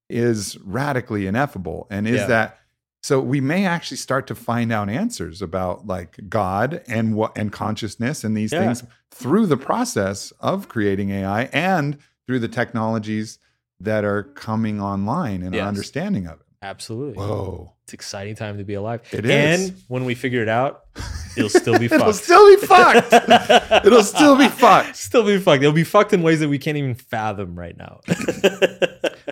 is 0.09 0.56
radically 0.64 1.26
ineffable. 1.26 1.86
And 1.90 2.06
is 2.09 2.20
Yeah. 2.22 2.26
that 2.26 2.59
so 3.00 3.20
we 3.20 3.40
may 3.40 3.64
actually 3.64 3.96
start 3.96 4.26
to 4.26 4.34
find 4.34 4.72
out 4.72 4.88
answers 4.90 5.40
about 5.40 5.86
like 5.86 6.18
God 6.28 6.82
and 6.88 7.14
what 7.14 7.36
and 7.38 7.52
consciousness 7.52 8.24
and 8.24 8.36
these 8.36 8.52
Yeah. 8.52 8.64
things 8.64 8.82
through 9.12 9.46
the 9.46 9.56
process 9.56 10.32
of 10.40 10.68
creating 10.68 11.11
AI 11.11 11.42
and 11.52 11.98
through 12.26 12.40
the 12.40 12.48
technologies 12.48 13.38
that 13.80 14.04
are 14.04 14.24
coming 14.24 14.80
online 14.80 15.42
and 15.44 15.54
our 15.54 15.61
understanding 15.68 16.26
of 16.26 16.40
it. 16.40 16.46
absolutely 16.61 17.14
Whoa. 17.16 17.72
it's 17.84 17.92
exciting 17.94 18.34
time 18.34 18.59
to 18.59 18.64
be 18.64 18.74
alive 18.74 19.00
It 19.12 19.24
is. 19.24 19.68
and 19.70 19.78
when 19.86 20.04
we 20.04 20.16
figure 20.16 20.42
it 20.42 20.48
out 20.48 20.82
it'll 21.36 21.48
still 21.48 21.78
be 21.78 21.86
fucked. 21.86 22.00
It'll 22.02 22.12
fucked 22.12 22.24
still 22.24 22.56
be 22.56 22.66
fucked. 22.66 23.12
It'll 23.86 24.02
still 24.02 24.36
be 24.36 24.48
fucked. 24.48 24.96
still 24.96 25.24
be 25.24 25.38
fucked 25.38 25.62
it'll 25.62 25.72
be 25.72 25.84
fucked 25.84 26.12
in 26.12 26.22
ways 26.22 26.40
that 26.40 26.48
we 26.48 26.59
can't 26.59 26.76
even 26.76 26.94
fathom 26.96 27.56
right 27.56 27.76
now 27.78 28.00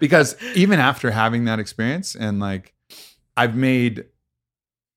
because 0.00 0.36
even 0.54 0.78
after 0.78 1.10
having 1.10 1.44
that 1.44 1.58
experience 1.58 2.14
and 2.14 2.40
like 2.40 2.74
i've 3.36 3.54
made 3.56 4.04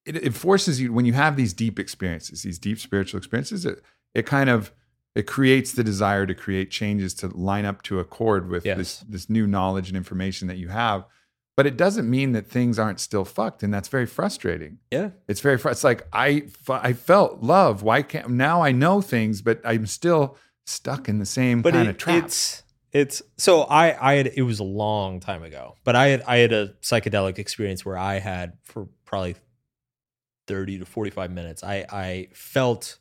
it, 0.06 0.16
it 0.16 0.34
forces 0.34 0.80
you 0.82 0.92
when 0.94 1.06
you 1.06 1.14
have 1.14 1.36
these 1.36 1.54
deep 1.54 1.80
experiences 1.80 2.44
these 2.44 2.60
deep 2.60 2.80
spiritual 2.80 3.18
experiences 3.18 3.66
it, 3.66 3.82
it 4.14 4.26
kind 4.26 4.50
of 4.50 4.72
it 5.16 5.26
creates 5.26 5.74
the 5.74 5.84
desire 5.84 6.26
to 6.26 6.36
create 6.36 6.70
changes 6.72 7.14
to 7.16 7.28
line 7.28 7.66
up 7.66 7.82
to 7.84 8.00
accord 8.00 8.48
with 8.48 8.64
this 8.64 8.78
Yes. 8.78 9.06
this 9.10 9.30
new 9.30 9.48
knowledge 9.48 9.88
and 9.90 9.98
information 9.98 10.48
that 10.48 10.58
you 10.58 10.68
have. 10.70 11.04
But 11.58 11.66
it 11.66 11.76
doesn't 11.76 12.08
mean 12.10 12.32
that 12.34 12.48
things 12.48 12.78
aren't 12.80 13.00
still 13.02 13.26
fucked 13.26 13.64
and 13.64 13.74
that's 13.74 13.90
very 13.90 14.06
frustrating. 14.06 14.78
Yeah. 14.92 15.10
It's 15.28 15.42
very 15.42 15.58
fr- 15.58 15.72
it's 15.72 15.84
like 15.84 16.08
I 16.14 16.44
I 16.70 16.94
felt 16.94 17.42
love. 17.42 17.82
Why 17.84 18.04
can't 18.04 18.30
now 18.30 18.62
i 18.62 18.72
know 18.72 19.02
things 19.02 19.42
but 19.42 19.60
i'm 19.66 19.88
still 19.88 20.38
stuck 20.68 21.10
in 21.10 21.18
the 21.18 21.26
same 21.26 21.62
but 21.64 21.74
kind 21.74 21.88
it, 21.88 21.92
of 21.92 21.98
trap. 21.98 22.24
it's 22.24 22.64
it's 22.92 23.22
so 23.38 23.62
I 23.64 24.12
I 24.12 24.14
had 24.16 24.28
it 24.28 24.42
was 24.44 24.60
a 24.60 24.64
long 24.64 25.20
time 25.20 25.44
ago, 25.44 25.76
but 25.84 25.96
I 25.96 26.08
had 26.08 26.22
I 26.24 26.38
had 26.38 26.52
a 26.54 26.70
psychedelic 26.82 27.38
experience 27.40 27.86
where 27.86 27.98
I 27.98 28.20
had 28.20 28.58
for 28.64 28.88
probably 29.06 29.36
thirty 30.48 30.80
to 30.80 30.86
forty 30.86 31.12
five 31.12 31.32
minutes. 31.32 31.64
I 31.64 31.86
I 31.90 32.28
felt 32.34 32.98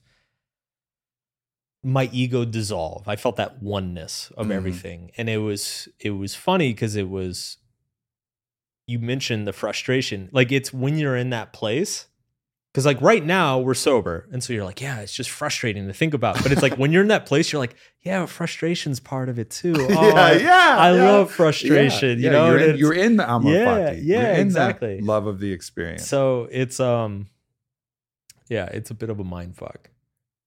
my 1.83 2.11
ego 2.13 2.45
dissolve. 2.45 3.07
I 3.09 3.17
felt 3.17 3.37
that 3.37 3.63
oneness 3.63 4.31
of 4.37 4.49
Mhm. 4.49 4.53
everything, 4.53 5.11
and 5.17 5.29
it 5.29 5.39
was 5.39 5.89
it 6.01 6.11
was 6.11 6.35
funny 6.35 6.73
because 6.73 6.97
it 6.97 7.09
was. 7.09 7.59
You 8.87 8.99
mentioned 8.99 9.47
the 9.47 9.53
frustration, 9.53 10.31
like 10.33 10.51
it's 10.51 10.73
when 10.73 10.97
you're 10.99 11.17
in 11.17 11.29
that 11.31 11.53
place. 11.53 12.07
Because 12.73 12.85
like 12.87 13.01
right 13.01 13.25
now 13.25 13.59
we're 13.59 13.75
sober, 13.75 14.29
and 14.31 14.45
so 14.45 14.53
you're 14.53 14.65
like, 14.65 14.81
yeah, 14.81 15.01
it's 15.01 15.13
just 15.13 15.31
frustrating 15.31 15.87
to 15.89 15.93
think 15.93 16.13
about. 16.15 16.41
But 16.43 16.53
it's 16.53 16.61
like 16.63 16.75
when 16.77 16.93
you're 16.93 17.01
in 17.03 17.09
that 17.09 17.25
place, 17.27 17.51
you're 17.51 17.59
like, 17.59 17.75
yeah, 18.03 18.27
frustration's 18.27 19.01
part 19.01 19.29
of 19.31 19.39
it 19.39 19.51
too. 19.51 19.73
Oh, 19.91 20.09
yeah, 20.09 20.33
yeah. 20.35 20.77
I 20.79 20.95
yeah. 20.95 21.03
love 21.11 21.33
frustration. 21.33 22.19
Yeah, 22.21 22.25
you 22.27 22.31
know, 22.31 22.51
you're 22.51 22.59
in, 22.59 22.77
you're 22.77 22.95
in 22.95 23.17
the 23.17 23.29
Amor 23.29 23.51
Yeah, 23.51 23.65
Fati. 23.65 24.01
yeah, 24.05 24.21
You're 24.21 24.31
in 24.33 24.37
the 24.37 24.41
exactly. 24.43 25.01
love 25.01 25.27
of 25.27 25.41
the 25.41 25.51
experience. 25.51 26.07
so 26.07 26.47
it's 26.53 26.79
um, 26.79 27.29
yeah, 28.49 28.67
it's 28.67 28.91
a 28.91 28.95
bit 28.95 29.11
of 29.11 29.19
a 29.19 29.25
mind 29.25 29.57
fuck. 29.57 29.91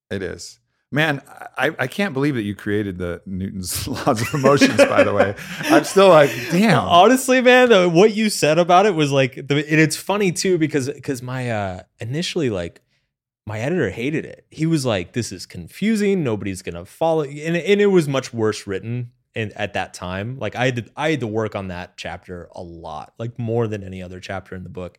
it 0.10 0.22
is. 0.24 0.60
Man, 0.94 1.22
I, 1.58 1.74
I 1.80 1.88
can't 1.88 2.14
believe 2.14 2.36
that 2.36 2.42
you 2.42 2.54
created 2.54 2.98
the 2.98 3.22
Newton's 3.26 3.88
laws 3.88 4.22
of 4.22 4.34
emotions, 4.34 4.76
by 4.76 5.04
the 5.04 5.14
way. 5.14 5.36
I'm 5.60 5.86
still 5.86 6.10
like, 6.10 6.30
damn. 6.52 6.84
Honestly, 6.84 7.40
man, 7.40 7.70
the, 7.70 7.88
what 7.88 8.14
you 8.14 8.30
said 8.30 8.60
about 8.60 8.86
it 8.86 8.94
was 8.94 9.10
like, 9.10 9.36
the, 9.36 9.56
and 9.56 9.80
it's 9.80 9.96
funny 9.96 10.34
too 10.34 10.58
because 10.58 10.90
because 10.90 11.22
my 11.22 11.50
uh 11.50 11.84
initially 12.00 12.50
like 12.50 12.82
my 13.48 13.60
editor 13.60 13.90
hated 13.90 14.26
it. 14.26 14.46
He 14.50 14.66
was 14.66 14.86
like, 14.86 15.14
"This 15.14 15.32
is 15.32 15.46
confusing. 15.46 16.24
Nobody's 16.24 16.62
gonna 16.62 16.86
follow," 16.86 17.24
and 17.24 17.56
and 17.58 17.82
it 17.82 17.88
was 17.88 18.08
much 18.08 18.34
worse 18.34 18.68
written. 18.68 19.12
And 19.34 19.54
at 19.54 19.74
that 19.74 19.94
time, 19.94 20.38
like 20.40 20.56
I 20.56 20.66
had 20.66 20.76
to, 20.76 20.86
I 20.96 21.12
had 21.12 21.22
to 21.22 21.28
work 21.28 21.56
on 21.56 21.70
that 21.70 21.96
chapter 21.96 22.50
a 22.54 22.62
lot, 22.62 23.14
like 23.18 23.40
more 23.40 23.66
than 23.68 23.82
any 23.84 24.04
other 24.04 24.20
chapter 24.20 24.56
in 24.56 24.64
the 24.64 24.70
book. 24.70 24.98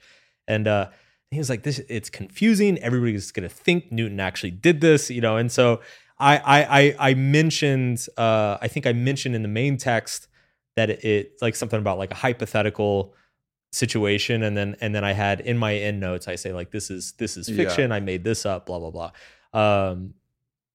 And 0.48 0.66
uh, 0.66 0.88
he 1.32 1.38
was 1.38 1.48
like, 1.50 1.62
"This 1.62 1.80
it's 1.88 2.10
confusing. 2.10 2.78
Everybody's 2.78 3.32
gonna 3.32 3.48
think 3.48 3.90
Newton 3.90 4.20
actually 4.20 4.50
did 4.52 4.80
this, 4.80 5.10
you 5.10 5.20
know." 5.20 5.36
And 5.36 5.50
so 5.50 5.80
I 6.18 6.36
I 6.38 6.80
I, 6.80 7.10
I 7.10 7.14
mentioned, 7.14 8.06
uh, 8.16 8.58
I 8.60 8.68
think 8.68 8.86
I 8.86 8.92
mentioned 8.92 9.34
in 9.34 9.42
the 9.42 9.48
main 9.48 9.76
text 9.76 10.28
that 10.76 10.90
it, 10.90 11.04
it 11.04 11.32
like 11.42 11.56
something 11.56 11.78
about 11.78 11.98
like 11.98 12.10
a 12.10 12.14
hypothetical 12.16 13.14
situation 13.72 14.42
and 14.42 14.54
then 14.56 14.76
and 14.80 14.94
then 14.94 15.02
I 15.04 15.12
had 15.12 15.40
in 15.40 15.56
my 15.56 15.74
end 15.74 15.98
notes 15.98 16.28
I 16.28 16.34
say 16.36 16.52
like 16.52 16.70
this 16.72 16.90
is 16.90 17.12
this 17.12 17.38
is 17.38 17.48
Yeah. 17.48 17.56
fiction 17.56 17.90
I 17.90 18.00
made 18.00 18.22
this 18.22 18.44
up 18.44 18.66
blah 18.66 18.78
blah 18.78 18.90
blah 18.90 19.12
um 19.54 20.12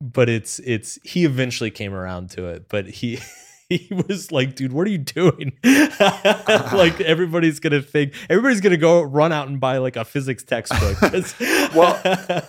but 0.01 0.29
it's 0.29 0.57
it's 0.59 0.97
he 1.03 1.23
eventually 1.23 1.69
came 1.69 1.93
around 1.93 2.31
to 2.31 2.47
it 2.47 2.67
but 2.69 2.87
he 2.87 3.19
he 3.87 3.89
was 4.07 4.31
like 4.31 4.55
dude 4.55 4.71
what 4.71 4.87
are 4.87 4.89
you 4.89 4.97
doing 4.97 5.51
like 5.63 6.99
everybody's 7.01 7.59
gonna 7.59 7.81
think 7.81 8.13
everybody's 8.29 8.61
gonna 8.61 8.77
go 8.77 9.01
run 9.01 9.31
out 9.31 9.47
and 9.47 9.59
buy 9.59 9.77
like 9.77 9.95
a 9.95 10.05
physics 10.05 10.43
textbook. 10.43 10.97
Well, 11.75 11.99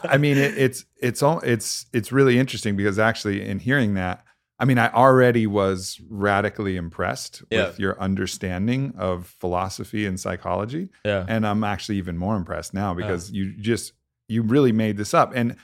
I 0.05 0.17
mean, 0.17 0.37
it, 0.39 0.57
it's 0.57 0.85
it's 1.03 1.23
all 1.23 1.41
it's 1.41 1.87
it's 1.93 2.13
really 2.13 2.39
interesting 2.39 2.77
because 2.77 2.99
actually, 2.99 3.45
in 3.47 3.59
hearing 3.59 3.95
that, 3.95 4.25
I 4.59 4.65
mean, 4.65 4.79
I 4.79 4.91
already 4.93 5.47
was 5.47 6.01
radically 6.09 6.77
impressed 6.77 7.43
Yeah. 7.51 7.67
with 7.67 7.81
your 7.81 8.01
understanding 8.01 8.95
of 8.97 9.27
philosophy 9.41 10.07
and 10.07 10.19
psychology, 10.21 10.89
yeah 11.05 11.25
and 11.29 11.47
I'm 11.47 11.65
actually 11.65 11.97
even 11.99 12.17
more 12.17 12.37
impressed 12.37 12.73
now 12.75 12.95
because 12.95 13.31
you 13.33 13.53
just 13.59 13.93
you 14.29 14.43
really 14.43 14.73
made 14.73 14.97
this 14.97 15.13
up. 15.15 15.33
And 15.35 15.57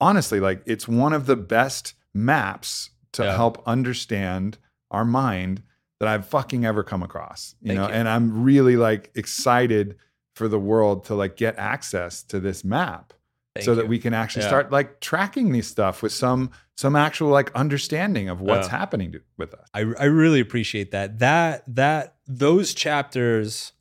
honestly, 0.00 0.40
like 0.40 0.62
it's 0.66 0.88
one 0.88 1.12
of 1.12 1.26
the 1.26 1.36
best 1.36 1.94
maps 2.12 2.90
to 3.12 3.22
Yeah. 3.24 3.36
help 3.36 3.62
understand 3.66 4.58
our 4.90 5.04
mind 5.04 5.62
that 5.98 6.08
I've 6.08 6.26
fucking 6.26 6.64
ever 6.64 6.82
come 6.82 7.02
across. 7.02 7.54
You 7.60 7.68
Thank 7.68 7.80
know, 7.80 7.86
you. 7.88 7.92
and 7.94 8.08
I'm 8.08 8.42
really 8.42 8.76
like 8.76 9.10
excited 9.14 9.96
for 10.34 10.48
the 10.48 10.58
world 10.58 11.04
to 11.06 11.14
like 11.14 11.36
get 11.36 11.58
access 11.58 12.22
to 12.24 12.40
this 12.40 12.64
map 12.64 13.12
Thank 13.54 13.64
so 13.64 13.72
you. 13.72 13.76
that 13.76 13.88
we 13.88 13.98
can 13.98 14.14
actually 14.14 14.42
Yeah. 14.42 14.48
start 14.48 14.70
like 14.72 15.00
tracking 15.00 15.52
these 15.52 15.66
stuff 15.66 16.02
with 16.02 16.12
some 16.12 16.50
some 16.76 16.96
actual 16.96 17.28
like 17.28 17.54
understanding 17.54 18.30
of 18.30 18.40
what's 18.40 18.68
Yeah. 18.68 18.78
happening 18.78 19.12
to, 19.12 19.20
with 19.36 19.52
us. 19.52 19.68
I 19.74 19.80
I 19.80 20.04
really 20.04 20.40
appreciate 20.40 20.90
that. 20.92 21.18
That 21.18 21.64
that 21.66 22.14
those 22.26 22.72
chapters, 22.72 23.72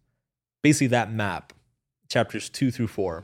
basically 0.63 0.87
that 0.87 1.13
map, 1.13 1.53
chapters 2.09 2.49
two 2.49 2.71
through 2.71 2.87
four, 2.87 3.23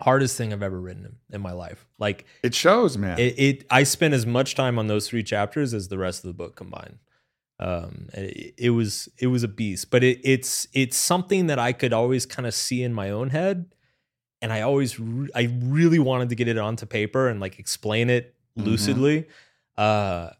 hardest 0.00 0.36
thing 0.36 0.52
I've 0.52 0.62
ever 0.62 0.80
written 0.80 1.04
in, 1.04 1.34
in 1.36 1.40
my 1.40 1.52
life. 1.52 1.86
Like 1.98 2.24
It 2.42 2.54
shows, 2.54 2.96
man. 2.98 3.18
it, 3.18 3.38
it, 3.38 3.66
I 3.70 3.82
spent 3.84 4.14
as 4.14 4.26
much 4.26 4.54
time 4.54 4.78
on 4.78 4.86
those 4.86 5.08
three 5.08 5.22
chapters 5.22 5.74
as 5.74 5.88
the 5.88 5.98
rest 5.98 6.24
of 6.24 6.28
the 6.28 6.34
book 6.34 6.56
combined. 6.56 6.98
Um, 7.58 8.08
it, 8.14 8.54
it 8.56 8.70
was 8.70 9.08
it 9.18 9.26
was 9.26 9.42
a 9.42 9.48
beast, 9.48 9.90
but 9.90 10.02
it, 10.02 10.18
it's 10.24 10.66
it's 10.72 10.96
something 10.96 11.48
that 11.48 11.58
I 11.58 11.72
could 11.72 11.92
always 11.92 12.24
kind 12.24 12.46
of 12.46 12.54
see 12.54 12.82
in 12.82 12.94
my 12.94 13.10
own 13.10 13.28
head, 13.28 13.74
and 14.40 14.50
I 14.50 14.62
always 14.62 14.98
re- 14.98 15.28
I 15.34 15.52
really 15.62 15.98
wanted 15.98 16.30
to 16.30 16.34
get 16.34 16.48
it 16.48 16.56
onto 16.56 16.86
paper 16.86 17.28
and 17.28 17.38
like 17.40 17.58
explain 17.58 18.08
it 18.08 18.34
Mhm. 18.58 18.64
lucidly. 18.64 19.26
Uh, 19.76 20.30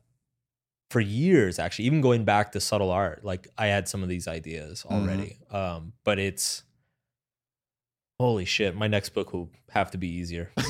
for 0.90 1.00
years, 1.00 1.58
actually, 1.58 1.84
even 1.84 2.00
going 2.00 2.24
back 2.24 2.52
to 2.52 2.60
subtle 2.60 2.90
art, 2.90 3.22
like 3.24 3.46
I 3.56 3.66
had 3.66 3.86
some 3.86 4.02
of 4.02 4.08
these 4.08 4.26
ideas 4.26 4.84
already. 4.84 5.36
Um, 5.50 5.92
but 6.04 6.18
it's 6.18 6.62
holy 8.20 8.44
shit, 8.44 8.76
my 8.76 8.86
next 8.86 9.08
book 9.10 9.32
will 9.32 9.50
have 9.70 9.90
to 9.92 9.98
be 9.98 10.08
easier. 10.08 10.52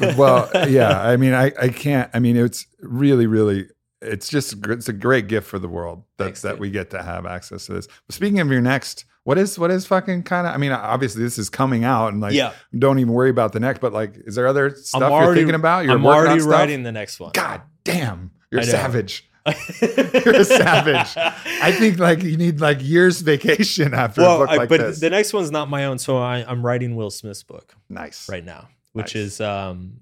well, 0.16 0.48
yeah. 0.68 1.00
I 1.02 1.16
mean, 1.16 1.34
I, 1.34 1.52
I 1.60 1.68
can't. 1.68 2.10
I 2.14 2.20
mean, 2.20 2.36
it's 2.36 2.66
really, 2.80 3.26
really. 3.26 3.66
It's 4.00 4.28
just 4.28 4.54
it's 4.66 4.88
a 4.88 4.92
great 4.92 5.28
gift 5.28 5.46
for 5.46 5.58
the 5.58 5.68
world 5.68 6.04
that 6.18 6.24
Thanks, 6.24 6.42
that 6.42 6.52
dude. 6.52 6.60
we 6.60 6.70
get 6.70 6.90
to 6.90 7.02
have 7.02 7.26
access 7.26 7.66
to 7.66 7.72
this. 7.74 7.86
But 8.06 8.14
speaking 8.14 8.40
of 8.40 8.48
your 8.48 8.60
next, 8.60 9.04
what 9.24 9.38
is 9.38 9.58
what 9.58 9.70
is 9.70 9.86
fucking 9.86 10.22
kind 10.24 10.46
of? 10.46 10.54
I 10.54 10.56
mean, 10.56 10.72
obviously 10.72 11.22
this 11.22 11.38
is 11.38 11.50
coming 11.50 11.84
out, 11.84 12.12
and 12.12 12.20
like, 12.20 12.34
yeah, 12.34 12.52
don't 12.76 12.98
even 12.98 13.12
worry 13.12 13.30
about 13.30 13.52
the 13.52 13.60
next. 13.60 13.80
But 13.80 13.92
like, 13.92 14.14
is 14.24 14.34
there 14.34 14.46
other 14.46 14.70
stuff 14.70 15.00
you're 15.02 15.10
already- 15.10 15.40
thinking 15.40 15.54
about? 15.54 15.84
You're 15.84 15.94
I'm 15.94 16.06
already 16.06 16.42
writing 16.42 16.82
the 16.84 16.92
next 16.92 17.20
one. 17.20 17.32
God 17.32 17.62
damn, 17.84 18.32
you're 18.50 18.60
I 18.60 18.64
a 18.64 18.66
know. 18.66 18.72
savage. 18.72 19.28
You're 20.24 20.36
a 20.36 20.44
savage. 20.44 21.16
I 21.16 21.72
think 21.72 21.98
like 21.98 22.22
you 22.22 22.36
need 22.36 22.60
like 22.60 22.78
years 22.80 23.20
vacation 23.20 23.92
after 23.94 24.20
a 24.20 24.24
well, 24.24 24.38
book 24.38 24.48
I- 24.50 24.56
like 24.56 24.68
but 24.68 24.80
this. 24.80 25.00
the 25.00 25.10
next 25.10 25.32
one's 25.32 25.50
not 25.50 25.68
my 25.68 25.86
own, 25.86 25.98
so 25.98 26.18
I, 26.18 26.44
I'm 26.48 26.64
writing 26.64 26.94
Will 26.96 27.10
Smith's 27.10 27.42
book 27.42 27.74
nice, 27.88 28.28
right 28.28 28.44
now, 28.44 28.68
which 28.92 29.14
Nice. 29.14 29.24
is 29.24 29.40
um, 29.40 29.98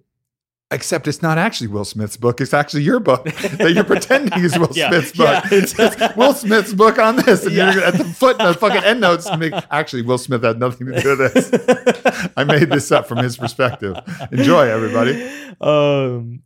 Except 0.72 1.08
it's 1.08 1.20
not 1.20 1.36
actually 1.36 1.66
Will 1.66 1.84
Smith's 1.84 2.16
book. 2.16 2.40
It's 2.40 2.54
actually 2.54 2.84
your 2.84 3.00
book 3.00 3.24
that 3.24 3.72
you're 3.74 3.82
pretending 3.82 4.38
is 4.44 4.56
Will 4.56 4.68
Yeah, 4.74 4.90
Smith's 4.90 5.10
book. 5.12 5.26
yeah, 5.26 5.46
it's- 5.58 5.74
It's 5.76 6.16
Will 6.16 6.32
Smith's 6.32 6.72
book 6.74 6.96
on 6.96 7.16
this. 7.16 7.44
And 7.44 7.56
Yeah. 7.56 7.74
you're 7.74 7.82
at 7.82 7.94
the 7.94 8.04
foot, 8.04 8.38
the 8.38 8.54
fucking 8.54 8.84
end 8.84 9.00
notes. 9.00 9.24
to 9.28 9.36
Make, 9.36 9.52
actually, 9.72 10.02
Will 10.02 10.16
Smith 10.18 10.44
had 10.44 10.60
nothing 10.60 10.86
to 10.86 11.00
do 11.00 11.16
with 11.18 11.34
this. 11.34 12.30
I 12.36 12.44
made 12.44 12.70
this 12.70 12.92
up 12.92 13.08
from 13.08 13.18
his 13.18 13.36
perspective. 13.36 13.96
Enjoy, 14.30 14.68
everybody. 14.68 15.20
um, 15.60 16.42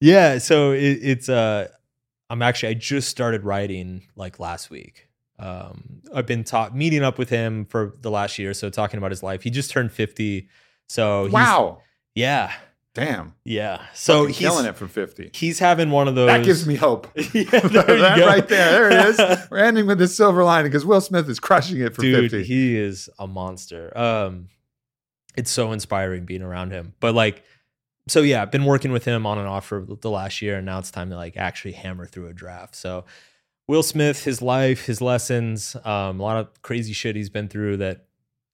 yeah. 0.00 0.38
So 0.38 0.70
it, 0.70 0.98
it's 1.02 1.28
uh, 1.28 1.66
I'm 2.34 2.42
actually 2.42 2.70
I 2.70 2.74
just 2.74 3.08
started 3.08 3.44
writing 3.44 4.08
like 4.16 4.40
last 4.40 4.68
week. 4.68 5.08
Um, 5.38 6.02
I've 6.12 6.26
been 6.26 6.42
talk 6.42 6.74
meeting 6.74 7.04
up 7.04 7.16
with 7.16 7.28
him 7.28 7.64
for 7.66 7.94
the 8.00 8.10
last 8.10 8.40
year, 8.40 8.52
so 8.54 8.70
talking 8.70 8.98
about 8.98 9.12
his 9.12 9.22
life. 9.22 9.42
He 9.44 9.50
just 9.50 9.70
turned 9.70 9.92
50, 9.92 10.48
so 10.88 11.24
he's, 11.26 11.32
Wow. 11.32 11.82
yeah, 12.14 12.52
Damn. 12.92 13.34
yeah. 13.44 13.82
So 13.94 14.22
So 14.22 14.26
he's 14.26 14.38
killing 14.38 14.66
it 14.66 14.74
for 14.74 14.88
50. 14.88 15.30
He's 15.32 15.60
having 15.60 15.90
one 15.92 16.08
of 16.08 16.16
those. 16.16 16.26
That 16.26 16.44
gives 16.44 16.66
me 16.66 16.74
hope. 16.74 17.06
yeah, 17.16 17.22
that 17.50 18.16
go. 18.18 18.26
right 18.26 18.48
there. 18.48 18.88
There 18.88 18.90
it 18.90 19.06
is. 19.06 19.38
We're 19.50 19.58
ending 19.58 19.86
with 19.86 19.98
this 19.98 20.16
silver 20.16 20.42
lining 20.42 20.70
because 20.72 20.84
Will 20.84 21.00
Smith 21.00 21.28
is 21.28 21.38
crushing 21.38 21.80
it 21.80 21.94
for 21.94 22.02
dude 22.02 22.32
50. 22.32 22.42
he 22.44 22.76
is 22.76 23.08
a 23.20 23.28
monster 23.28 23.96
um 23.96 24.48
it's 25.36 25.50
so 25.52 25.70
inspiring 25.72 26.24
being 26.24 26.42
around 26.42 26.70
him 26.72 26.94
but 27.00 27.14
like 27.14 27.44
so 28.08 28.22
yeah 28.22 28.42
i've 28.42 28.50
been 28.50 28.64
working 28.64 28.92
with 28.92 29.04
him 29.04 29.26
on 29.26 29.38
and 29.38 29.48
off 29.48 29.66
for 29.66 29.84
the 30.00 30.10
last 30.10 30.42
year 30.42 30.56
and 30.56 30.66
now 30.66 30.78
it's 30.78 30.90
time 30.90 31.10
to 31.10 31.16
like 31.16 31.36
actually 31.36 31.72
hammer 31.72 32.06
through 32.06 32.26
a 32.28 32.32
draft 32.32 32.74
so 32.74 33.04
will 33.68 33.82
smith 33.82 34.24
his 34.24 34.42
life 34.42 34.86
his 34.86 35.00
lessons 35.00 35.76
um 35.84 36.20
a 36.20 36.22
lot 36.22 36.36
of 36.36 36.62
crazy 36.62 36.92
shit 36.92 37.16
he's 37.16 37.30
been 37.30 37.48
through 37.48 37.76
that 37.76 38.06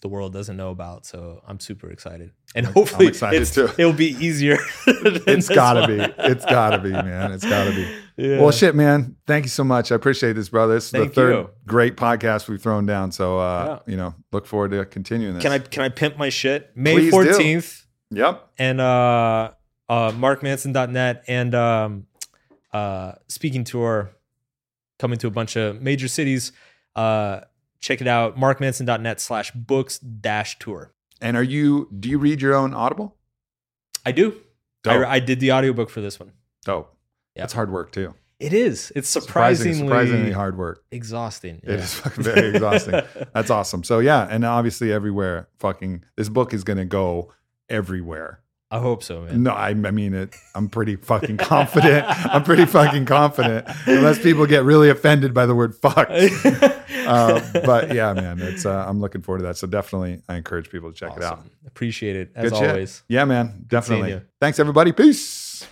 the 0.03 0.09
world 0.09 0.33
doesn't 0.33 0.57
know 0.57 0.71
about 0.71 1.05
so 1.05 1.43
i'm 1.47 1.61
super 1.61 1.91
excited 1.91 2.31
and 2.55 2.67
hopefully 2.67 3.07
it's, 3.09 3.57
it'll 3.57 3.93
be 3.93 4.17
easier 4.25 4.59
it's 4.87 5.49
gotta 5.49 5.81
one. 5.81 5.91
be. 5.91 6.15
It's 6.19 6.45
gotta 6.45 6.79
be, 6.79 6.91
man. 6.91 7.33
It's 7.33 7.45
gotta 7.45 7.71
be. 7.71 7.89
yeah. 8.17 8.41
Well, 8.41 8.51
shit, 8.51 8.75
man. 8.75 9.17
Thank 9.27 9.45
you 9.45 9.49
so 9.51 9.63
much. 9.63 9.93
I 9.93 9.95
appreciate 9.95 10.33
this, 10.33 10.49
brother. 10.49 10.75
This 10.75 10.87
is 10.87 10.91
Thank 10.91 11.11
the 11.11 11.15
third 11.15 11.33
you. 11.35 11.51
great 11.67 11.97
podcast 11.97 12.49
we've 12.49 12.61
thrown 12.61 12.87
down. 12.87 13.13
So, 13.13 13.39
uh, 13.39 13.79
you 13.87 13.97
know, 13.97 14.15
look 14.33 14.47
forward 14.47 14.73
to 14.73 14.85
continuing 14.85 15.35
this. 15.35 15.43
can 15.43 15.53
i 15.53 15.59
can 15.59 15.83
i 15.83 15.89
pimp 15.89 16.19
my 16.19 16.29
shit 16.29 16.71
may. 16.75 17.09
14th 17.09 17.85
Yep. 18.13 18.49
and 18.59 18.81
uh 18.81 19.53
uh 19.89 20.11
markmanson.net 20.13 21.25
and 21.29 21.55
um 21.55 22.07
uh 22.73 23.13
speaking 23.29 23.65
tour 23.65 24.11
coming 24.99 25.19
to 25.19 25.27
a 25.27 25.31
bunch 25.31 25.57
of 25.57 25.81
major 25.81 26.09
cities 26.09 26.53
uh 26.97 27.41
check 27.81 28.01
it 28.01 28.07
out 28.09 28.37
markmanson.net 28.37 29.21
slash 29.21 29.53
books 29.53 29.99
dash 29.99 30.59
tour 30.59 30.93
And 31.21 31.37
are 31.37 31.43
you? 31.43 31.89
Do 31.99 32.09
you 32.09 32.19
read 32.19 32.43
your 32.43 32.55
own 32.55 32.75
Audible? 32.75 33.17
i 34.05 34.13
do 34.13 34.35
I, 34.87 35.05
I 35.05 35.19
did 35.21 35.41
the 35.41 35.53
audiobook 35.53 35.91
for 35.91 36.01
this 36.01 36.19
one 36.19 36.33
Dope. 36.65 36.95
Yeah. 37.37 37.43
That's 37.43 37.53
hard 37.53 37.71
work 37.71 37.93
too. 37.93 38.15
it 38.39 38.53
is 38.53 38.93
it's 38.97 39.09
Surprising, 39.09 39.75
surprisingly, 39.75 39.89
surprisingly 39.89 40.33
hard 40.33 40.57
work. 40.59 40.83
exhausting 40.91 41.61
It 41.63 41.81
is 41.81 41.95
fucking 41.95 42.25
very 42.25 42.49
exhausting. 42.51 43.01
That's 43.35 43.51
awesome. 43.51 43.85
So 43.85 43.99
yeah, 44.01 44.27
and 44.31 44.45
obviously 44.45 44.93
everywhere. 44.93 45.49
Fucking 45.59 46.05
this 46.17 46.29
book 46.29 46.53
is 46.55 46.65
gonna 46.65 46.85
go 46.87 47.33
everywhere. 47.71 48.41
i 48.71 48.79
hope 48.79 49.03
so 49.03 49.23
man 49.23 49.43
No, 49.43 49.53
I, 49.53 49.69
I 49.71 49.75
mean 49.75 50.15
it. 50.15 50.35
I'm 50.55 50.69
pretty 50.69 50.97
fucking 50.97 51.39
confident. 51.39 52.05
I'm 52.09 52.43
pretty 52.43 52.67
fucking 52.67 53.07
confident. 53.07 53.67
Unless 53.87 54.21
people 54.21 54.47
get 54.47 54.65
really 54.65 54.91
offended 54.91 55.33
by 55.33 55.47
the 55.47 55.55
word 55.55 55.75
fuck. 55.75 56.09
uh, 56.11 57.41
but 57.65 57.95
yeah, 57.95 58.13
man, 58.13 58.41
it's 58.41 58.67
uh, 58.67 58.85
I'm 58.87 59.01
looking 59.01 59.23
forward 59.23 59.39
to 59.39 59.45
that. 59.47 59.57
So 59.57 59.67
definitely, 59.67 60.23
I 60.29 60.37
encourage 60.37 60.71
people 60.71 60.93
to 60.93 60.97
check 60.97 61.17
it 61.17 61.23
out. 61.23 61.45
Appreciate 61.67 62.17
it 62.17 62.33
as 62.35 62.51
Good 62.51 62.59
shit. 62.59 62.71
always 62.71 63.03
Yeah, 63.09 63.25
man, 63.25 63.65
definitely. 63.67 64.21
Thanks, 64.41 64.59
everybody. 64.59 64.93
Peace. 64.93 65.67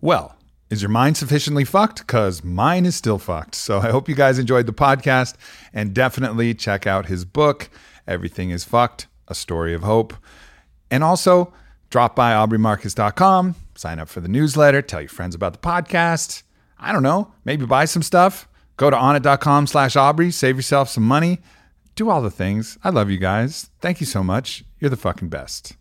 Well, 0.00 0.36
is 0.70 0.82
your 0.82 0.90
mind 0.90 1.16
sufficiently 1.16 1.64
fucked? 1.64 2.00
Because 2.00 2.44
mine 2.44 2.84
is 2.84 2.94
still 2.94 3.18
fucked. 3.18 3.54
So 3.54 3.78
I 3.78 3.90
hope 3.90 4.08
you 4.08 4.14
guys 4.14 4.38
enjoyed 4.38 4.66
the 4.66 4.72
podcast 4.72 5.34
and 5.72 5.94
definitely 5.94 6.54
check 6.54 6.86
out 6.86 7.06
his 7.06 7.24
book, 7.24 7.70
Everything 8.06 8.50
is 8.50 8.64
Fucked 8.64 9.06
A 9.28 9.34
Story 9.34 9.74
of 9.74 9.82
Hope. 9.82 10.14
And 10.90 11.02
also 11.02 11.52
drop 11.90 12.16
by 12.16 12.32
aubreymarcus.com, 12.32 13.54
sign 13.74 13.98
up 13.98 14.08
for 14.08 14.20
the 14.20 14.28
newsletter, 14.28 14.82
tell 14.82 15.00
your 15.00 15.08
friends 15.08 15.34
about 15.34 15.52
the 15.52 15.58
podcast. 15.58 16.42
I 16.78 16.92
don't 16.92 17.02
know, 17.02 17.32
maybe 17.44 17.66
buy 17.66 17.84
some 17.84 18.02
stuff. 18.02 18.48
Go 18.76 18.90
to 18.90 18.96
onnit.com 18.96 19.68
slash 19.68 19.96
Aubrey, 19.96 20.30
save 20.30 20.56
yourself 20.56 20.88
some 20.88 21.04
money. 21.04 21.38
Do 21.94 22.10
all 22.10 22.22
the 22.22 22.30
things. 22.30 22.76
I 22.82 22.90
love 22.90 23.08
you 23.08 23.18
guys. 23.18 23.70
Thank 23.80 24.00
you 24.00 24.06
so 24.06 24.24
much. 24.24 24.64
You're 24.80 24.90
the 24.90 24.96
fucking 24.96 25.28
best. 25.28 25.76